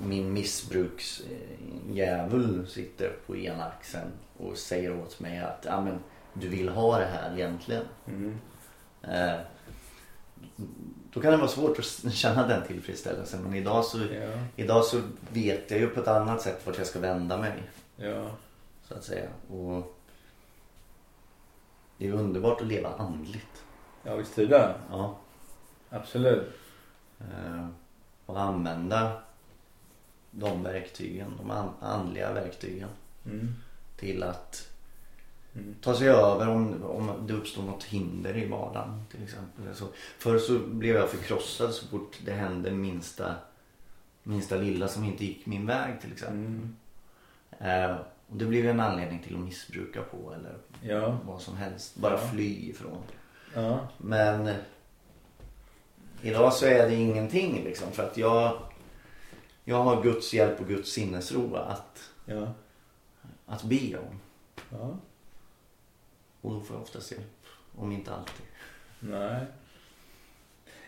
min 0.04 0.34
missbruksdjävul 0.34 2.68
sitter 2.68 3.16
på 3.26 3.38
ena 3.38 3.66
axeln 3.66 4.12
och 4.38 4.58
säger 4.58 5.02
åt 5.02 5.20
mig 5.20 5.39
att 5.39 5.66
ja, 5.68 5.82
men, 5.82 6.00
du 6.34 6.48
vill 6.50 6.70
ha 6.70 7.00
det 7.00 7.06
här 7.06 7.34
egentligen. 7.38 7.84
Mm. 8.08 8.38
Eh, 9.02 9.39
då 11.16 11.22
kan 11.22 11.32
det 11.32 11.38
vara 11.38 11.47
svårt 11.47 11.80
att 11.80 12.13
känna 12.13 12.47
den 12.47 12.68
tillfredsställelsen 12.68 13.43
men 13.43 13.55
idag 13.55 13.86
så, 13.86 13.97
Ja. 13.97 14.30
idag 14.55 14.86
så 14.86 15.01
vet 15.32 15.72
jag 15.72 15.80
ju 15.80 15.88
på 15.88 15.99
ett 15.99 16.07
annat 16.07 16.41
sätt 16.41 16.61
vart 16.66 16.78
jag 16.78 16.88
ska 16.88 16.99
vända 16.99 17.38
mig. 17.38 17.63
Ja. 17.95 18.30
Så 18.88 18.93
att 18.93 19.03
säga. 19.03 19.30
Och 19.49 19.97
det 21.97 22.07
är 22.07 22.11
underbart 22.13 22.61
att 22.61 22.68
leva 22.68 22.89
andligt. 22.89 23.63
ja, 24.03 24.16
visst 24.16 24.38
är 24.39 24.45
det. 24.45 24.76
Ja. 24.91 25.18
Absolut. 25.89 26.53
Eh, 27.20 27.68
och 28.26 28.41
använda 28.41 29.22
de 30.32 30.63
verktygen, 30.63 31.34
de 31.38 31.51
an- 31.51 31.74
andliga 31.82 32.34
verktygen 32.34 32.89
Mm. 33.26 33.55
till 33.97 34.24
att 34.24 34.68
Mm. 35.56 35.76
ta 35.82 35.95
sig 35.95 36.10
över 36.10 36.47
om, 36.49 36.84
om 36.84 37.12
det 37.28 37.34
uppstår 37.34 37.64
något 37.64 37.84
hinder 37.84 38.38
i 38.38 38.47
vardagen 38.47 39.03
till 39.12 39.24
exempel. 39.24 39.76
Så, 39.76 39.86
förr 40.18 40.39
så 40.39 40.60
blev 40.60 40.95
jag 40.95 41.10
förkrossad 41.10 41.74
så 41.74 41.88
fort 41.88 42.20
det 42.26 42.32
hände 42.32 42.72
minsta, 42.72 43.36
minsta 44.24 44.56
lilla 44.56 44.88
som 44.88 45.03
inte 45.03 45.26
gick 45.26 45.45
min 45.45 45.66
väg 45.66 46.01
till 46.01 46.12
exempel. 46.12 46.38
Mm. 46.39 46.76
Eh, 47.60 47.95
och 48.28 48.38
det 48.38 48.45
blev 48.45 48.68
en 48.70 48.80
anledning 48.80 49.20
till 49.24 49.36
att 49.36 49.41
missbruka 49.41 50.01
på 50.01 50.34
eller 50.34 50.58
Ja. 50.82 51.18
vad 51.26 51.41
som 51.41 51.58
helst. 51.58 51.95
Bara 51.95 52.14
Ja. 52.14 52.18
fly 52.18 52.70
ifrån. 52.70 52.97
Ja. 53.53 53.88
Men 53.97 54.53
idag 56.22 56.53
så 56.53 56.66
är 56.66 56.89
det 56.89 56.95
ingenting 56.95 57.64
liksom. 57.64 57.91
För 57.91 58.03
att 58.03 58.18
jag, 58.18 58.58
jag 59.64 59.84
har 59.84 60.03
Guds 60.03 60.34
hjälp 60.34 60.60
och 60.60 60.68
Guds 60.68 60.91
sinnesro 60.91 61.56
att, 61.56 61.99
att 63.45 63.64
be 63.64 63.97
om. 63.97 64.20
Och 66.46 66.54
då 66.54 66.62
får 66.62 66.82
oftast 66.82 67.12
hjälp. 67.12 67.46
Om 67.76 67.91
inte 67.91 68.14
alltid. 68.14 68.46
Nej. 69.00 69.46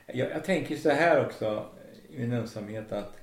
Jag, 0.05 0.31
jag 0.31 0.43
tänker 0.43 0.77
så 0.77 0.89
här 0.89 1.25
också 1.25 1.65
i 2.09 2.19
min 2.19 2.33
ensamhet 2.33 2.91
att 2.91 3.13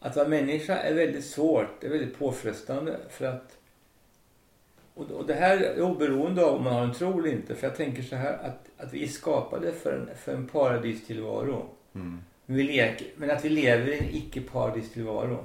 att 0.00 0.16
vara 0.16 0.28
människa 0.28 0.76
är 0.76 0.94
väldigt 0.94 1.24
svårt, 1.24 1.80
det 1.80 1.86
är 1.86 1.90
väldigt 1.90 2.18
påfrestande 2.18 2.96
för 3.10 3.24
att 3.24 3.58
och, 4.94 5.10
och 5.10 5.26
det 5.26 5.34
här 5.34 5.58
är 5.58 5.82
oberoende 5.82 6.44
av 6.44 6.56
om 6.56 6.64
man 6.64 6.72
har 6.72 6.84
en 6.84 6.94
tro 6.94 7.18
eller 7.18 7.32
inte 7.32 7.54
för 7.54 7.66
jag 7.66 7.76
tänker 7.76 8.02
så 8.02 8.16
här 8.16 8.32
att, 8.32 8.66
att 8.76 8.92
vi 8.92 9.04
är 9.04 9.08
skapade 9.08 9.72
för 9.72 9.92
en, 9.92 10.16
för 10.16 10.34
en 10.34 10.46
paradistillvaro. 10.48 11.68
Mm. 11.94 12.20
Vi 12.46 12.62
leker, 12.62 13.06
men 13.16 13.30
att 13.30 13.44
vi 13.44 13.48
lever 13.48 13.88
i 13.88 13.98
en 13.98 14.10
icke-paradistillvaro. 14.10 15.44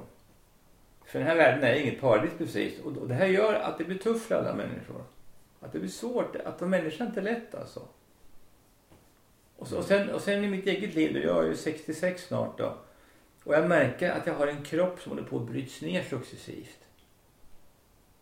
För 1.04 1.18
den 1.18 1.28
här 1.28 1.36
världen 1.36 1.64
är 1.64 1.74
inget 1.74 2.00
paradis 2.00 2.32
precis. 2.38 2.80
Och, 2.80 2.96
och 2.96 3.08
det 3.08 3.14
här 3.14 3.26
gör 3.26 3.54
att 3.54 3.78
det 3.78 3.84
blir 3.84 3.98
tufft 3.98 4.26
för 4.26 4.34
alla 4.34 4.54
människor. 4.54 5.04
Att 5.62 5.72
det 5.72 5.78
blir 5.78 5.90
svårt. 5.90 6.36
Att 6.36 6.60
vara 6.60 6.70
människa 6.70 7.04
är 7.04 7.08
inte 7.08 7.20
lätt 7.20 7.54
alltså. 7.54 7.82
Och, 9.56 9.68
så, 9.68 9.78
och, 9.78 9.84
sen, 9.84 10.10
och 10.10 10.20
sen 10.20 10.44
i 10.44 10.48
mitt 10.48 10.66
eget 10.66 10.94
liv, 10.94 11.16
jag 11.16 11.44
är 11.44 11.48
ju 11.48 11.56
66 11.56 12.26
snart 12.26 12.58
då. 12.58 12.74
Och 13.44 13.54
jag 13.54 13.68
märker 13.68 14.10
att 14.10 14.26
jag 14.26 14.34
har 14.34 14.46
en 14.46 14.64
kropp 14.64 15.00
som 15.00 15.12
håller 15.12 15.22
på 15.28 15.36
att 15.36 15.42
bryts 15.42 15.82
ner 15.82 16.02
successivt. 16.02 16.78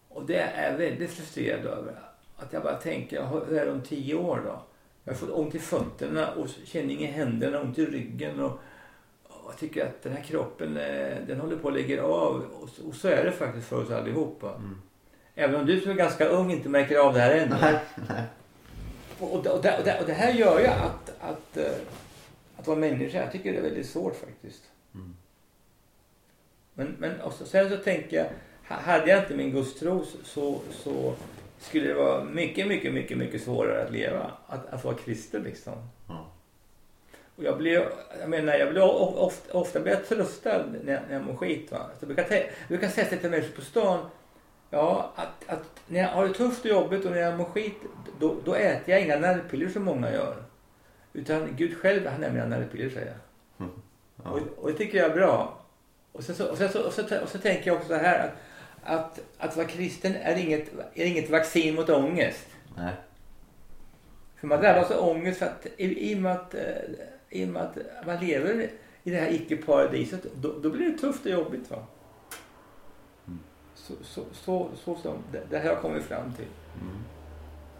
Och 0.08 0.26
det 0.26 0.36
är 0.40 0.70
jag 0.72 0.78
väldigt 0.78 1.10
frustrerad 1.10 1.64
över. 1.66 2.02
Att 2.36 2.52
jag 2.52 2.62
bara 2.62 2.74
tänker, 2.76 3.16
jag 3.16 3.22
har- 3.24 3.46
hur 3.46 3.58
är 3.58 3.66
det 3.66 3.72
om 3.72 3.82
tio 3.82 4.14
år 4.14 4.42
då? 4.46 4.62
Jag 5.04 5.12
har 5.12 5.18
fått 5.18 5.30
ont 5.30 5.54
i 5.54 5.58
fötterna 5.58 6.32
och 6.34 6.48
känning 6.64 7.00
i 7.00 7.04
händerna, 7.06 7.60
ont 7.60 7.78
i 7.78 7.86
ryggen. 7.86 8.40
Och, 8.40 8.50
och 9.22 9.50
jag 9.52 9.58
tycker 9.58 9.86
att 9.86 10.02
den 10.02 10.12
här 10.12 10.22
kroppen, 10.22 10.76
eh, 10.76 11.16
den 11.26 11.40
håller 11.40 11.56
på 11.56 11.68
att 11.68 11.74
lägga 11.74 12.02
av. 12.04 12.42
Och 12.60 12.68
så, 12.68 12.88
och 12.88 12.94
så 12.94 13.08
är 13.08 13.24
det 13.24 13.32
faktiskt 13.32 13.68
för 13.68 13.82
oss 13.82 13.90
allihopa. 13.90 14.62
Även 15.40 15.60
om 15.60 15.66
du 15.66 15.80
som 15.80 15.90
är 15.90 15.94
ganska 15.94 16.24
ung 16.26 16.50
inte 16.52 16.68
märker 16.68 16.98
av 16.98 17.14
det 17.14 17.20
här 17.20 17.34
ännu. 17.34 17.78
Och, 19.20 19.34
och, 19.36 19.42
det- 19.42 19.50
och, 19.50 19.62
det, 19.62 19.78
och, 19.78 19.84
det, 19.84 20.00
och 20.00 20.06
det 20.06 20.12
här 20.12 20.32
gör 20.32 20.60
ju 20.60 20.66
att, 20.66 21.12
att, 21.20 21.56
eh, 21.56 21.72
att 22.56 22.66
vara 22.66 22.78
människa, 22.78 23.18
jag 23.18 23.32
tycker 23.32 23.52
det 23.52 23.58
är 23.58 23.62
väldigt 23.62 23.86
svårt 23.88 24.16
faktiskt. 24.16 24.62
Men, 26.74 26.96
men 26.98 27.20
och 27.20 27.32
så, 27.32 27.44
sen 27.44 27.70
så 27.70 27.76
tänker 27.76 28.16
jag, 28.16 28.26
ha- 28.68 28.82
hade 28.92 29.10
jag 29.10 29.18
inte 29.22 29.34
min 29.34 29.50
gudstro 29.50 30.04
så, 30.24 30.60
så, 30.72 31.14
skulle 31.58 31.86
det 31.88 31.94
vara 31.94 32.24
mycket, 32.24 32.66
mycket, 32.66 32.92
mycket, 32.94 33.18
mycket 33.18 33.42
svårare 33.42 33.84
att 33.84 33.92
leva. 33.92 34.30
Att, 34.46 34.66
att 34.72 34.84
vara 34.84 34.94
kristen 34.94 35.42
liksom. 35.42 35.72
Ja. 36.08 36.26
Och 37.36 37.44
jag 37.44 37.58
blir, 37.58 37.88
jag 38.20 38.28
menar, 38.30 38.54
jag 38.54 38.70
blir 38.70 38.82
of- 38.82 39.14
ofta, 39.16 39.58
ofta 39.58 39.80
blir 39.80 39.92
jag 39.92 40.08
tröstad 40.08 40.64
när 40.84 41.02
när 41.08 41.12
jag 41.14 41.22
mår 41.24 41.36
skit. 41.36 41.72
Va? 41.72 41.78
Så 41.78 42.06
jag, 42.06 42.14
brukar, 42.16 42.34
jag 42.36 42.44
brukar 42.68 42.88
säga 42.88 43.06
till 43.06 43.30
människor 43.30 43.52
på 43.54 43.60
stan, 43.62 44.06
ja, 44.70 45.12
att, 45.16 45.48
att 45.48 45.80
när 45.86 46.00
jag 46.00 46.08
har 46.08 46.28
det 46.28 46.34
tufft 46.34 46.64
och 46.64 46.70
jobbigt 46.70 47.04
och 47.04 47.10
när 47.10 47.18
jag 47.18 47.38
mår 47.38 47.44
skit, 47.44 47.76
då, 48.18 48.36
då 48.44 48.54
äter 48.54 48.94
jag 48.94 49.02
inga 49.02 49.18
nervpiller 49.18 49.68
som 49.68 49.84
många 49.84 50.12
gör. 50.12 50.36
Utan 51.12 51.56
Gud 51.56 51.76
själv, 51.76 52.06
han 52.06 52.24
är 52.24 52.30
mina 52.30 52.46
nervpiller 52.46 52.90
säger 52.90 53.06
jag. 53.06 53.68
Ja. 54.24 54.30
Och, 54.30 54.40
och 54.56 54.72
det 54.72 54.78
tycker 54.78 54.98
jag 54.98 55.10
är 55.10 55.14
bra. 55.14 55.60
Och, 56.12 56.24
sen 56.24 56.34
så, 56.34 56.50
och, 56.50 56.58
sen 56.58 56.68
så, 56.68 56.82
och, 56.82 56.92
så, 56.92 57.02
och 57.22 57.28
så 57.28 57.38
tänker 57.38 57.66
jag 57.66 57.76
också 57.76 57.88
så 57.88 57.94
här 57.94 58.18
att, 58.18 58.32
att, 58.82 59.20
att 59.38 59.56
vara 59.56 59.66
kristen 59.66 60.16
är 60.16 60.36
inget, 60.36 60.70
är 60.94 61.04
inget 61.04 61.30
vaccin 61.30 61.74
mot 61.74 61.88
ångest. 61.88 62.46
Nej. 62.76 62.92
För 64.36 64.46
man 64.46 64.60
drabbas 64.60 64.90
av 64.90 65.08
ångest 65.08 65.38
för 65.38 65.46
att 65.46 65.66
i, 65.76 66.10
i, 66.10 66.14
och 66.14 66.18
med 66.18 66.32
att, 66.32 66.54
eh, 66.54 66.60
i 67.30 67.44
och 67.44 67.48
med 67.48 67.62
att 67.62 68.06
man 68.06 68.26
lever 68.26 68.70
i 69.02 69.10
det 69.10 69.16
här 69.16 69.32
icke-paradiset 69.32 70.26
då, 70.34 70.58
då 70.58 70.70
blir 70.70 70.92
det 70.92 70.98
tufft 70.98 71.26
och 71.26 71.32
jobbigt. 71.32 71.70
Va? 71.70 71.86
Så, 74.02 74.04
så, 74.04 74.24
så, 74.32 74.68
så 74.84 74.96
som 74.96 75.16
det, 75.32 75.42
det 75.50 75.58
här 75.58 75.74
har 75.74 75.82
kommit 75.82 76.04
fram 76.04 76.32
till. 76.32 76.46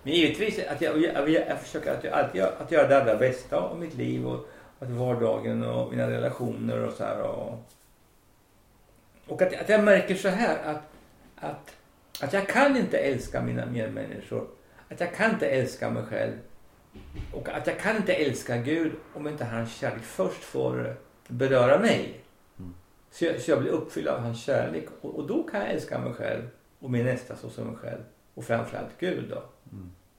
Men 0.03 0.13
givetvis 0.13 0.59
att 0.69 0.81
jag, 0.81 1.03
jag, 1.03 1.29
jag, 1.29 1.61
försöker 1.61 1.95
att, 1.95 2.05
jag, 2.05 2.13
alltid, 2.13 2.43
att 2.43 2.73
göra 2.73 2.89
det 2.89 3.01
allra 3.01 3.17
bästa 3.17 3.57
av 3.57 3.79
mitt 3.79 3.95
liv 3.95 4.27
och 4.27 4.49
att 4.79 4.91
vardagen 4.91 5.65
och 5.65 5.91
mina 5.91 6.11
relationer 6.11 6.87
och 6.87 6.93
så 6.93 7.05
här. 7.05 7.23
Och, 7.23 7.65
och 9.27 9.43
att, 9.43 9.61
att 9.61 9.69
jag 9.69 9.85
märker 9.85 10.15
så 10.15 10.29
här 10.29 10.59
att, 10.65 10.83
att, 11.37 11.75
att 12.21 12.33
jag 12.33 12.49
kan 12.49 12.77
inte 12.77 12.99
älska 12.99 13.43
mina 13.43 13.67
medmänniskor. 13.67 14.47
Att 14.89 15.01
jag 15.01 15.15
kan 15.15 15.31
inte 15.31 15.49
älska 15.49 15.91
mig 15.91 16.03
själv. 16.03 16.33
Och 17.33 17.49
att 17.49 17.67
jag 17.67 17.79
kan 17.79 17.97
inte 17.97 18.13
älska 18.15 18.57
Gud 18.57 18.93
om 19.15 19.29
inte 19.29 19.45
hans 19.45 19.77
kärlek 19.77 20.03
först 20.03 20.45
får 20.45 20.97
beröra 21.29 21.79
mig. 21.79 22.21
Så, 23.11 23.25
jag, 23.25 23.41
så 23.41 23.51
jag 23.51 23.61
blir 23.61 23.71
uppfylld 23.71 24.09
av 24.09 24.21
hans 24.21 24.43
kärlek. 24.45 24.87
Och, 25.01 25.15
och 25.19 25.27
då 25.27 25.43
kan 25.43 25.61
jag 25.61 25.71
älska 25.71 25.99
mig 25.99 26.13
själv 26.13 26.43
och 26.79 26.91
min 26.91 27.05
nästa 27.05 27.37
så 27.37 27.51
som 27.51 27.67
mig 27.67 27.77
själv. 27.77 28.01
Och 28.35 28.45
framförallt 28.45 28.99
Gud 28.99 29.25
då. 29.31 29.43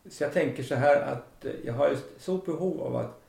Så 0.10 0.24
jag 0.24 0.34
tänker 0.34 0.64
så 0.64 0.76
här 0.76 1.02
att 1.02 1.46
eh, 1.46 1.52
jag 1.66 1.74
har 1.74 1.90
ett 1.90 2.06
stort 2.18 2.46
behov 2.46 2.82
av 2.82 2.96
att, 2.96 3.22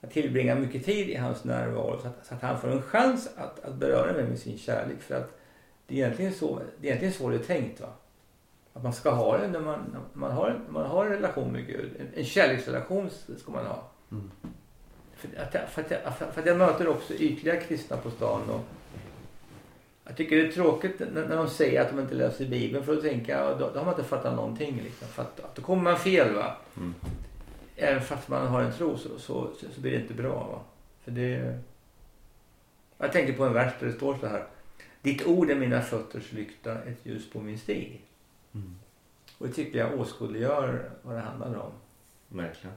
att 0.00 0.10
tillbringa 0.10 0.54
mycket 0.54 0.84
tid 0.84 1.08
i 1.10 1.14
hans 1.14 1.44
närvaro 1.44 1.98
så 2.02 2.08
att, 2.08 2.26
så 2.26 2.34
att 2.34 2.42
han 2.42 2.60
får 2.60 2.68
en 2.68 2.82
chans 2.82 3.30
att, 3.36 3.64
att 3.64 3.74
beröra 3.74 4.12
mig 4.12 4.24
med 4.24 4.38
sin 4.38 4.58
kärlek. 4.58 5.00
För 5.02 5.14
att 5.14 5.38
det 5.86 5.94
är 5.94 5.98
egentligen 5.98 6.32
så 6.32 6.60
det 6.80 6.86
är, 6.86 6.90
egentligen 6.90 7.14
så 7.14 7.28
det 7.28 7.36
är 7.36 7.38
tänkt. 7.38 7.80
Va? 7.80 7.88
Att 8.72 8.82
man 8.82 8.92
ska 8.92 9.10
ha 9.10 9.38
det 9.38 9.48
när 9.48 9.60
man, 9.60 9.78
när 9.92 10.00
man, 10.20 10.30
har, 10.32 10.48
en- 10.50 10.72
man 10.72 10.86
har 10.86 11.04
en 11.04 11.12
relation 11.12 11.52
med 11.52 11.66
Gud. 11.66 11.90
En, 12.00 12.08
en 12.18 12.24
kärleksrelation 12.24 13.10
ska 13.38 13.52
man 13.52 13.66
ha. 13.66 13.82
För, 15.16 15.28
att, 15.42 15.54
jag- 15.54 15.68
för, 15.68 15.82
att, 15.82 15.90
jag- 15.90 16.14
för 16.32 16.40
att 16.40 16.46
jag 16.46 16.56
möter 16.58 16.88
också 16.88 17.14
ytliga 17.14 17.56
kristna 17.60 17.96
på 17.96 18.10
stan. 18.10 18.50
Och 18.50 18.60
jag 20.04 20.16
tycker 20.16 20.36
det 20.36 20.46
är 20.46 20.52
tråkigt 20.52 21.00
när, 21.12 21.36
de 21.36 21.48
säger 21.48 21.80
att 21.80 21.90
de 21.90 22.00
inte 22.00 22.14
läser 22.14 22.46
Bibeln. 22.46 22.84
För 22.84 22.94
då 22.94 23.02
tänker 23.02 23.38
jag, 23.38 23.58
då, 23.58 23.70
då 23.70 23.78
har 23.78 23.84
man 23.84 23.94
inte 23.94 24.08
fattat 24.08 24.36
någonting. 24.36 24.80
Liksom. 24.84 25.08
För 25.08 25.22
att, 25.22 25.40
att 25.40 25.54
då 25.54 25.62
kommer 25.62 25.82
man 25.82 25.98
fel. 25.98 26.34
va. 26.34 26.56
Även 27.76 28.02
fast 28.02 28.28
man 28.28 28.46
har 28.46 28.62
en 28.62 28.72
tro 28.72 28.98
så, 28.98 29.18
så, 29.18 29.50
så, 29.74 29.80
blir 29.80 29.90
det 29.90 30.00
inte 30.00 30.14
bra. 30.14 30.48
Va? 30.48 30.60
För 31.04 31.10
det... 31.10 31.58
Jag 32.98 33.12
tänker 33.12 33.32
på 33.32 33.44
en 33.44 33.52
vers 33.52 33.72
där 33.80 33.86
det 33.86 33.92
står 33.92 34.16
så 34.20 34.26
här. 34.26 34.46
Ditt 35.02 35.26
ord 35.26 35.50
är 35.50 35.54
mina 35.54 35.82
fötters 35.82 36.32
lykta, 36.32 36.82
ett 36.82 37.06
ljus 37.06 37.30
på 37.30 37.40
min 37.40 37.58
stig. 37.58 38.04
Och 39.38 39.46
det 39.46 39.52
tycker 39.52 39.78
jag 39.78 40.00
åskådliggör 40.00 40.90
vad 41.02 41.14
det 41.14 41.20
handlar 41.20 41.54
om. 41.54 41.72
Verkligen. 42.28 42.76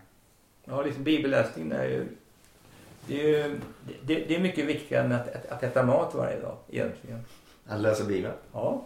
Ja, 0.65 0.81
liksom 0.81 1.03
bibelläsningen 1.03 1.71
är 1.71 1.85
ju... 1.85 2.07
Det 3.07 3.21
är, 3.21 3.47
ju, 3.47 3.59
det, 4.03 4.15
det 4.15 4.35
är 4.35 4.39
mycket 4.39 4.65
viktigare 4.65 5.05
än 5.05 5.11
att, 5.11 5.35
att, 5.35 5.45
att 5.45 5.63
äta 5.63 5.83
mat 5.83 6.15
varje 6.15 6.39
dag 6.39 6.57
egentligen. 6.69 7.19
Att 7.65 7.81
läsa 7.81 8.03
Bibeln? 8.03 8.33
Ja. 8.53 8.85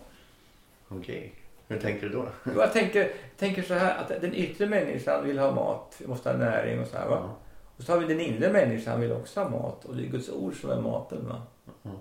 Okej. 0.87 1.33
Hur 1.67 1.79
tänker 1.79 2.09
du 2.09 2.13
då? 2.13 2.27
Jag 2.55 2.73
tänker, 2.73 3.11
tänker 3.37 3.61
så 3.61 3.73
här 3.73 3.97
att 3.97 4.21
den 4.21 4.35
yttre 4.35 4.65
människan 4.65 5.25
vill 5.25 5.39
ha 5.39 5.51
mat, 5.51 6.01
måste 6.05 6.29
ha 6.29 6.37
näring 6.37 6.79
och 6.79 6.87
så 6.87 6.97
här 6.97 7.07
va. 7.07 7.19
Ja. 7.21 7.35
Och 7.77 7.83
så 7.83 7.91
har 7.91 7.99
vi 7.99 8.07
den 8.07 8.19
inre 8.19 8.51
människan 8.51 9.01
vill 9.01 9.11
också 9.11 9.39
ha 9.39 9.49
mat 9.49 9.85
och 9.85 9.95
det 9.95 10.03
är 10.03 10.07
Guds 10.07 10.29
ord 10.29 10.61
som 10.61 10.69
är 10.69 10.81
maten 10.81 11.27
va. 11.27 11.41
Mm. 11.83 11.97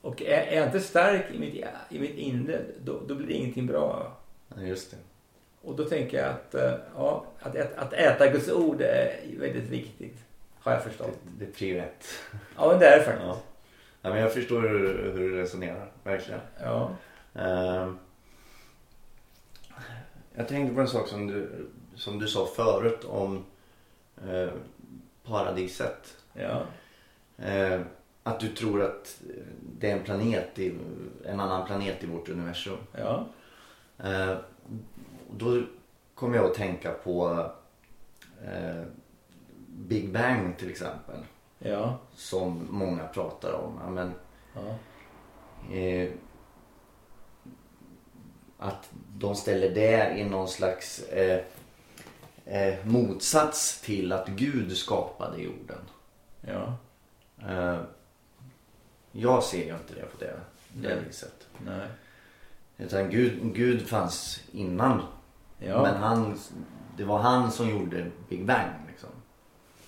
Och 0.00 0.22
är, 0.22 0.38
är 0.38 0.56
jag 0.56 0.66
inte 0.66 0.80
stark 0.80 1.24
i 1.34 1.38
mitt, 1.38 1.64
i 1.90 1.98
mitt 1.98 2.16
inre 2.16 2.60
då, 2.84 3.00
då 3.06 3.14
blir 3.14 3.26
det 3.26 3.32
ingenting 3.32 3.66
bra. 3.66 4.16
Ja, 4.56 4.62
just 4.62 4.90
det. 4.90 4.96
Och 5.62 5.76
då 5.76 5.84
tänker 5.84 6.18
jag 6.18 6.28
att, 6.30 6.54
eh, 6.54 6.74
ja, 6.96 7.26
att, 7.40 7.56
att 7.76 7.92
äta 7.92 8.28
Guds 8.28 8.50
ord 8.50 8.80
är 8.80 9.20
väldigt 9.38 9.70
viktigt. 9.70 10.23
Har 10.64 10.72
jag 10.72 10.82
förstått. 10.82 11.18
Det 11.38 11.44
är 11.44 11.50
prio 11.50 11.78
ett. 11.78 12.06
Ja 12.56 12.68
men 12.68 12.78
det 12.78 12.86
är 12.86 12.98
det 12.98 13.04
faktiskt. 13.04 13.26
Ja. 13.26 13.40
ja, 14.02 14.10
men 14.10 14.18
jag 14.18 14.32
förstår 14.32 14.60
hur, 14.60 15.12
hur 15.12 15.30
du 15.30 15.36
resonerar. 15.36 15.92
Verkligen. 16.04 16.40
Ja. 16.62 16.90
Ehm, 17.34 17.98
jag 20.34 20.48
tänkte 20.48 20.74
på 20.74 20.80
en 20.80 20.88
sak 20.88 21.08
som 21.08 21.26
du, 21.26 21.68
som 21.94 22.18
du 22.18 22.28
sa 22.28 22.46
förut 22.46 23.04
om 23.04 23.44
eh, 24.28 24.48
paradiset. 25.24 26.16
Ja. 26.32 26.62
Eh, 27.38 27.80
att 28.22 28.40
du 28.40 28.48
tror 28.48 28.82
att 28.82 29.20
det 29.78 29.90
är 29.90 29.96
en 29.96 30.04
planet, 30.04 30.58
i, 30.58 30.78
en 31.24 31.40
annan 31.40 31.66
planet 31.66 32.04
i 32.04 32.06
vårt 32.06 32.28
universum. 32.28 32.78
Ja. 32.92 33.26
Eh, 34.04 34.36
då 35.30 35.62
kommer 36.14 36.36
jag 36.36 36.46
att 36.46 36.54
tänka 36.54 36.90
på 36.90 37.50
eh, 38.44 38.84
Big 39.76 40.12
Bang 40.12 40.58
till 40.58 40.70
exempel. 40.70 41.16
Ja. 41.58 41.98
Som 42.14 42.66
många 42.70 43.06
pratar 43.06 43.52
om. 43.52 43.94
Men, 43.94 44.12
Ja. 44.54 45.76
eh, 45.76 46.10
att 48.58 48.90
de 49.16 49.34
ställer 49.34 49.70
det 49.74 50.18
i 50.18 50.24
någon 50.24 50.48
slags 50.48 50.98
eh, 51.02 51.40
eh, 52.44 52.86
motsats 52.86 53.80
till 53.80 54.12
att 54.12 54.28
Gud 54.28 54.76
skapade 54.76 55.42
jorden. 55.42 55.78
Ja. 56.40 56.76
Eh, 57.48 57.80
jag 59.12 59.42
ser 59.42 59.64
ju 59.66 59.72
inte 59.74 59.94
det 59.94 60.02
på 60.06 60.16
det, 60.18 60.40
det 60.72 60.88
Nej. 60.94 61.04
viset. 61.06 61.46
Nej. 61.66 61.88
Utan 62.76 63.10
Gud, 63.10 63.54
Gud 63.54 63.88
fanns 63.88 64.40
innan. 64.52 65.02
Ja. 65.58 65.82
Men 65.82 65.94
han 65.96 66.38
det 66.96 67.04
var 67.04 67.18
han 67.18 67.52
som 67.52 67.70
gjorde 67.70 68.10
Big 68.28 68.46
Bang. 68.46 68.70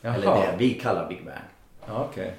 Jaha. 0.07 0.15
Eller 0.15 0.53
det 0.53 0.55
vi 0.59 0.75
kallar 0.75 1.09
Big 1.09 1.25
Bang. 1.25 1.37
Ja, 1.87 2.09
okej. 2.11 2.35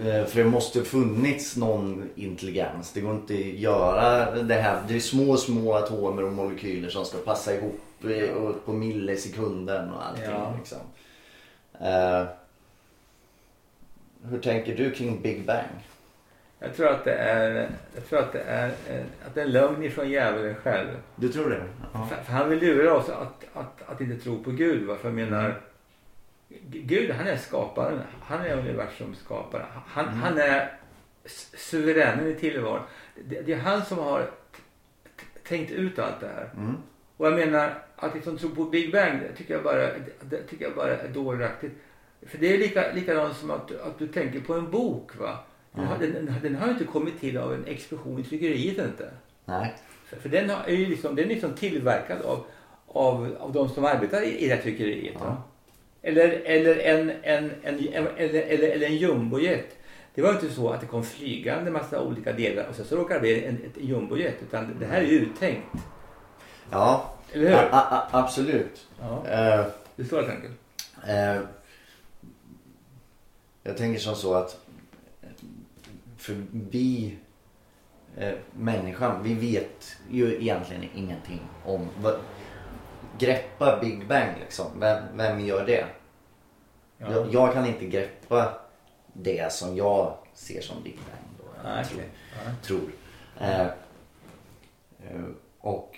Eh, 0.00 0.24
För 0.26 0.38
det 0.38 0.44
måste 0.50 0.82
funnits 0.82 1.56
någon 1.56 2.10
intelligens. 2.14 2.92
Det 2.92 3.00
går 3.00 3.14
inte 3.14 3.34
att 3.34 3.40
göra 3.40 4.30
det 4.42 4.54
här. 4.54 4.82
Det 4.88 4.96
är 4.96 5.00
små, 5.00 5.36
små 5.36 5.74
atomer 5.74 6.24
och 6.24 6.32
molekyler 6.32 6.88
som 6.88 7.04
ska 7.04 7.18
passa 7.18 7.54
ihop 7.54 7.80
eh, 8.04 8.50
på 8.64 8.72
millisekunden 8.72 9.90
och 9.90 10.06
allting. 10.06 10.24
Ja. 10.24 10.54
Liksom. 10.58 10.78
Eh, 11.80 12.24
hur 14.30 14.38
tänker 14.38 14.76
du 14.76 14.90
kring 14.90 15.20
Big 15.22 15.46
Bang? 15.46 15.86
Jag 16.58 16.76
tror 16.76 16.88
att 16.88 17.04
det 17.04 17.14
är, 17.14 17.70
jag 17.94 18.08
tror 18.08 18.18
att 18.18 18.32
det 18.32 18.40
är, 18.42 18.68
att 19.26 19.34
det 19.34 19.40
är 19.40 19.44
en 19.44 19.52
lögn 19.52 19.82
ifrån 19.82 20.10
djävulen 20.10 20.54
själv. 20.54 20.88
Du 21.16 21.28
tror 21.28 21.50
det? 21.50 21.62
Ja. 21.92 22.06
För, 22.06 22.22
för 22.22 22.32
han 22.32 22.48
vill 22.50 22.58
lura 22.58 22.94
oss 22.94 23.08
att, 23.08 23.44
att, 23.54 23.82
att 23.86 24.00
inte 24.00 24.24
tro 24.24 24.42
på 24.44 24.50
Gud. 24.50 24.86
Va? 24.86 24.96
För 25.00 25.08
jag 25.08 25.14
menar, 25.14 25.60
Gud 26.70 27.10
han 27.10 27.26
är 27.26 27.36
skaparen. 27.36 28.00
Han 28.22 28.40
är 28.40 28.56
universums 28.56 29.18
skapare. 29.18 29.66
Han, 29.86 30.08
han 30.08 30.38
är 30.38 30.72
suveränen 31.54 32.26
i 32.26 32.34
tillvaron. 32.34 32.82
Det, 33.24 33.40
det 33.40 33.52
är 33.52 33.58
han 33.58 33.84
som 33.84 33.98
har 33.98 34.30
tänkt 35.48 35.72
ut 35.72 35.98
allt 35.98 36.20
det 36.20 36.26
här. 36.26 36.50
Mm. 36.56 36.76
Och 37.16 37.26
jag 37.26 37.34
menar, 37.34 37.82
att 37.96 38.14
liksom 38.14 38.38
tro 38.38 38.50
på 38.50 38.64
Big 38.64 38.92
Bang, 38.92 39.20
det 39.20 39.36
tycker 39.36 39.54
jag 39.54 39.62
bara, 39.62 39.88
det, 40.20 40.42
tycker 40.42 40.64
jag 40.64 40.74
bara 40.74 40.96
är 40.96 41.08
dåraktigt. 41.08 41.72
För 42.26 42.38
det 42.38 42.54
är 42.54 42.58
lika, 42.58 42.92
likadant 42.92 43.36
som 43.36 43.50
att, 43.50 43.80
att 43.80 43.98
du 43.98 44.08
tänker 44.08 44.40
på 44.40 44.54
en 44.54 44.70
bok. 44.70 45.16
va? 45.16 45.38
Den, 45.72 45.84
har, 45.84 45.98
den, 45.98 46.34
den 46.42 46.54
har 46.54 46.66
ju 46.66 46.72
inte 46.72 46.84
kommit 46.84 47.20
till 47.20 47.38
av 47.38 47.54
en 47.54 47.64
explosion 47.64 48.20
i 48.20 48.24
tryckeriet 48.24 48.78
inte. 48.78 49.10
Nej. 49.44 49.74
För, 50.06 50.16
för 50.16 50.28
den 50.28 50.50
har, 50.50 50.64
är 50.64 50.76
ju 50.76 50.86
liksom, 50.86 51.16
den 51.16 51.24
är 51.24 51.28
liksom 51.28 51.52
tillverkad 51.52 52.22
av, 52.22 52.46
av, 52.86 53.36
av 53.40 53.52
de 53.52 53.68
som 53.68 53.84
arbetar 53.84 54.22
i, 54.22 54.38
i 54.38 54.48
det 54.48 54.54
här 54.54 54.62
tryckeriet. 54.62 55.16
Ja. 55.18 55.42
Eller, 56.02 56.28
eller, 56.44 56.76
en, 56.76 57.10
en, 57.22 57.50
en, 57.62 57.78
en, 57.94 58.06
eller, 58.16 58.42
eller, 58.42 58.68
eller 58.68 58.86
en 58.86 58.96
jumbojet. 58.96 59.76
Det 60.14 60.22
var 60.22 60.32
inte 60.32 60.50
så 60.50 60.68
att 60.70 60.80
det 60.80 60.86
kom 60.86 61.04
flygande 61.04 61.70
massa 61.70 62.02
olika 62.02 62.32
delar 62.32 62.66
och 62.68 62.74
sen 62.74 62.84
så 62.84 62.96
råkade 62.96 63.14
det 63.14 63.20
bli 63.20 63.44
en, 63.44 63.54
ett 63.56 63.84
jumbojet. 63.84 64.34
Utan 64.42 64.76
det 64.80 64.86
här 64.86 65.00
är 65.00 65.06
ju 65.06 65.18
uttänkt. 65.20 65.66
Ja, 66.70 67.14
Eller 67.32 67.48
hur? 67.48 67.54
a- 67.56 67.68
a- 67.70 68.08
absolut. 68.10 68.86
Ja, 69.00 69.26
Eh, 69.26 69.66
det 69.96 70.04
står 70.04 70.16
helt 70.22 70.30
enkelt. 70.30 70.54
Eh, 71.08 71.42
jag 73.62 73.76
tänker 73.76 74.00
som 74.00 74.14
så 74.14 74.34
att 74.34 74.60
för 76.16 76.34
vi 76.70 77.16
eh, 78.16 78.32
människan, 78.52 79.22
vi 79.22 79.34
vet 79.34 79.96
ju 80.10 80.34
egentligen 80.42 80.84
ingenting 80.94 81.40
om 81.64 81.88
vad, 82.02 82.14
greppa 83.20 83.78
Big 83.80 84.08
Bang 84.08 84.38
liksom. 84.40 84.66
Vem, 84.80 85.16
vem 85.16 85.40
gör 85.40 85.66
det? 85.66 85.86
Ja. 86.98 87.12
Jag, 87.12 87.32
jag 87.34 87.52
kan 87.52 87.66
inte 87.66 87.86
greppa 87.86 88.60
det 89.12 89.52
som 89.52 89.76
jag 89.76 90.14
ser 90.34 90.60
som 90.60 90.82
Big 90.82 90.96
Bang. 90.96 91.24
Då, 91.38 91.68
Nej, 91.68 91.84
tror. 91.84 92.02
Ja. 92.44 92.52
tror. 92.62 92.90
Eh, 93.40 93.60
eh, 93.60 95.24
och 95.60 95.96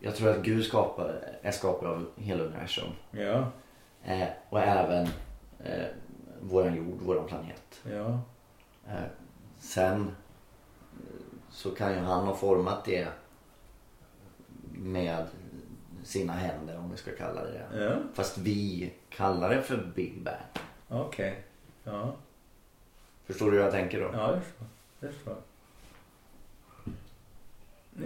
jag 0.00 0.16
tror 0.16 0.30
att 0.30 0.42
Gud 0.42 0.64
skapar, 0.64 1.20
är 1.42 1.50
skapare 1.50 1.90
av 1.90 2.06
hela 2.16 2.42
universum. 2.44 2.88
Ja, 3.10 3.50
Eh, 4.04 4.28
och 4.48 4.60
även 4.60 5.08
eh, 5.64 5.86
våran 6.40 6.76
jord, 6.76 7.00
våran 7.00 7.26
planet. 7.26 7.80
ja, 7.90 8.20
Eh, 8.88 9.02
sen 9.58 10.02
eh, 10.02 10.08
så 11.50 11.70
kan 11.70 11.92
ju 11.92 11.98
han 11.98 12.26
ha 12.26 12.34
format 12.36 12.84
det 12.84 13.08
med 14.72 15.26
sina 16.10 16.32
händer 16.32 16.78
om 16.78 16.90
vi 16.90 16.96
ska 16.96 17.10
kalla 17.10 17.40
det 17.44 17.50
det. 17.72 17.84
ja. 17.84 17.92
Fast 18.14 18.38
vi 18.38 18.92
kallar 19.10 19.50
det 19.54 19.62
för 19.62 19.76
Big 19.94 20.22
Bang. 20.22 20.36
Okej. 20.88 21.42
Ja, 21.84 22.12
Förstår 23.26 23.46
du 23.50 23.56
hur 23.56 23.64
jag 23.64 23.72
tänker 23.72 24.00
då? 24.00 24.10
ja, 24.12 24.26
det 24.32 24.40
förstår 24.40 24.66
jag. 25.00 25.12
Förstår 25.12 25.32
jag. 25.34 25.42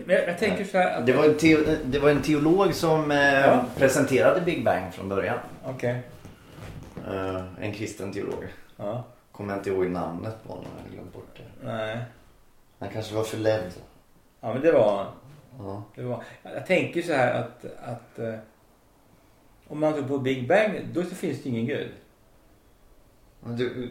Men 0.07 0.17
jag, 0.17 0.29
jag 0.29 0.39
tänker 0.39 0.65
så 0.65 0.79
här 0.79 0.99
att... 1.01 1.07
Det 1.07 1.13
var 1.13 1.25
en, 1.25 1.35
teo- 1.39 1.77
det 1.85 1.99
var 1.99 2.11
en 2.11 2.23
teolog 2.23 2.75
som 2.75 3.11
eh, 3.11 3.19
Ja. 3.41 3.65
presenterade 3.77 4.41
Big 4.41 4.65
Bang 4.65 4.95
från 4.95 5.09
början. 5.09 5.39
Okej. 5.65 6.03
Eh, 7.09 7.43
en 7.61 7.73
kristen 7.73 8.13
teolog. 8.13 8.45
Ja. 8.77 9.05
Kommer 9.33 9.53
jag 9.53 9.61
inte 9.61 9.71
ihåg 9.71 9.87
namnet 9.91 10.37
på 10.47 10.49
honom, 10.53 10.67
jag 10.77 10.85
har 10.85 10.91
glömt 10.91 11.13
bort 11.13 11.37
det. 11.37 11.67
Nej. 11.67 11.99
Han 12.79 12.89
kanske 12.89 13.15
var 13.15 13.25
förledd. 13.25 13.73
Ja, 14.41 14.53
men 14.53 14.63
det 14.63 14.73
var. 14.73 15.07
Ja. 15.59 15.85
Det 15.95 16.03
var, 16.03 16.23
jag 16.43 16.67
tänker 16.67 17.03
så 17.03 17.13
här 17.13 17.33
att, 17.33 17.65
att 17.65 18.19
eh, 18.19 18.35
om 19.69 19.81
man 19.81 19.93
tror 19.93 20.09
på 20.09 20.19
Big 20.19 20.49
Bang, 20.49 20.81
då 20.93 21.03
så 21.03 21.15
finns 21.15 21.43
det 21.43 21.49
ingen 21.49 21.67
Gud. 21.67 21.91
Men 23.41 23.57
du, 23.57 23.91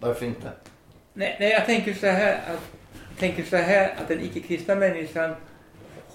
varför 0.00 0.26
inte? 0.26 0.50
Nej, 1.12 1.36
nej 1.40 1.50
jag 1.50 1.66
tänker 1.66 1.94
så 1.94 2.06
här 2.06 2.54
att, 2.54 2.72
tänker 3.18 3.42
så 3.42 3.56
här 3.56 3.94
att 4.00 4.08
den 4.08 4.20
icke-kristna 4.20 4.74
människan 4.74 5.34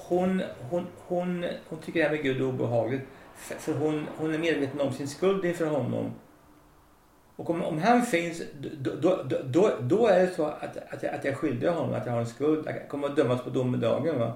hon, 0.08 0.42
hon, 0.70 0.88
hon, 1.08 1.46
hon 1.70 1.80
tycker 1.80 2.00
det 2.00 2.06
här 2.06 2.16
med 2.16 2.24
Gud 2.24 2.38
är 2.38 2.46
obehagligt. 2.46 3.02
För, 3.36 3.56
för 3.56 3.74
hon, 3.74 4.08
hon 4.18 4.34
är 4.34 4.38
medveten 4.38 4.82
om 4.82 4.94
sin 4.94 5.08
skuld 5.08 5.46
inför 5.46 5.66
honom. 5.66 6.12
Och 7.38 7.50
om, 7.50 7.64
om 7.64 7.78
han 7.78 8.02
finns, 8.02 8.42
då, 8.82 8.92
då, 9.02 9.24
då, 9.44 9.72
då, 9.82 10.08
är 10.08 10.20
det 10.20 10.34
så 10.36 10.46
att, 10.46 10.78
att, 10.78 11.04
jag, 11.04 11.14
att 11.14 11.24
jag 11.24 11.32
är 11.32 11.36
skyldig 11.36 11.68
honom, 11.68 11.94
att 11.94 12.06
jag 12.06 12.14
har 12.14 12.20
en 12.20 12.28
skuld. 12.28 12.64
Jag 12.66 12.90
kommer 12.90 13.08
att 13.08 13.16
dömas 13.16 13.42
på 13.42 13.50
domedagen. 13.50 14.20
Va? 14.20 14.34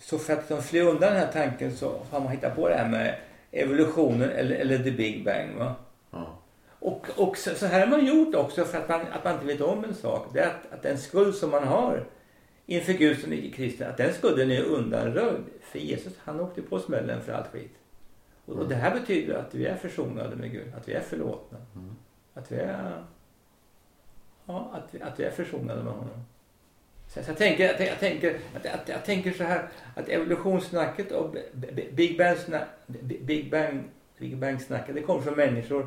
Så 0.00 0.18
för 0.18 0.32
att 0.32 0.64
fly 0.64 0.80
undan 0.80 1.12
den 1.12 1.20
här 1.20 1.32
tanken 1.32 1.76
så 1.76 2.00
har 2.10 2.20
man 2.20 2.32
hittat 2.32 2.56
på 2.56 2.68
det 2.68 2.74
här 2.74 2.88
med 2.88 3.16
evolutionen 3.52 4.30
eller, 4.30 4.56
eller 4.56 4.78
the 4.78 4.90
big 4.90 5.24
bang. 5.24 5.56
Va? 5.58 5.74
Ja. 6.10 6.38
Och, 6.78 7.06
och 7.16 7.36
så, 7.36 7.54
så 7.54 7.66
här 7.66 7.80
har 7.80 7.86
man 7.86 8.06
gjort 8.06 8.34
också 8.34 8.64
för 8.64 8.78
att 8.78 8.88
man, 8.88 9.00
att 9.00 9.24
man 9.24 9.34
inte 9.34 9.46
vet 9.46 9.60
om 9.60 9.84
en 9.84 9.94
sak. 9.94 10.26
Det 10.32 10.40
är 10.40 10.46
att, 10.46 10.72
att 10.72 10.82
den 10.82 10.98
skuld 10.98 11.34
som 11.34 11.50
man 11.50 11.64
har 11.64 12.04
inför 12.66 12.92
Gud 12.92 13.18
som 13.18 13.32
icke-kristen, 13.32 13.90
att 13.90 13.96
den 13.96 14.14
skulden 14.14 14.50
är 14.50 14.62
undanröjd. 14.62 15.44
För 15.60 15.78
Jesus, 15.78 16.12
han 16.18 16.40
åkte 16.40 16.62
på 16.62 16.78
smällen 16.78 17.20
för 17.22 17.32
allt 17.32 17.52
skit. 17.52 17.74
Och, 18.44 18.56
och 18.56 18.68
det 18.68 18.74
här 18.74 19.00
betyder 19.00 19.34
att 19.34 19.54
vi 19.54 19.66
är 19.66 19.76
försonade 19.76 20.36
med 20.36 20.52
Gud, 20.52 20.74
att 20.76 20.88
vi 20.88 20.92
är 20.92 21.00
förlåtna. 21.00 21.58
Att 22.34 22.52
vi 22.52 22.56
är, 22.56 23.04
ja, 24.46 24.70
att 24.72 24.94
vi, 24.94 25.02
att 25.02 25.20
vi 25.20 25.24
är 25.24 25.30
försonade 25.30 25.82
med 25.82 25.92
honom. 25.92 26.24
Så, 27.08 27.22
så 27.22 27.30
jag, 27.30 27.38
tänker, 27.38 27.64
jag, 27.64 27.76
tänker- 27.76 27.92
jag, 27.92 28.00
tänker, 28.00 28.40
att, 28.54 28.66
att, 28.66 28.88
jag 28.88 29.04
tänker 29.04 29.32
så 29.32 29.44
här 29.44 29.68
att 29.96 30.08
evolutionssnacket 30.08 31.12
och 31.12 31.36
Big 31.92 32.18
Bang, 32.18 32.36
Big 33.20 33.50
Bang, 33.50 33.90
Big 34.18 34.38
Bang 34.38 34.62
snacket, 34.62 34.94
det 34.94 35.02
kommer 35.02 35.20
från 35.20 35.34
människor 35.34 35.86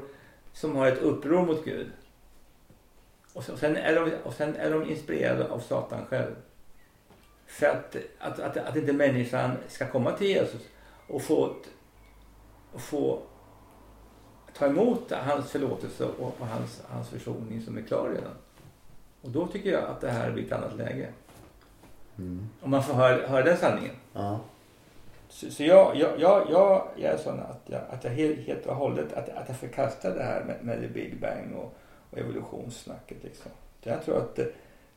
som 0.53 0.75
har 0.75 0.87
ett 0.87 0.99
uppror 0.99 1.45
mot 1.45 1.65
Gud. 1.65 1.91
Och, 3.33 3.43
så, 3.43 3.53
och, 3.53 3.59
sen 3.59 3.77
är 3.77 3.95
de, 3.95 4.11
och 4.23 4.33
sen 4.33 4.55
är 4.55 4.71
de 4.71 4.89
inspirerade 4.89 5.49
av 5.49 5.59
Satan 5.59 6.05
själv. 6.05 6.35
För 7.45 7.65
att, 7.65 7.95
att, 8.19 8.39
att, 8.39 8.57
att 8.57 8.75
inte 8.75 8.93
människan 8.93 9.51
ska 9.67 9.87
komma 9.87 10.11
till 10.11 10.27
Jesus 10.27 10.61
och 11.07 11.21
få, 11.21 11.55
och 12.71 12.81
få 12.81 13.21
ta 14.57 14.65
emot 14.65 15.11
hans 15.11 15.51
förlåtelse 15.51 16.05
och, 16.05 16.35
och 16.39 16.47
hans, 16.47 16.81
hans 16.87 17.09
försoning 17.09 17.61
som 17.61 17.77
är 17.77 17.81
klar 17.81 18.09
redan. 18.09 18.33
Och 19.21 19.29
då 19.29 19.47
tycker 19.47 19.71
jag 19.71 19.83
att 19.83 20.01
det 20.01 20.11
här 20.11 20.31
blir 20.31 20.45
ett 20.45 20.51
annat 20.51 20.75
läge. 20.77 21.07
Om 22.61 22.71
man 22.71 22.83
får 22.83 22.93
höra, 22.93 23.27
höra 23.27 23.43
den 23.43 23.57
sanningen. 23.57 23.95
Ja. 24.13 24.39
Så, 25.29 25.51
så 25.51 25.63
jag, 25.63 25.95
jag, 25.95 26.19
jag, 26.19 26.47
jag, 26.49 26.87
jag 26.95 27.13
är 27.13 27.17
sån 27.17 27.39
att 27.39 27.61
jag, 27.65 27.81
att 27.89 28.03
jag 28.03 28.11
helt, 28.11 28.39
helt 28.39 28.65
och 28.65 28.75
hållet 28.75 29.13
att, 29.13 29.29
att 29.29 29.47
jag 29.47 29.57
förkastar 29.57 30.15
det 30.15 30.23
här 30.23 30.43
med, 30.43 30.55
med 30.61 30.81
the 30.81 30.87
big 30.87 31.21
bang 31.21 31.55
och, 31.55 31.77
och 32.09 32.17
evolutionssnacket. 32.17 33.23
Liksom. 33.23 33.51
Så 33.83 33.89
jag 33.89 34.05
tror 34.05 34.17
att, 34.17 34.39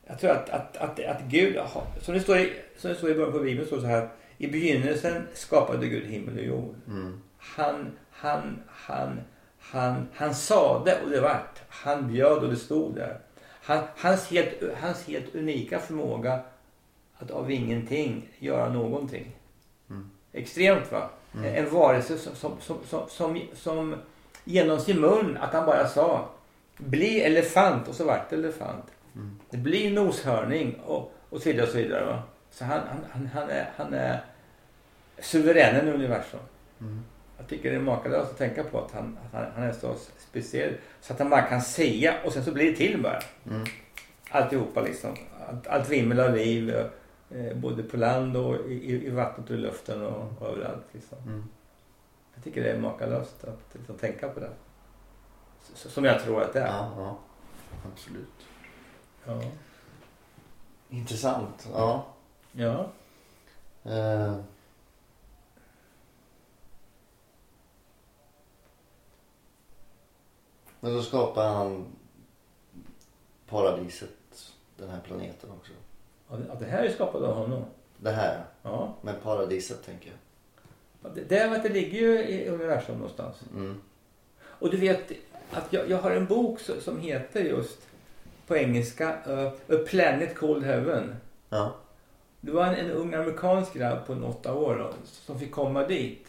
jag 0.07 0.19
tror 0.19 0.31
att, 0.31 0.51
att, 0.51 0.77
att, 0.77 1.05
att 1.05 1.23
Gud, 1.23 1.61
som 2.01 2.15
det, 2.15 2.21
står 2.21 2.39
i, 2.39 2.53
som 2.77 2.91
det 2.91 2.97
står 2.97 3.11
i 3.11 3.15
början 3.15 3.33
på 3.33 3.39
Bibeln, 3.39 3.67
står 3.67 3.81
så 3.81 3.87
här. 3.87 4.09
I 4.39 4.47
begynnelsen 4.47 5.27
skapade 5.35 5.87
Gud 5.87 6.07
himmel 6.07 6.39
och 6.39 6.45
jord. 6.45 6.75
Mm. 6.87 7.21
Han, 7.39 7.99
han, 8.11 8.63
han, 8.69 9.21
han, 9.71 10.09
han 10.15 10.35
sade 10.35 10.99
och 11.05 11.11
det 11.11 11.21
vart. 11.21 11.61
Han 11.69 12.09
bjöd 12.13 12.39
och 12.39 12.51
det 12.51 12.57
stod 12.57 12.95
där. 12.95 13.19
Han, 13.63 13.85
hans, 13.97 14.31
helt, 14.31 14.63
hans 14.81 15.07
helt 15.09 15.35
unika 15.35 15.79
förmåga 15.79 16.41
att 17.19 17.31
av 17.31 17.51
ingenting 17.51 18.29
göra 18.39 18.69
någonting. 18.69 19.37
Extremt 20.33 20.93
va? 20.93 21.11
En 21.55 21.71
varelse 21.71 22.19
som, 22.19 22.35
som, 22.35 22.53
som, 22.61 22.77
som, 22.87 23.09
som, 23.09 23.41
som 23.55 23.97
genom 24.45 24.81
sin 24.81 25.01
mun 25.01 25.39
att 25.41 25.53
han 25.53 25.67
bara 25.67 25.89
sa 25.89 26.29
bli 26.77 27.21
elefant 27.21 27.89
och 27.89 27.95
så 27.95 28.05
vart 28.05 28.31
det 28.31 28.37
elefant. 28.37 28.85
Det 29.51 29.57
blir 29.57 29.91
noshörning 29.91 30.81
och, 30.87 31.13
och 31.31 31.43
så 31.43 31.49
vidare 31.49 31.67
och 31.67 31.73
så 31.73 31.79
vidare. 31.79 32.05
Va? 32.05 32.23
Så 32.51 32.65
han, 32.65 32.81
han, 32.89 33.05
han, 33.13 33.27
han, 33.27 33.51
är, 33.51 33.71
han 33.77 33.95
är 33.95 34.21
suveränen 35.19 35.89
i 35.89 35.91
universum. 35.91 36.41
Jag 37.39 37.49
tycker 37.49 37.71
det 37.71 37.77
är 37.77 37.81
makalöst 37.81 38.31
att 38.31 38.39
tänka 38.39 38.65
på 38.65 38.81
att 38.85 38.93
han, 38.93 39.19
att 39.27 39.33
han, 39.33 39.53
han 39.55 39.63
är 39.65 39.73
så 39.73 39.95
speciell. 40.19 40.75
Så 41.01 41.13
att 41.13 41.19
han 41.19 41.31
bara 41.31 41.43
kan 41.43 41.61
säga 41.63 42.15
och 42.25 42.33
sen 42.33 42.45
så 42.45 42.53
blir 42.53 42.71
det 42.71 42.77
till 42.77 43.03
bara. 43.03 43.21
Alltihopa 44.31 44.81
liksom. 44.81 45.17
Allt, 45.49 45.67
allt 45.67 45.89
vimmel 45.89 46.21
av 46.21 46.35
liv. 46.35 46.71
Eh, 47.31 47.57
både 47.57 47.83
på 47.83 47.97
land 47.97 48.37
och 48.37 48.71
i, 48.71 49.07
i- 49.07 49.11
vattnet 49.11 49.51
och 49.51 49.57
i 49.57 49.59
luften 49.59 50.03
och, 50.07 50.33
och 50.43 50.49
överallt. 50.49 50.85
Liksom. 50.93 51.19
Jag 52.35 52.45
tycker 52.45 52.63
det 52.63 52.71
är 52.71 52.79
makalöst 52.81 53.45
att 53.45 53.75
liksom, 53.75 53.97
tänka 53.99 54.29
på 54.29 54.41
det. 54.41 54.51
S- 55.75 55.87
Som 55.93 56.05
jag 56.05 56.23
tror 56.23 56.43
att 56.43 56.53
det 56.53 56.61
är. 56.61 56.67
Ja, 56.67 56.93
ja. 56.97 57.19
Absolut. 57.93 58.47
Ja. 59.25 59.43
Intressant. 60.91 61.69
Ja. 61.73 62.07
ja. 62.53 62.89
Eh. 63.85 64.35
Men 70.81 70.95
då 70.95 71.03
skapar 71.03 71.49
han 71.49 71.85
paradiset, 73.49 74.11
den 74.77 74.91
här 74.91 75.01
planeten 75.01 75.51
också. 75.51 75.73
Ja, 76.31 76.37
det- 76.61 76.65
här 76.67 76.85
är 76.85 76.91
skapat 76.91 77.23
av 77.23 77.35
honom. 77.35 77.65
Det 77.97 78.11
här 78.11 78.45
Ja. 78.63 78.95
med 79.03 79.23
paradiset 79.23 79.85
tänker 79.87 80.09
jag. 80.11 80.17
Ja, 81.03 81.09
Det, 81.15 81.25
det, 81.29 81.61
det 81.63 81.69
ligger 81.69 81.99
ju 81.99 82.19
i 82.25 82.49
universum 82.49 82.95
någonstans. 82.95 83.37
Mm. 83.55 83.81
Och 84.43 84.71
du 84.71 84.77
vet 84.77 85.13
att 85.51 85.73
jag, 85.73 85.91
jag 85.91 85.99
har 85.99 86.11
en 86.11 86.27
bok 86.27 86.61
som 86.61 87.01
heter 87.01 87.41
just 87.41 87.79
på 88.47 88.57
engelska 88.57 89.17
uh, 89.29 89.47
A 89.49 89.85
Planet 89.89 90.35
Called 90.35 90.63
Heaven. 90.65 91.17
Ja. 91.49 91.75
Det 92.41 92.51
var 92.53 92.65
en, 92.67 92.75
en 92.75 92.91
ung 92.91 93.15
amerikansk 93.15 93.75
grabb 93.75 94.07
på 94.07 94.13
åtta 94.13 94.55
år 94.55 94.93
som 95.05 95.39
fick 95.39 95.53
komma 95.53 95.87
dit. 95.87 96.27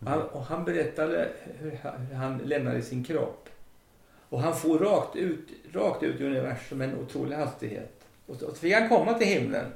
Och 0.00 0.06
han, 0.06 0.22
och 0.22 0.42
han 0.44 0.64
berättade 0.64 1.28
hur 1.58 1.78
han, 1.82 1.96
hur 2.06 2.14
han 2.16 2.38
lämnade 2.38 2.82
sin 2.82 3.04
kropp. 3.04 3.43
Och 4.34 4.40
han 4.40 4.54
for 4.54 4.78
rakt 4.78 5.16
ut, 5.16 5.48
rakt 5.72 6.02
ut 6.02 6.20
i 6.20 6.24
universum 6.24 6.78
med 6.78 6.88
en 6.88 6.98
otrolig 6.98 7.36
hastighet. 7.36 8.04
Och 8.26 8.36
så, 8.36 8.46
och 8.46 8.52
så 8.52 8.58
fick 8.58 8.74
han 8.74 8.88
komma 8.88 9.14
till 9.14 9.26
himlen. 9.26 9.66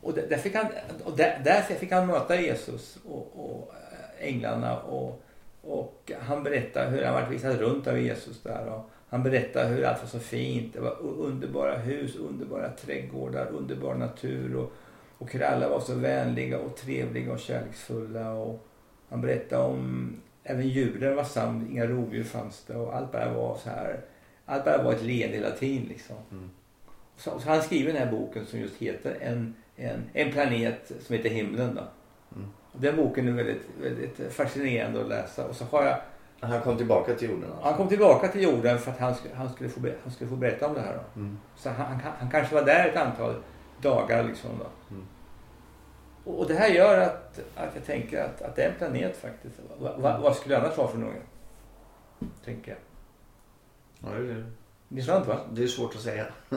Och 0.00 0.14
där, 0.14 0.26
där, 0.28 0.36
fick, 0.36 0.54
han, 0.54 0.66
och 1.04 1.16
där, 1.16 1.40
där 1.44 1.60
fick 1.62 1.92
han 1.92 2.06
möta 2.06 2.40
Jesus 2.40 2.98
och, 3.08 3.32
och 3.34 3.74
eh, 3.74 4.28
änglarna. 4.28 4.80
Och, 4.80 5.22
och 5.62 6.12
han 6.20 6.42
berättade 6.42 6.90
hur 6.90 7.04
han 7.04 7.14
varit 7.14 7.30
visad 7.30 7.58
runt 7.58 7.86
av 7.86 7.98
Jesus 7.98 8.42
där. 8.42 8.66
Och 8.66 8.90
han 9.08 9.22
berättade 9.22 9.68
hur 9.68 9.84
allt 9.84 10.02
var 10.02 10.08
så 10.08 10.18
fint. 10.18 10.74
Det 10.74 10.80
var 10.80 10.96
underbara 11.02 11.76
hus, 11.76 12.16
underbara 12.16 12.70
trädgårdar, 12.70 13.46
underbar 13.46 13.94
natur. 13.94 14.56
Och, 14.56 14.72
och 15.18 15.32
hur 15.32 15.42
alla 15.42 15.68
var 15.68 15.80
så 15.80 15.94
vänliga 15.94 16.58
och 16.58 16.76
trevliga 16.76 17.32
och 17.32 17.40
kärleksfulla. 17.40 18.32
Och 18.32 18.66
han 19.08 19.20
berättade 19.20 19.64
om 19.64 20.16
även 20.44 20.68
djuren 20.68 21.16
var 21.16 21.24
sam, 21.24 21.68
inga 21.70 21.86
rovdjur 21.86 22.24
fanns 22.24 22.64
det. 22.64 22.76
Och 22.76 22.96
allt 22.96 23.12
bara 23.12 23.32
var 23.32 23.56
så 23.56 23.70
här. 23.70 24.00
Allt 24.46 24.64
bara 24.64 24.82
var 24.82 24.92
ett 24.92 25.02
leende 25.02 25.36
hela 25.36 25.50
tiden 25.50 25.86
liksom. 25.88 26.16
Mm. 26.30 26.50
Så, 27.16 27.40
så 27.40 27.48
han 27.48 27.62
skriver 27.62 27.92
den 27.92 28.02
här 28.02 28.10
boken 28.10 28.46
som 28.46 28.60
just 28.60 28.76
heter 28.76 29.16
En, 29.20 29.54
en, 29.76 30.02
en 30.12 30.32
planet 30.32 30.92
som 31.00 31.16
heter 31.16 31.30
Himlen. 31.30 31.74
Då. 31.74 31.82
Mm. 32.36 32.48
Den 32.72 32.96
boken 32.96 33.28
är 33.28 33.32
väldigt, 33.32 33.68
väldigt 33.82 34.32
fascinerande 34.32 35.00
att 35.00 35.08
läsa. 35.08 35.46
Och 35.46 35.56
så 35.56 35.64
har 35.64 35.84
jag, 35.84 35.98
Han 36.40 36.60
kom 36.60 36.76
tillbaka 36.76 37.14
till 37.14 37.30
jorden 37.30 37.50
alltså. 37.50 37.64
han 37.64 37.76
kom 37.76 37.88
tillbaka 37.88 38.28
till 38.28 38.42
jorden 38.42 38.78
för 38.78 38.90
att 38.90 38.98
han 38.98 39.14
skulle, 39.14 39.34
han 39.34 39.50
skulle, 39.50 39.68
få, 39.70 39.80
han 40.02 40.12
skulle 40.12 40.30
få 40.30 40.36
berätta 40.36 40.68
om 40.68 40.74
det 40.74 40.80
här. 40.80 40.94
Då. 40.94 41.20
Mm. 41.20 41.38
Så 41.56 41.70
han, 41.70 41.86
han, 41.86 42.12
han 42.18 42.30
kanske 42.30 42.54
var 42.54 42.62
där 42.62 42.88
ett 42.88 42.96
antal 42.96 43.34
dagar. 43.82 44.24
Liksom 44.24 44.50
då. 44.58 44.94
Mm. 44.94 45.06
Och, 46.24 46.46
det 46.48 46.54
här 46.54 46.68
gör 46.68 46.98
att, 46.98 47.40
att 47.56 47.74
jag 47.74 47.84
tänker 47.84 48.24
att, 48.24 48.42
att 48.42 48.56
det 48.56 48.62
är 48.62 48.68
en 48.68 48.74
planet 48.78 49.16
faktiskt. 49.16 49.54
Va, 49.78 49.94
va, 49.96 50.18
vad 50.18 50.36
skulle 50.36 50.54
det 50.54 50.60
annars 50.60 50.76
vara 50.76 50.88
för 50.88 50.98
något? 50.98 51.14
Tänker 52.44 52.70
jag. 52.70 52.78
Ja, 54.12 54.18
det, 54.18 54.30
är, 54.32 54.46
Det 54.88 55.00
är 55.00 55.04
sant 55.04 55.26
va? 55.26 55.40
det 55.52 55.62
är 55.62 55.66
svårt 55.66 55.94
att 55.94 56.00
säga. 56.00 56.26
Ja, 56.48 56.56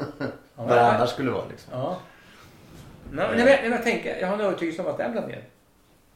Vad 0.55 0.68
det 0.68 0.91
annars 0.91 1.09
skulle 1.09 1.32
vara 1.32 1.45
liksom. 1.49 1.74
Ja. 1.74 1.97
Nej, 3.11 3.28
men 3.30 3.39
jag, 3.39 3.65
jag, 3.65 3.84
tänker, 3.84 4.18
jag 4.20 4.28
har 4.28 4.34
en 4.34 4.41
övertygelse 4.41 4.82
om 4.82 4.88
att 4.88 4.97
det 4.97 5.03
är 5.03 5.07
en 5.07 5.13
planet. 5.13 5.43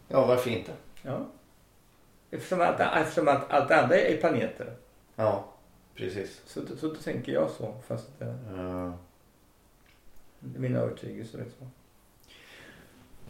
Ja, 0.08 0.26
varför 0.26 0.50
inte? 0.50 0.72
Ja. 1.02 1.26
Eftersom, 2.32 2.62
allt, 2.62 2.80
eftersom 2.80 3.28
allt, 3.28 3.44
allt 3.50 3.72
andra 3.72 3.96
är 3.96 4.18
planeter. 4.18 4.74
Ja, 5.16 5.46
precis. 5.96 6.42
Så, 6.46 6.62
så, 6.78 6.88
då 6.88 6.96
tänker 6.96 7.32
jag 7.32 7.50
så. 7.50 7.74
Fast 7.88 8.20
det, 8.20 8.26
Eh, 8.26 8.94
det 10.40 10.58
är 10.58 10.62
min 10.62 10.76
övertygelse. 10.76 11.38
Liksom. 11.38 11.72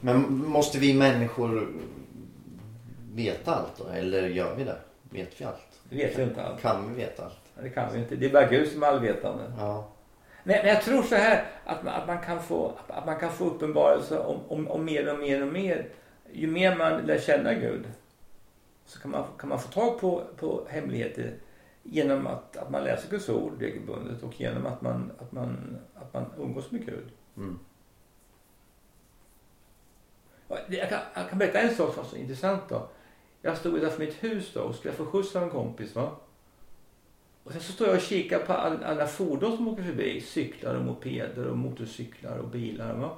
Men 0.02 0.46
måste 0.48 0.80
vi 0.80 0.94
människor 0.94 1.68
veta 3.14 3.56
allt 3.56 3.78
då? 3.78 3.88
Eller 3.88 4.28
gör 4.28 4.56
vi 4.56 4.64
det? 4.64 4.78
Vet 5.04 5.42
vi 5.42 5.46
allt? 5.46 5.82
Det 5.90 5.96
vet 5.96 6.20
vi 6.20 6.24
inte 6.24 6.44
allt. 6.44 6.62
Kan 6.62 6.90
vi 6.90 7.02
veta 7.04 7.26
allt? 7.26 7.40
Det 7.62 7.70
kan 7.70 7.94
vi 7.94 8.00
inte. 8.00 8.16
Det 8.16 8.26
är 8.26 8.34
bara 8.34 8.48
Gud 8.48 8.68
som 8.72 8.84
är 8.84 8.88
allvetande. 8.88 9.44
Ja. 9.58 9.88
Men, 10.44 10.58
men 10.58 10.68
jag 10.68 10.82
tror 10.82 11.04
så 11.04 11.16
här 11.16 11.46
att 11.66 11.84
man, 11.84 11.94
att 11.94 12.08
man, 12.08 12.20
kan, 12.20 12.42
få, 12.44 12.74
att 12.88 13.06
man 13.06 13.20
kan 13.20 13.32
få 13.32 13.46
uppenbarelse 13.46 14.20
om, 14.20 14.40
om, 14.48 14.68
om 14.68 14.86
mer 14.86 15.14
och 15.14 15.20
mer 15.20 15.42
och 15.42 15.54
mer. 15.54 15.88
Ju 16.32 16.48
mer 16.48 16.76
man 16.76 17.02
lär 17.02 17.20
känna 17.20 17.54
Gud 17.54 17.86
så 18.86 19.00
kan 19.00 19.12
man, 19.12 19.24
kan 19.38 19.50
man 19.50 19.60
få 19.60 19.68
tag 19.68 20.00
på, 20.00 20.24
på 20.38 20.66
hemligheter 20.70 21.34
genom 21.84 22.28
att, 22.28 22.58
att 22.58 22.70
man 22.70 22.84
läser 22.84 23.10
Guds 23.10 23.30
ord 23.30 23.62
regelbundet 23.62 24.24
och 24.24 24.42
genom 24.42 24.66
att 24.66 24.82
man, 24.82 25.12
att 25.20 25.32
man, 25.32 25.78
att 25.96 26.14
man 26.14 26.26
umgås 26.38 26.72
med 26.72 26.86
Gud. 26.86 27.12
Mm. 27.38 27.60
Jag 30.68 30.90
kan, 30.90 31.00
jag 31.14 31.30
kan 31.30 31.40
berätta 31.40 31.60
en 31.60 31.76
sak 31.76 31.94
som 31.94 32.04
var 32.04 32.10
så 32.10 32.16
intressant 32.16 32.62
då. 32.70 32.88
Jag 33.42 33.58
stod 33.58 33.78
utanför 33.78 34.00
mitt 34.00 34.24
hus 34.24 34.52
då 34.54 34.62
och 34.62 34.76
skulle 34.76 34.94
få 34.94 35.06
skjuts 35.06 35.36
av 35.36 35.44
en 35.44 35.50
kompis. 35.50 35.96
Va? 35.96 36.12
Och 37.44 37.52
sen 37.52 37.62
så 37.62 37.72
står 37.72 37.88
jag 37.88 37.96
och 37.96 38.02
kikar 38.02 38.40
på 38.40 38.54
all, 38.54 38.84
alla 38.84 39.08
fordon 39.08 39.58
som 39.58 39.68
åker 39.68 39.84
förbi. 39.84 40.22
Cyklar 40.22 40.76
och 40.76 40.86
mopeder 40.86 41.48
och 41.48 41.58
motorcyklar 41.58 42.38
och 42.38 42.48
bilar. 42.48 42.94
Va? 42.94 43.10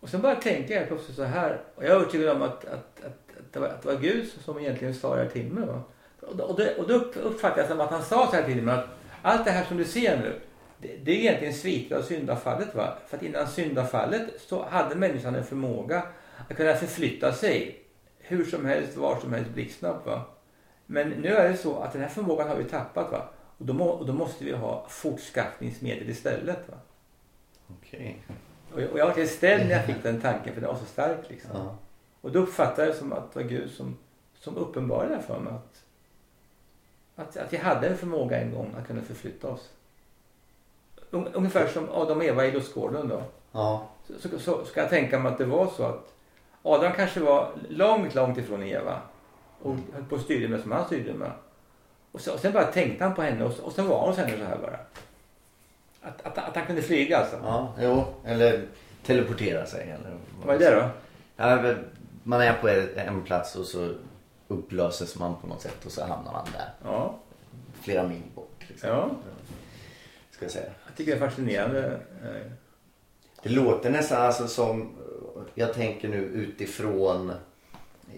Och 0.00 0.08
sen 0.08 0.20
bara 0.22 0.34
tänker 0.34 0.74
jag 0.74 0.88
plötsligt 0.88 1.16
så 1.16 1.24
här. 1.24 1.60
Och 1.74 1.84
jag 1.84 1.90
är 1.90 1.94
övertygad 1.94 2.36
om 2.36 2.42
att, 2.42 2.64
att, 2.64 3.00
att, 3.04 3.04
att, 3.38 3.52
det, 3.52 3.60
var, 3.60 3.68
att 3.68 3.82
det 3.82 3.88
var 3.94 4.00
Gud 4.00 4.28
som 4.44 4.58
egentligen 4.58 4.94
sa 4.94 5.16
det 5.16 5.22
här 5.22 5.30
till 5.30 5.52
mig. 5.52 5.66
Va? 5.66 5.82
Och, 6.20 6.36
då- 6.36 6.44
och, 6.44 6.56
det, 6.58 6.76
och 6.76 6.88
då 6.88 6.94
uppfattade 6.94 7.60
jag 7.60 7.70
som 7.70 7.80
att 7.80 7.90
han 7.90 8.02
sa 8.02 8.26
så 8.30 8.36
här 8.36 8.42
till 8.42 8.62
mig. 8.62 8.74
Att 8.74 8.86
allt 9.22 9.44
det 9.44 9.50
här 9.50 9.64
som 9.64 9.76
du 9.76 9.84
ser 9.84 10.18
nu. 10.18 10.40
Det, 10.80 10.96
det 11.04 11.12
är 11.12 11.16
egentligen 11.16 11.54
sviter 11.54 11.96
av 11.96 12.02
syndafallet. 12.02 12.74
Va? 12.74 12.98
För 13.06 13.16
att 13.16 13.22
innan 13.22 13.48
syndafallet 13.48 14.40
så 14.40 14.64
hade 14.64 14.94
människan 14.94 15.34
en 15.34 15.44
förmåga 15.44 16.02
att 16.48 16.56
kunna 16.56 16.74
förflytta 16.74 17.32
sig 17.32 17.82
hur 18.18 18.44
som 18.44 18.66
helst, 18.66 18.96
var 18.96 19.20
som 19.20 19.32
helst, 19.32 19.50
blixtsnabbt. 19.50 20.06
Va? 20.06 20.22
Men 20.86 21.08
nu 21.08 21.28
är 21.28 21.48
det 21.48 21.56
så 21.56 21.76
att 21.78 21.92
den 21.92 22.02
här 22.02 22.08
förmågan 22.08 22.48
har 22.48 22.56
vi 22.56 22.64
tappat. 22.64 23.12
Va? 23.12 23.28
Och, 23.58 23.66
då 23.66 23.72
må, 23.72 23.88
och 23.88 24.06
då 24.06 24.12
måste 24.12 24.44
vi 24.44 24.52
ha 24.52 24.86
fortskaffningsmedel 24.88 26.10
istället. 26.10 26.68
Va? 26.68 26.76
Okej. 27.68 28.22
Och, 28.74 28.82
jag- 28.82 28.90
och 28.90 28.98
jag 28.98 29.06
var 29.06 29.14
helt 29.14 29.30
ställd 29.30 29.64
när 29.68 29.70
jag 29.76 29.84
fick 29.84 30.02
den 30.02 30.20
tanken 30.20 30.54
för 30.54 30.60
den 30.60 30.70
var 30.70 30.76
så 30.78 30.84
stark. 30.86 31.18
Liksom. 31.28 31.50
Ja. 31.54 31.76
Och 32.20 32.32
då 32.32 32.38
uppfattade 32.38 32.82
jag 32.86 32.94
det 32.94 32.98
som 32.98 33.12
att 33.12 33.32
det 33.32 33.40
var 33.42 33.48
Gud 33.48 33.70
som, 33.70 33.96
som 34.38 34.56
uppenbarade 34.56 35.16
det 35.16 35.22
för 35.22 35.40
mig. 35.40 35.52
Att, 35.52 35.82
att, 37.16 37.36
att 37.36 37.52
jag 37.52 37.60
hade 37.60 37.88
en 37.88 37.96
förmåga 37.96 38.40
en 38.40 38.52
gång 38.54 38.74
att 38.78 38.86
kunna 38.86 39.02
förflytta 39.02 39.48
oss. 39.48 39.70
Un- 41.10 41.28
Ungefär 41.32 41.66
som 41.66 41.88
Adam 41.90 42.18
och 42.18 42.24
Eva 42.24 42.46
i 42.46 42.52
lustgården 42.52 43.08
då. 43.08 43.22
Ja. 43.52 43.86
Så, 44.20 44.28
så, 44.28 44.38
så 44.38 44.64
ska 44.64 44.80
jag 44.80 44.90
tänka 44.90 45.18
mig 45.18 45.32
att 45.32 45.38
det 45.38 45.44
var 45.44 45.66
så 45.76 45.82
att 45.84 46.12
Adam 46.62 46.92
kanske 46.96 47.20
var 47.20 47.50
långt, 47.68 48.14
långt 48.14 48.38
ifrån 48.38 48.62
Eva. 48.62 49.00
Och 49.62 49.76
höll 49.94 50.04
på 50.04 50.14
att 50.14 50.20
styra 50.22 50.48
med 50.48 50.60
som 50.60 50.72
han 50.72 50.86
styrde 50.86 51.12
med. 51.12 51.30
Och, 52.12 52.20
så, 52.20 52.32
och 52.34 52.40
sen 52.40 52.52
bara 52.52 52.64
tänkte 52.64 53.04
han 53.04 53.14
på 53.14 53.22
henne 53.22 53.44
och, 53.44 53.52
och 53.62 53.72
sen 53.72 53.88
var 53.88 54.06
hon 54.06 54.14
henne 54.16 54.36
så 54.38 54.44
här 54.44 54.58
bara. 54.58 54.78
Att, 56.02 56.26
att, 56.26 56.38
att 56.48 56.56
han 56.56 56.66
kunde 56.66 56.82
flyga 56.82 57.18
alltså. 57.18 57.36
Ja, 57.44 57.72
jo. 57.80 58.04
Eller 58.24 58.62
teleportera 59.06 59.66
sig. 59.66 59.82
Eller 59.90 60.16
Vad 60.44 60.54
är 60.62 60.70
det 60.70 60.76
då? 60.76 60.88
Ja, 61.36 61.74
man 62.22 62.40
är 62.40 62.52
på 62.54 62.68
en 63.00 63.22
plats 63.24 63.56
och 63.56 63.64
så 63.66 63.94
upplöses 64.48 65.18
man 65.18 65.34
på 65.40 65.46
något 65.46 65.60
sätt 65.62 65.86
och 65.86 65.92
så 65.92 66.00
hamnar 66.04 66.32
man 66.32 66.46
där. 66.52 66.68
Ja, 66.84 67.14
Flera 67.82 68.02
mil 68.08 68.22
bort. 68.34 68.64
Liksom. 68.68 68.88
ja. 68.90 69.10
Ska 70.38 70.44
jag 70.44 70.52
säga. 70.52 70.70
Jag 70.86 70.96
tycker 70.96 71.12
det 71.12 71.24
är 71.24 71.28
fascinerande. 71.30 72.00
eh, 72.24 72.52
Det 73.42 73.48
låter 73.48 73.90
nästan 73.90 74.22
alltså 74.22 74.48
som, 74.48 74.96
jag 75.54 75.74
tänker 75.74 76.08
nu 76.08 76.16
utifrån 76.16 77.30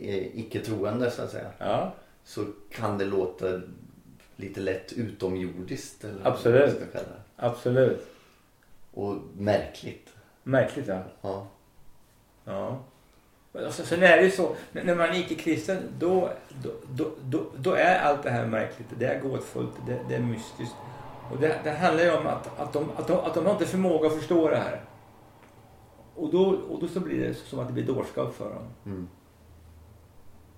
eh, 0.01 0.39
icke-troende 0.39 1.11
så 1.11 1.23
att 1.23 1.31
säga. 1.31 1.51
Ja, 1.59 1.93
Så 2.25 2.45
kan 2.73 2.99
det 2.99 3.05
låta 3.05 3.61
lite 4.37 4.61
lätt 4.61 4.93
utomjordiskt. 4.93 6.05
Eller 6.05 6.21
Absolut. 6.27 6.79
absolut. 7.37 8.07
Och 8.95 9.17
märkligt. 9.39 10.09
Märkligt 10.43 10.87
ja. 10.89 11.03
Ja. 11.23 11.47
Ja. 12.45 12.79
Alltså, 13.55 13.83
sen 13.85 14.03
är 14.03 14.17
det 14.17 14.23
ju 14.23 14.31
så, 14.31 14.57
när 14.73 14.95
man 14.95 15.09
är 15.09 15.19
icke-kristen 15.21 15.79
då, 15.99 16.31
då, 16.63 16.71
då, 16.95 17.11
då, 17.25 17.45
då 17.57 17.73
är 17.75 17.99
allt 17.99 18.23
det 18.23 18.31
här 18.31 18.47
märkligt. 18.47 18.87
Det 18.99 19.07
är 19.07 19.21
gåtfullt, 19.21 19.73
det, 19.87 20.01
det 20.09 20.15
är 20.15 20.21
mystiskt. 20.21 20.75
Och 21.31 21.39
det, 21.41 21.61
det 21.65 21.71
handlar 21.71 22.05
ju 22.05 22.11
om 22.13 22.27
att, 22.27 22.59
att, 22.59 22.73
de, 22.73 22.91
att, 22.97 23.07
de, 23.07 23.19
att 23.19 23.35
de 23.35 23.47
har 23.47 23.53
inte 23.53 23.67
förmåga 23.67 24.07
att 24.09 24.15
förstå 24.15 24.49
det 24.49 24.57
här. 24.57 24.85
Och 26.15 26.31
då, 26.31 26.45
och 26.51 26.81
då 26.81 26.89
så 26.89 27.01
blir 27.01 27.29
det 27.29 27.35
som 27.35 27.59
att 27.59 27.67
det 27.67 27.73
blir 27.73 27.87
dårskap 27.87 28.35
för 28.35 28.55
dem. 28.55 28.67
Mm. 28.87 29.09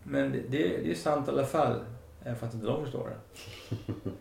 Men 0.03 0.33
det, 0.33 0.39
det, 0.39 0.77
det 0.77 0.91
är 0.91 0.95
sant 0.95 1.29
i 1.29 1.31
alla 1.31 1.45
fall, 1.45 1.85
även 2.23 2.37
fast 2.37 2.55
inte 2.55 2.67
de 2.67 2.83
förstår 2.85 3.11
det. 3.11 3.17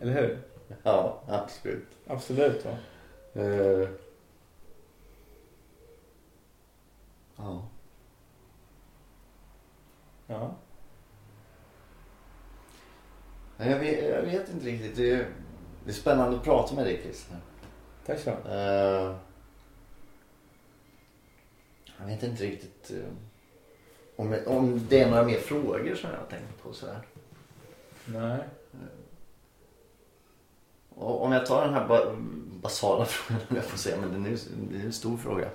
Eller 0.00 0.12
hur? 0.12 0.38
ja, 0.82 1.22
absolut. 1.28 1.88
Absolut. 2.06 2.64
Va? 2.64 2.76
Eh. 3.42 3.88
Ja. 7.36 7.68
Ja. 10.26 10.54
Ja, 13.56 13.64
Jag 13.64 13.78
vet, 13.78 14.10
jag 14.10 14.22
vet 14.22 14.50
inte 14.50 14.66
riktigt. 14.66 14.96
Det 14.96 15.10
är, 15.10 15.26
det 15.84 15.90
är 15.90 15.94
spännande 15.94 16.36
att 16.36 16.44
prata 16.44 16.74
med 16.74 16.84
dig 16.86 17.00
Christer. 17.02 17.36
Tack 18.06 18.18
så 18.18 18.30
mycket. 18.30 18.46
Eh, 18.46 19.16
jag 22.00 22.06
vet 22.06 22.22
inte 22.22 22.44
riktigt 22.44 22.90
eh, 22.90 23.12
om, 24.16 24.36
om 24.46 24.86
det 24.88 25.00
är 25.00 25.10
några 25.10 25.22
mer 25.24 25.38
frågor 25.38 25.94
som 25.94 26.10
jag 26.10 26.18
har 26.18 26.26
tänkt 26.26 26.62
på 26.62 26.72
sådär. 26.72 26.98
Nej. 28.04 28.38
Och 30.94 31.22
om 31.24 31.32
jag 31.32 31.46
tar 31.46 31.64
den 31.64 31.74
här 31.74 31.88
ba- 31.88 32.14
basala 32.62 33.04
frågan, 33.08 33.42
jag 33.54 33.64
får 33.64 33.78
säga, 33.78 33.96
men 33.96 34.12
den 34.12 34.26
är, 34.26 34.38
det 34.70 34.78
är 34.80 34.84
en 34.86 34.92
stor 34.92 35.16
fråga. 35.16 35.48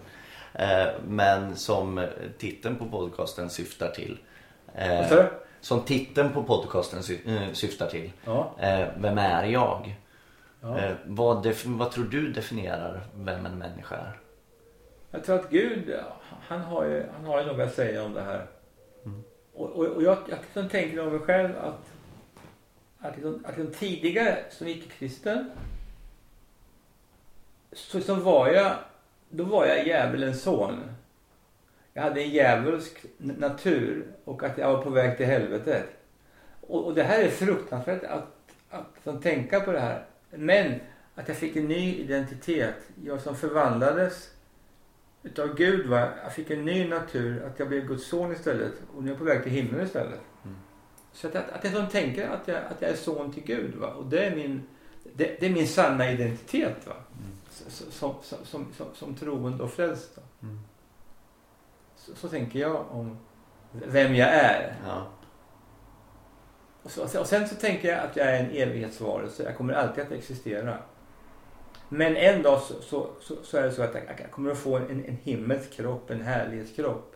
Men 1.08 1.56
som 1.56 2.08
titeln 2.38 2.76
på 2.76 2.86
podcasten 2.90 3.50
syftar 3.50 3.90
till. 3.90 4.18
Vad 4.76 5.08
sa 5.10 5.16
du? 5.16 5.30
som 5.62 5.82
titeln 5.82 6.34
på 6.34 6.44
podcasten 6.44 7.04
sy- 7.04 7.54
syftar 7.54 7.90
till. 7.90 8.12
Ja. 8.26 8.52
Vem 8.98 9.18
är 9.18 9.44
jag? 9.46 9.96
Ja. 10.62 10.80
Eh, 10.80 10.96
vad, 11.06 11.48
vad 11.66 11.92
tror 11.92 12.06
du 12.06 12.32
definierar 12.32 13.02
vem 13.16 13.46
en 13.46 13.58
människa 13.58 13.96
är? 13.96 14.20
Jag 15.12 15.24
tror 15.24 15.36
att 15.36 15.50
Gud, 15.50 15.96
han 16.30 16.62
har 16.62 16.86
ju, 16.86 17.06
han 17.16 17.26
har 17.26 17.40
ju 17.40 17.46
något 17.46 17.60
att 17.60 17.74
säga 17.74 18.04
om 18.04 18.14
det 18.14 18.22
här. 18.22 18.48
Och, 19.54 19.70
och, 19.70 19.86
och 19.86 20.04
jag, 20.04 20.18
jag 20.30 20.40
liksom 20.40 20.70
tänker 20.70 21.08
om 21.08 21.12
mig 21.14 21.20
själv 21.20 21.58
att, 21.58 21.92
att, 23.00 23.16
liksom, 23.16 23.46
att 23.46 23.58
liksom 23.58 23.74
tidigare 23.74 24.38
som 24.50 24.68
icke-kristen 24.68 25.52
så, 27.72 28.02
så 28.02 28.16
var 28.16 28.48
jag, 28.48 28.76
då 29.30 29.44
var 29.44 29.66
jag 29.66 29.88
djävulens 29.88 30.42
son. 30.42 30.84
Jag 31.94 32.04
hade 32.04 32.22
en 32.22 32.30
djävulsk 32.30 33.06
natur 33.18 34.08
och 34.24 34.44
att 34.44 34.58
jag 34.58 34.74
var 34.74 34.84
på 34.84 34.90
väg 34.90 35.18
till 35.18 35.26
helvetet. 35.26 35.86
Och, 36.62 36.86
och 36.86 36.96
det 36.96 37.04
här 37.04 37.24
är 37.24 37.30
fruktansvärt 37.30 38.04
att, 38.04 38.28
att 38.70 38.86
liksom 38.96 39.22
tänka 39.22 39.60
på 39.60 39.72
det 39.72 39.80
här. 39.80 40.06
Men 40.30 40.80
att 41.16 41.28
jag 41.28 41.38
fick 41.38 41.56
en 41.56 41.68
ny 41.68 41.96
identitet. 41.96 42.76
Jag 43.04 43.22
som 43.22 43.36
förvandlades 43.36 44.30
utav 45.24 45.56
Gud. 45.56 45.88
Va? 45.88 46.10
Jag 46.24 46.34
fick 46.34 46.50
en 46.50 46.66
ny 46.66 46.88
natur. 46.88 47.46
Att 47.46 47.60
jag 47.60 47.68
blev 47.68 47.86
Guds 47.88 48.08
son 48.08 48.32
istället. 48.32 48.74
Och 48.96 49.04
nu 49.04 49.10
är 49.10 49.12
jag 49.12 49.20
på 49.20 49.26
väg 49.26 49.44
till 49.44 49.52
himlen 49.52 49.86
istället. 49.86 50.20
Så 51.14 51.28
att, 51.28 51.36
att, 51.36 51.50
att 51.50 51.64
jag 51.64 51.74
som 51.74 51.88
tänker 51.88 52.28
att 52.30 52.48
jag, 52.48 52.58
att 52.58 52.82
jag 52.82 52.92
är 52.92 52.96
son 52.96 53.34
till 53.34 53.44
Gud. 53.44 53.76
Va? 53.76 53.88
Och 53.88 54.06
det 54.06 54.26
är 54.26 54.36
min, 54.36 54.64
det, 55.14 55.38
det 55.40 55.46
är 55.46 55.50
min 55.50 55.68
sanna 55.68 56.12
identitet. 56.12 56.88
Va? 56.88 56.94
S- 57.50 57.84
Som, 57.90 58.14
som, 58.24 58.38
som, 58.46 58.68
som, 58.78 58.86
som 58.94 59.16
troende 59.16 59.64
och 59.64 59.72
frälst. 59.72 60.18
Va? 60.18 60.24
Så, 61.96 62.16
så 62.16 62.28
tänker 62.28 62.60
jag 62.60 62.86
om 62.92 63.18
vem 63.72 64.16
jag 64.16 64.30
är. 64.30 64.76
Ja. 64.86 65.08
Och, 66.88 67.10
så, 67.10 67.20
och 67.20 67.28
sen 67.28 67.48
så 67.48 67.56
tänker 67.56 67.88
jag 67.88 68.00
att 68.00 68.16
jag 68.16 68.28
är 68.28 68.40
en 68.44 68.52
evighetsvarelse. 68.52 69.44
Jag 69.44 69.58
kommer 69.58 69.74
alltid 69.74 70.04
att 70.04 70.12
existera. 70.12 70.78
Men 71.90 72.16
en 72.16 72.44
dag 72.44 72.62
så, 72.62 72.74
så, 72.82 73.10
så, 73.22 73.36
så 73.44 73.58
är 73.58 73.64
det 73.64 73.72
så 73.72 73.84
att 73.84 73.94
jag, 73.94 74.04
jag 74.20 74.32
kommer 74.32 74.52
att 74.52 74.58
få 74.58 74.76
en, 74.76 75.06
en 75.06 75.18
himmelsk 75.24 75.72
kropp, 75.72 76.10
en 76.10 76.22
härlighetskropp. 76.22 77.16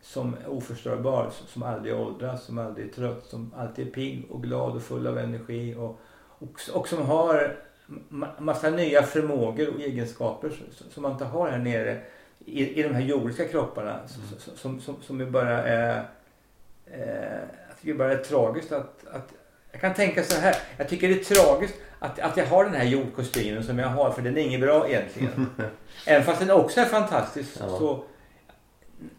Som 0.00 0.36
är 0.44 0.48
oförstörbar, 0.48 1.30
som 1.46 1.62
aldrig 1.62 1.94
åldras, 1.94 2.44
som 2.44 2.58
aldrig 2.58 2.86
är 2.86 2.92
trött, 2.92 3.26
som 3.26 3.54
alltid 3.56 3.86
är 3.86 3.90
pigg 3.90 4.26
och 4.30 4.42
glad 4.42 4.76
och 4.76 4.82
full 4.82 5.06
av 5.06 5.18
energi. 5.18 5.74
Och, 5.74 6.00
och, 6.18 6.60
och 6.72 6.88
som 6.88 7.06
har 7.06 7.56
ma- 8.08 8.40
massa 8.40 8.70
nya 8.70 9.02
förmågor 9.02 9.74
och 9.74 9.80
egenskaper 9.80 10.52
som, 10.90 11.02
man 11.02 11.12
inte 11.12 11.24
har 11.24 11.50
här 11.50 11.58
nere 11.58 12.00
i, 12.44 12.80
i 12.80 12.82
de 12.82 12.94
här 12.94 13.02
jordiska 13.02 13.48
kropparna. 13.48 14.08
Som, 14.08 14.22
som, 14.22 14.56
som, 14.56 14.80
som, 14.80 15.02
som 15.02 15.20
ju 15.20 15.30
bara 15.30 15.62
är 15.62 16.08
eh, 16.86 17.65
jag 17.76 17.80
tycker 17.80 17.94
bara 17.94 18.08
det 18.08 18.14
är 18.14 18.24
tragiskt 18.24 18.72
att, 18.72 19.06
att 19.12 19.32
jag 19.72 19.80
kan 19.80 19.94
tänka 19.94 20.22
så 20.22 20.40
här. 20.40 20.56
Jag 20.76 20.88
tycker 20.88 21.08
det 21.08 21.14
är 21.14 21.24
tragiskt 21.34 21.74
att, 21.98 22.18
att 22.18 22.36
jag 22.36 22.46
har 22.46 22.64
den 22.64 22.74
här 22.74 22.84
jordkostymen 22.84 23.64
som 23.64 23.78
jag 23.78 23.88
har 23.88 24.10
för 24.10 24.22
den 24.22 24.36
är 24.36 24.40
inget 24.40 24.60
bra 24.60 24.88
egentligen. 24.88 25.50
Även 26.06 26.24
fast 26.24 26.40
den 26.40 26.50
också 26.50 26.80
är 26.80 26.84
fantastisk 26.84 27.56
Ja. 27.60 27.68
så 27.68 28.04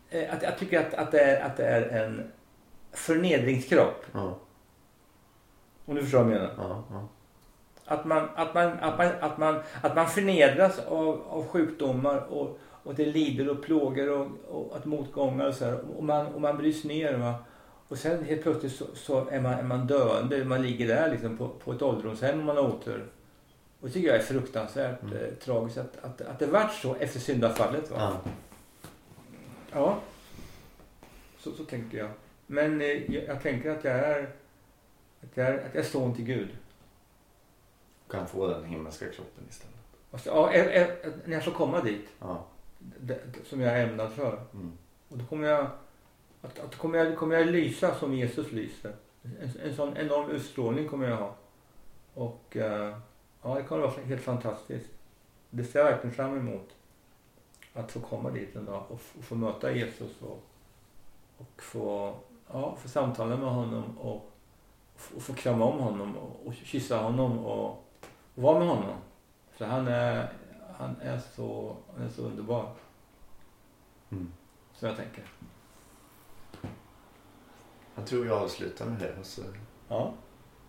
eh, 0.10 0.34
att, 0.34 0.44
jag 0.44 0.58
tycker 0.58 0.80
att, 0.80 0.94
att, 0.94 1.12
det 1.12 1.20
är, 1.20 1.46
att 1.46 1.58
det 1.58 1.66
är 1.66 2.04
en 2.04 2.32
förnedringskropp. 2.92 4.06
Ja. 4.12 4.38
Om 5.86 5.96
du 5.96 6.02
förstår 6.02 6.24
vad 6.24 6.34
jag 6.34 6.40
menar. 6.40 6.54
Ja. 6.58 6.84
Ja. 6.90 7.08
Att 7.86 8.06
man, 8.06 8.30
att 8.36 8.54
man, 8.54 8.80
att 8.82 8.98
man, 8.98 9.12
att 9.22 9.38
man, 9.38 9.62
att 9.82 9.96
man 9.96 10.08
förnedras 10.08 10.80
av, 10.80 11.22
av 11.30 11.48
sjukdomar 11.48 12.18
och, 12.18 12.60
och 12.84 12.96
det 12.96 13.06
lider 13.06 13.50
och 13.50 13.64
plågar 13.64 14.08
och, 14.08 14.28
och 14.50 14.78
att 14.78 14.86
motgångar 14.86 15.48
och 15.48 15.54
så 15.54 15.66
här. 15.66 15.80
Och 15.98 16.04
man, 16.04 16.26
och 16.28 16.42
man 16.42 16.58
bryts 16.58 16.84
ner. 16.84 17.14
Va? 17.14 17.34
Och 17.88 17.98
sen 17.98 18.24
helt 18.26 18.42
plötsligt 18.44 18.76
så, 18.76 18.86
så 18.96 19.28
är, 19.30 19.42
man, 19.42 19.54
är 19.54 19.64
man 19.64 19.88
döende. 19.88 20.46
Man 20.46 20.62
ligger 20.62 20.88
där 20.88 21.12
liksom 21.12 21.38
på, 21.38 21.50
på 21.50 21.72
ett 21.74 21.82
ålderdomshem 21.82 22.40
om 22.40 22.46
man 22.46 22.58
har 22.58 22.64
otur. 22.64 23.08
Och 23.80 23.88
det 23.88 23.94
tycker 23.94 24.08
jag 24.08 24.18
är 24.18 24.22
fruktansvärt 24.24 25.04
eh, 25.04 25.34
tragiskt 25.44 25.78
att, 25.78 25.98
att, 26.04 26.22
att 26.22 26.40
det 26.40 26.46
vart 26.48 26.74
så 26.74 26.96
efter 26.96 27.20
syndafallet. 27.20 27.92
Va? 27.92 27.98
Ja. 28.00 28.32
Ja. 29.72 30.00
Så, 31.40 31.52
så 31.52 31.64
tänker 31.66 31.98
jag. 31.98 32.10
Men 32.48 32.82
eh, 32.82 32.88
jag, 32.88 33.24
jag 33.24 33.42
tänker 33.44 33.70
att 33.72 33.84
jag 33.84 33.94
är 33.96 34.30
att 35.24 35.38
jag 35.38 35.48
är, 35.48 35.54
att 35.58 35.74
jag 35.76 35.84
är 35.86 35.90
son 35.90 36.16
till 36.16 36.26
Gud. 36.26 36.50
Kan 38.10 38.28
få 38.28 38.48
den 38.48 38.64
himmelska 38.66 39.06
kroppen 39.06 39.44
istället. 39.50 39.74
Alltså, 40.12 40.30
ja, 40.30 40.52
ä- 40.54 40.82
ä- 41.04 41.10
när 41.26 41.34
jag 41.34 41.44
får 41.46 41.52
komma 41.52 41.82
dit, 41.82 42.08
Ja. 42.20 42.46
det, 42.80 43.20
som 43.46 43.62
jag 43.62 43.80
är 43.80 43.88
ämnad 43.88 44.12
för. 44.14 44.40
Mm. 44.54 44.72
Och 45.10 45.18
då 45.18 45.26
kommer 45.26 45.48
jag 45.48 45.68
att, 46.42 46.60
att 46.60 46.76
kommer 46.76 46.98
jag, 46.98 47.18
kommer 47.18 47.36
jag 47.36 47.48
lysa 47.48 47.96
som 47.96 48.14
Jesus 48.14 48.52
lyser. 48.52 48.96
En, 49.24 49.52
en 49.64 49.76
sån 49.76 49.98
enorm 49.98 50.30
utstrålning 50.30 50.90
kommer 50.90 51.10
jag 51.10 51.18
ha. 51.18 51.36
Och 52.14 52.58
eh, 52.58 52.98
ja, 53.42 53.56
det 53.56 53.64
kommer 53.64 53.82
vara 53.82 54.04
helt 54.06 54.22
fantastiskt. 54.22 54.90
Det 55.50 55.64
ser 55.64 55.80
jag 55.80 55.86
verkligen 55.86 56.16
fram 56.16 56.38
emot. 56.38 56.76
Att 57.74 57.92
få 57.92 58.00
komma 58.00 58.32
dit 58.32 58.56
en 58.56 58.66
dag 58.66 58.84
och, 58.90 59.02
och 59.18 59.24
få 59.24 59.36
möta 59.36 59.72
Jesus 59.72 60.22
och, 60.22 60.44
och 61.38 61.62
få, 61.62 62.16
ja, 62.52 62.76
få 62.76 62.90
samtala 62.90 63.38
med 63.38 63.50
honom 63.50 63.98
och, 63.98 64.32
och 65.16 65.22
få 65.22 65.34
krama 65.34 65.66
om 65.66 65.80
honom 65.80 66.18
och, 66.18 66.48
och 66.48 66.54
kyssa 66.54 66.98
honom 66.98 67.46
och, 67.46 67.70
och 68.36 68.44
vara 68.44 68.60
med 68.60 68.68
honom. 68.68 68.96
För 69.52 69.66
han 69.66 69.88
är, 69.88 70.34
han 70.78 70.96
är, 71.02 71.20
så, 71.20 71.76
han 71.96 72.06
är 72.06 72.10
så 72.10 72.22
underbar. 72.22 72.74
Mm. 74.10 74.32
Så 74.74 74.86
jag 74.86 74.96
tänker. 74.96 75.24
Jag 77.98 78.06
tror 78.08 78.26
jag 78.28 78.38
avslutar 78.44 78.86
med 78.86 79.00
det. 79.00 79.14
Och 79.20 79.26
så 79.26 79.42
Ja, 79.90 80.14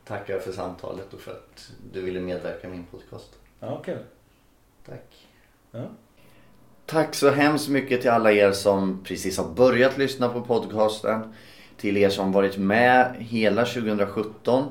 tackar 0.05 0.35
jag 0.35 0.43
för 0.43 0.53
samtalet 0.53 1.15
och 1.15 1.21
för 1.21 1.31
att 1.31 1.71
du 1.93 2.01
ville 2.03 2.21
medverka 2.21 2.69
i 2.69 2.71
min 2.71 2.85
podcast. 2.85 3.31
ja 3.61 3.83
kul. 3.85 3.99
Tack. 4.87 5.27
Ja. 5.71 5.85
Tack 6.87 7.15
så 7.15 7.31
hemskt 7.31 7.69
mycket 7.69 8.01
till 8.01 8.11
alla 8.11 8.33
er 8.33 8.53
som 8.53 9.05
precis 9.05 9.39
har 9.39 9.49
börjat 9.49 9.99
lyssna 9.99 10.29
på 10.29 10.41
podcasten. 10.41 11.35
Till 11.77 11.97
er 11.97 12.11
som 12.11 12.33
varit 12.33 12.57
med 12.59 13.17
hela 13.19 13.65
2017 13.65 14.65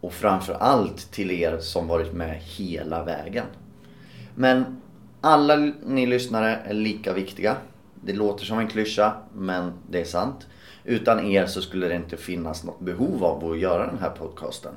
och 0.00 0.12
framför 0.12 0.54
allt 0.54 1.12
till 1.12 1.30
er 1.30 1.58
som 1.58 1.88
varit 1.88 2.12
med 2.12 2.36
hela 2.40 3.04
vägen. 3.04 3.46
Men 4.34 4.80
alla 5.20 5.56
ni 5.86 6.06
lyssnare 6.06 6.56
är 6.64 6.74
lika 6.74 7.12
viktiga. 7.12 7.56
Det 8.04 8.12
låter 8.12 8.44
som 8.44 8.58
en 8.58 8.68
klyscha, 8.68 9.12
men 9.34 9.72
det 9.90 10.00
är 10.00 10.04
sant. 10.04 10.46
Utan 10.84 11.26
er 11.26 11.46
så 11.46 11.62
skulle 11.62 11.88
det 11.88 11.94
inte 11.94 12.16
finnas 12.16 12.64
något 12.64 12.80
behov 12.80 13.24
av 13.24 13.50
att 13.50 13.58
göra 13.58 13.86
den 13.86 13.98
här 13.98 14.10
podcasten. 14.10 14.72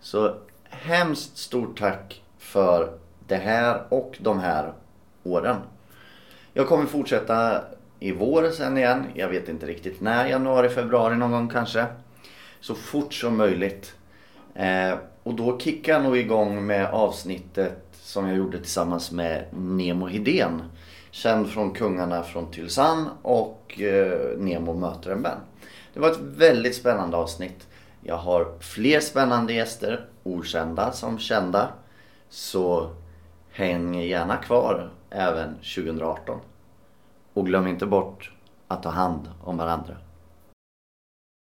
Så 0.00 0.34
hemskt 0.68 1.38
stort 1.38 1.78
tack 1.78 2.22
för 2.38 2.98
det 3.28 3.36
här 3.36 3.82
och 3.88 4.16
de 4.20 4.38
här 4.38 4.72
åren. 5.22 5.56
Jag 6.52 6.68
kommer 6.68 6.86
fortsätta 6.86 7.64
i 8.00 8.12
vår 8.12 8.50
sen 8.50 8.78
igen. 8.78 9.04
Jag 9.14 9.28
vet 9.28 9.48
inte 9.48 9.66
riktigt 9.66 10.00
när. 10.00 10.26
Januari, 10.26 10.68
februari 10.68 11.16
någon 11.16 11.30
gång 11.30 11.48
kanske. 11.48 11.86
Så 12.60 12.74
fort 12.74 13.14
som 13.14 13.36
möjligt. 13.36 13.94
Eh, 14.54 14.94
och 15.22 15.34
då 15.34 15.58
kickar 15.58 15.92
jag 15.92 16.02
nog 16.02 16.16
igång 16.16 16.66
med 16.66 16.86
avsnittet 16.86 17.84
som 17.92 18.28
jag 18.28 18.36
gjorde 18.36 18.58
tillsammans 18.58 19.12
med 19.12 19.44
Nemo 19.52 20.06
Hedén. 20.06 20.62
Känd 21.14 21.48
från 21.50 21.70
Kungarna 21.70 22.22
från 22.22 22.50
Tylösand 22.50 23.08
och 23.22 23.80
eh, 23.80 24.38
Nemo 24.38 24.74
möter 24.74 25.10
en 25.10 25.22
vän. 25.22 25.38
Det 25.92 26.00
var 26.00 26.10
ett 26.10 26.20
väldigt 26.20 26.74
spännande 26.74 27.16
avsnitt. 27.16 27.66
Jag 28.00 28.16
har 28.16 28.58
fler 28.60 29.00
spännande 29.00 29.52
gäster, 29.52 30.06
okända 30.22 30.92
som 30.92 31.18
kända. 31.18 31.68
Så 32.28 32.90
häng 33.50 33.94
gärna 33.94 34.36
kvar 34.36 34.90
även 35.10 35.54
2018. 35.54 36.40
Och 37.34 37.46
glöm 37.46 37.66
inte 37.66 37.86
bort 37.86 38.32
att 38.68 38.82
ta 38.82 38.90
hand 38.90 39.30
om 39.44 39.56
varandra. 39.56 39.96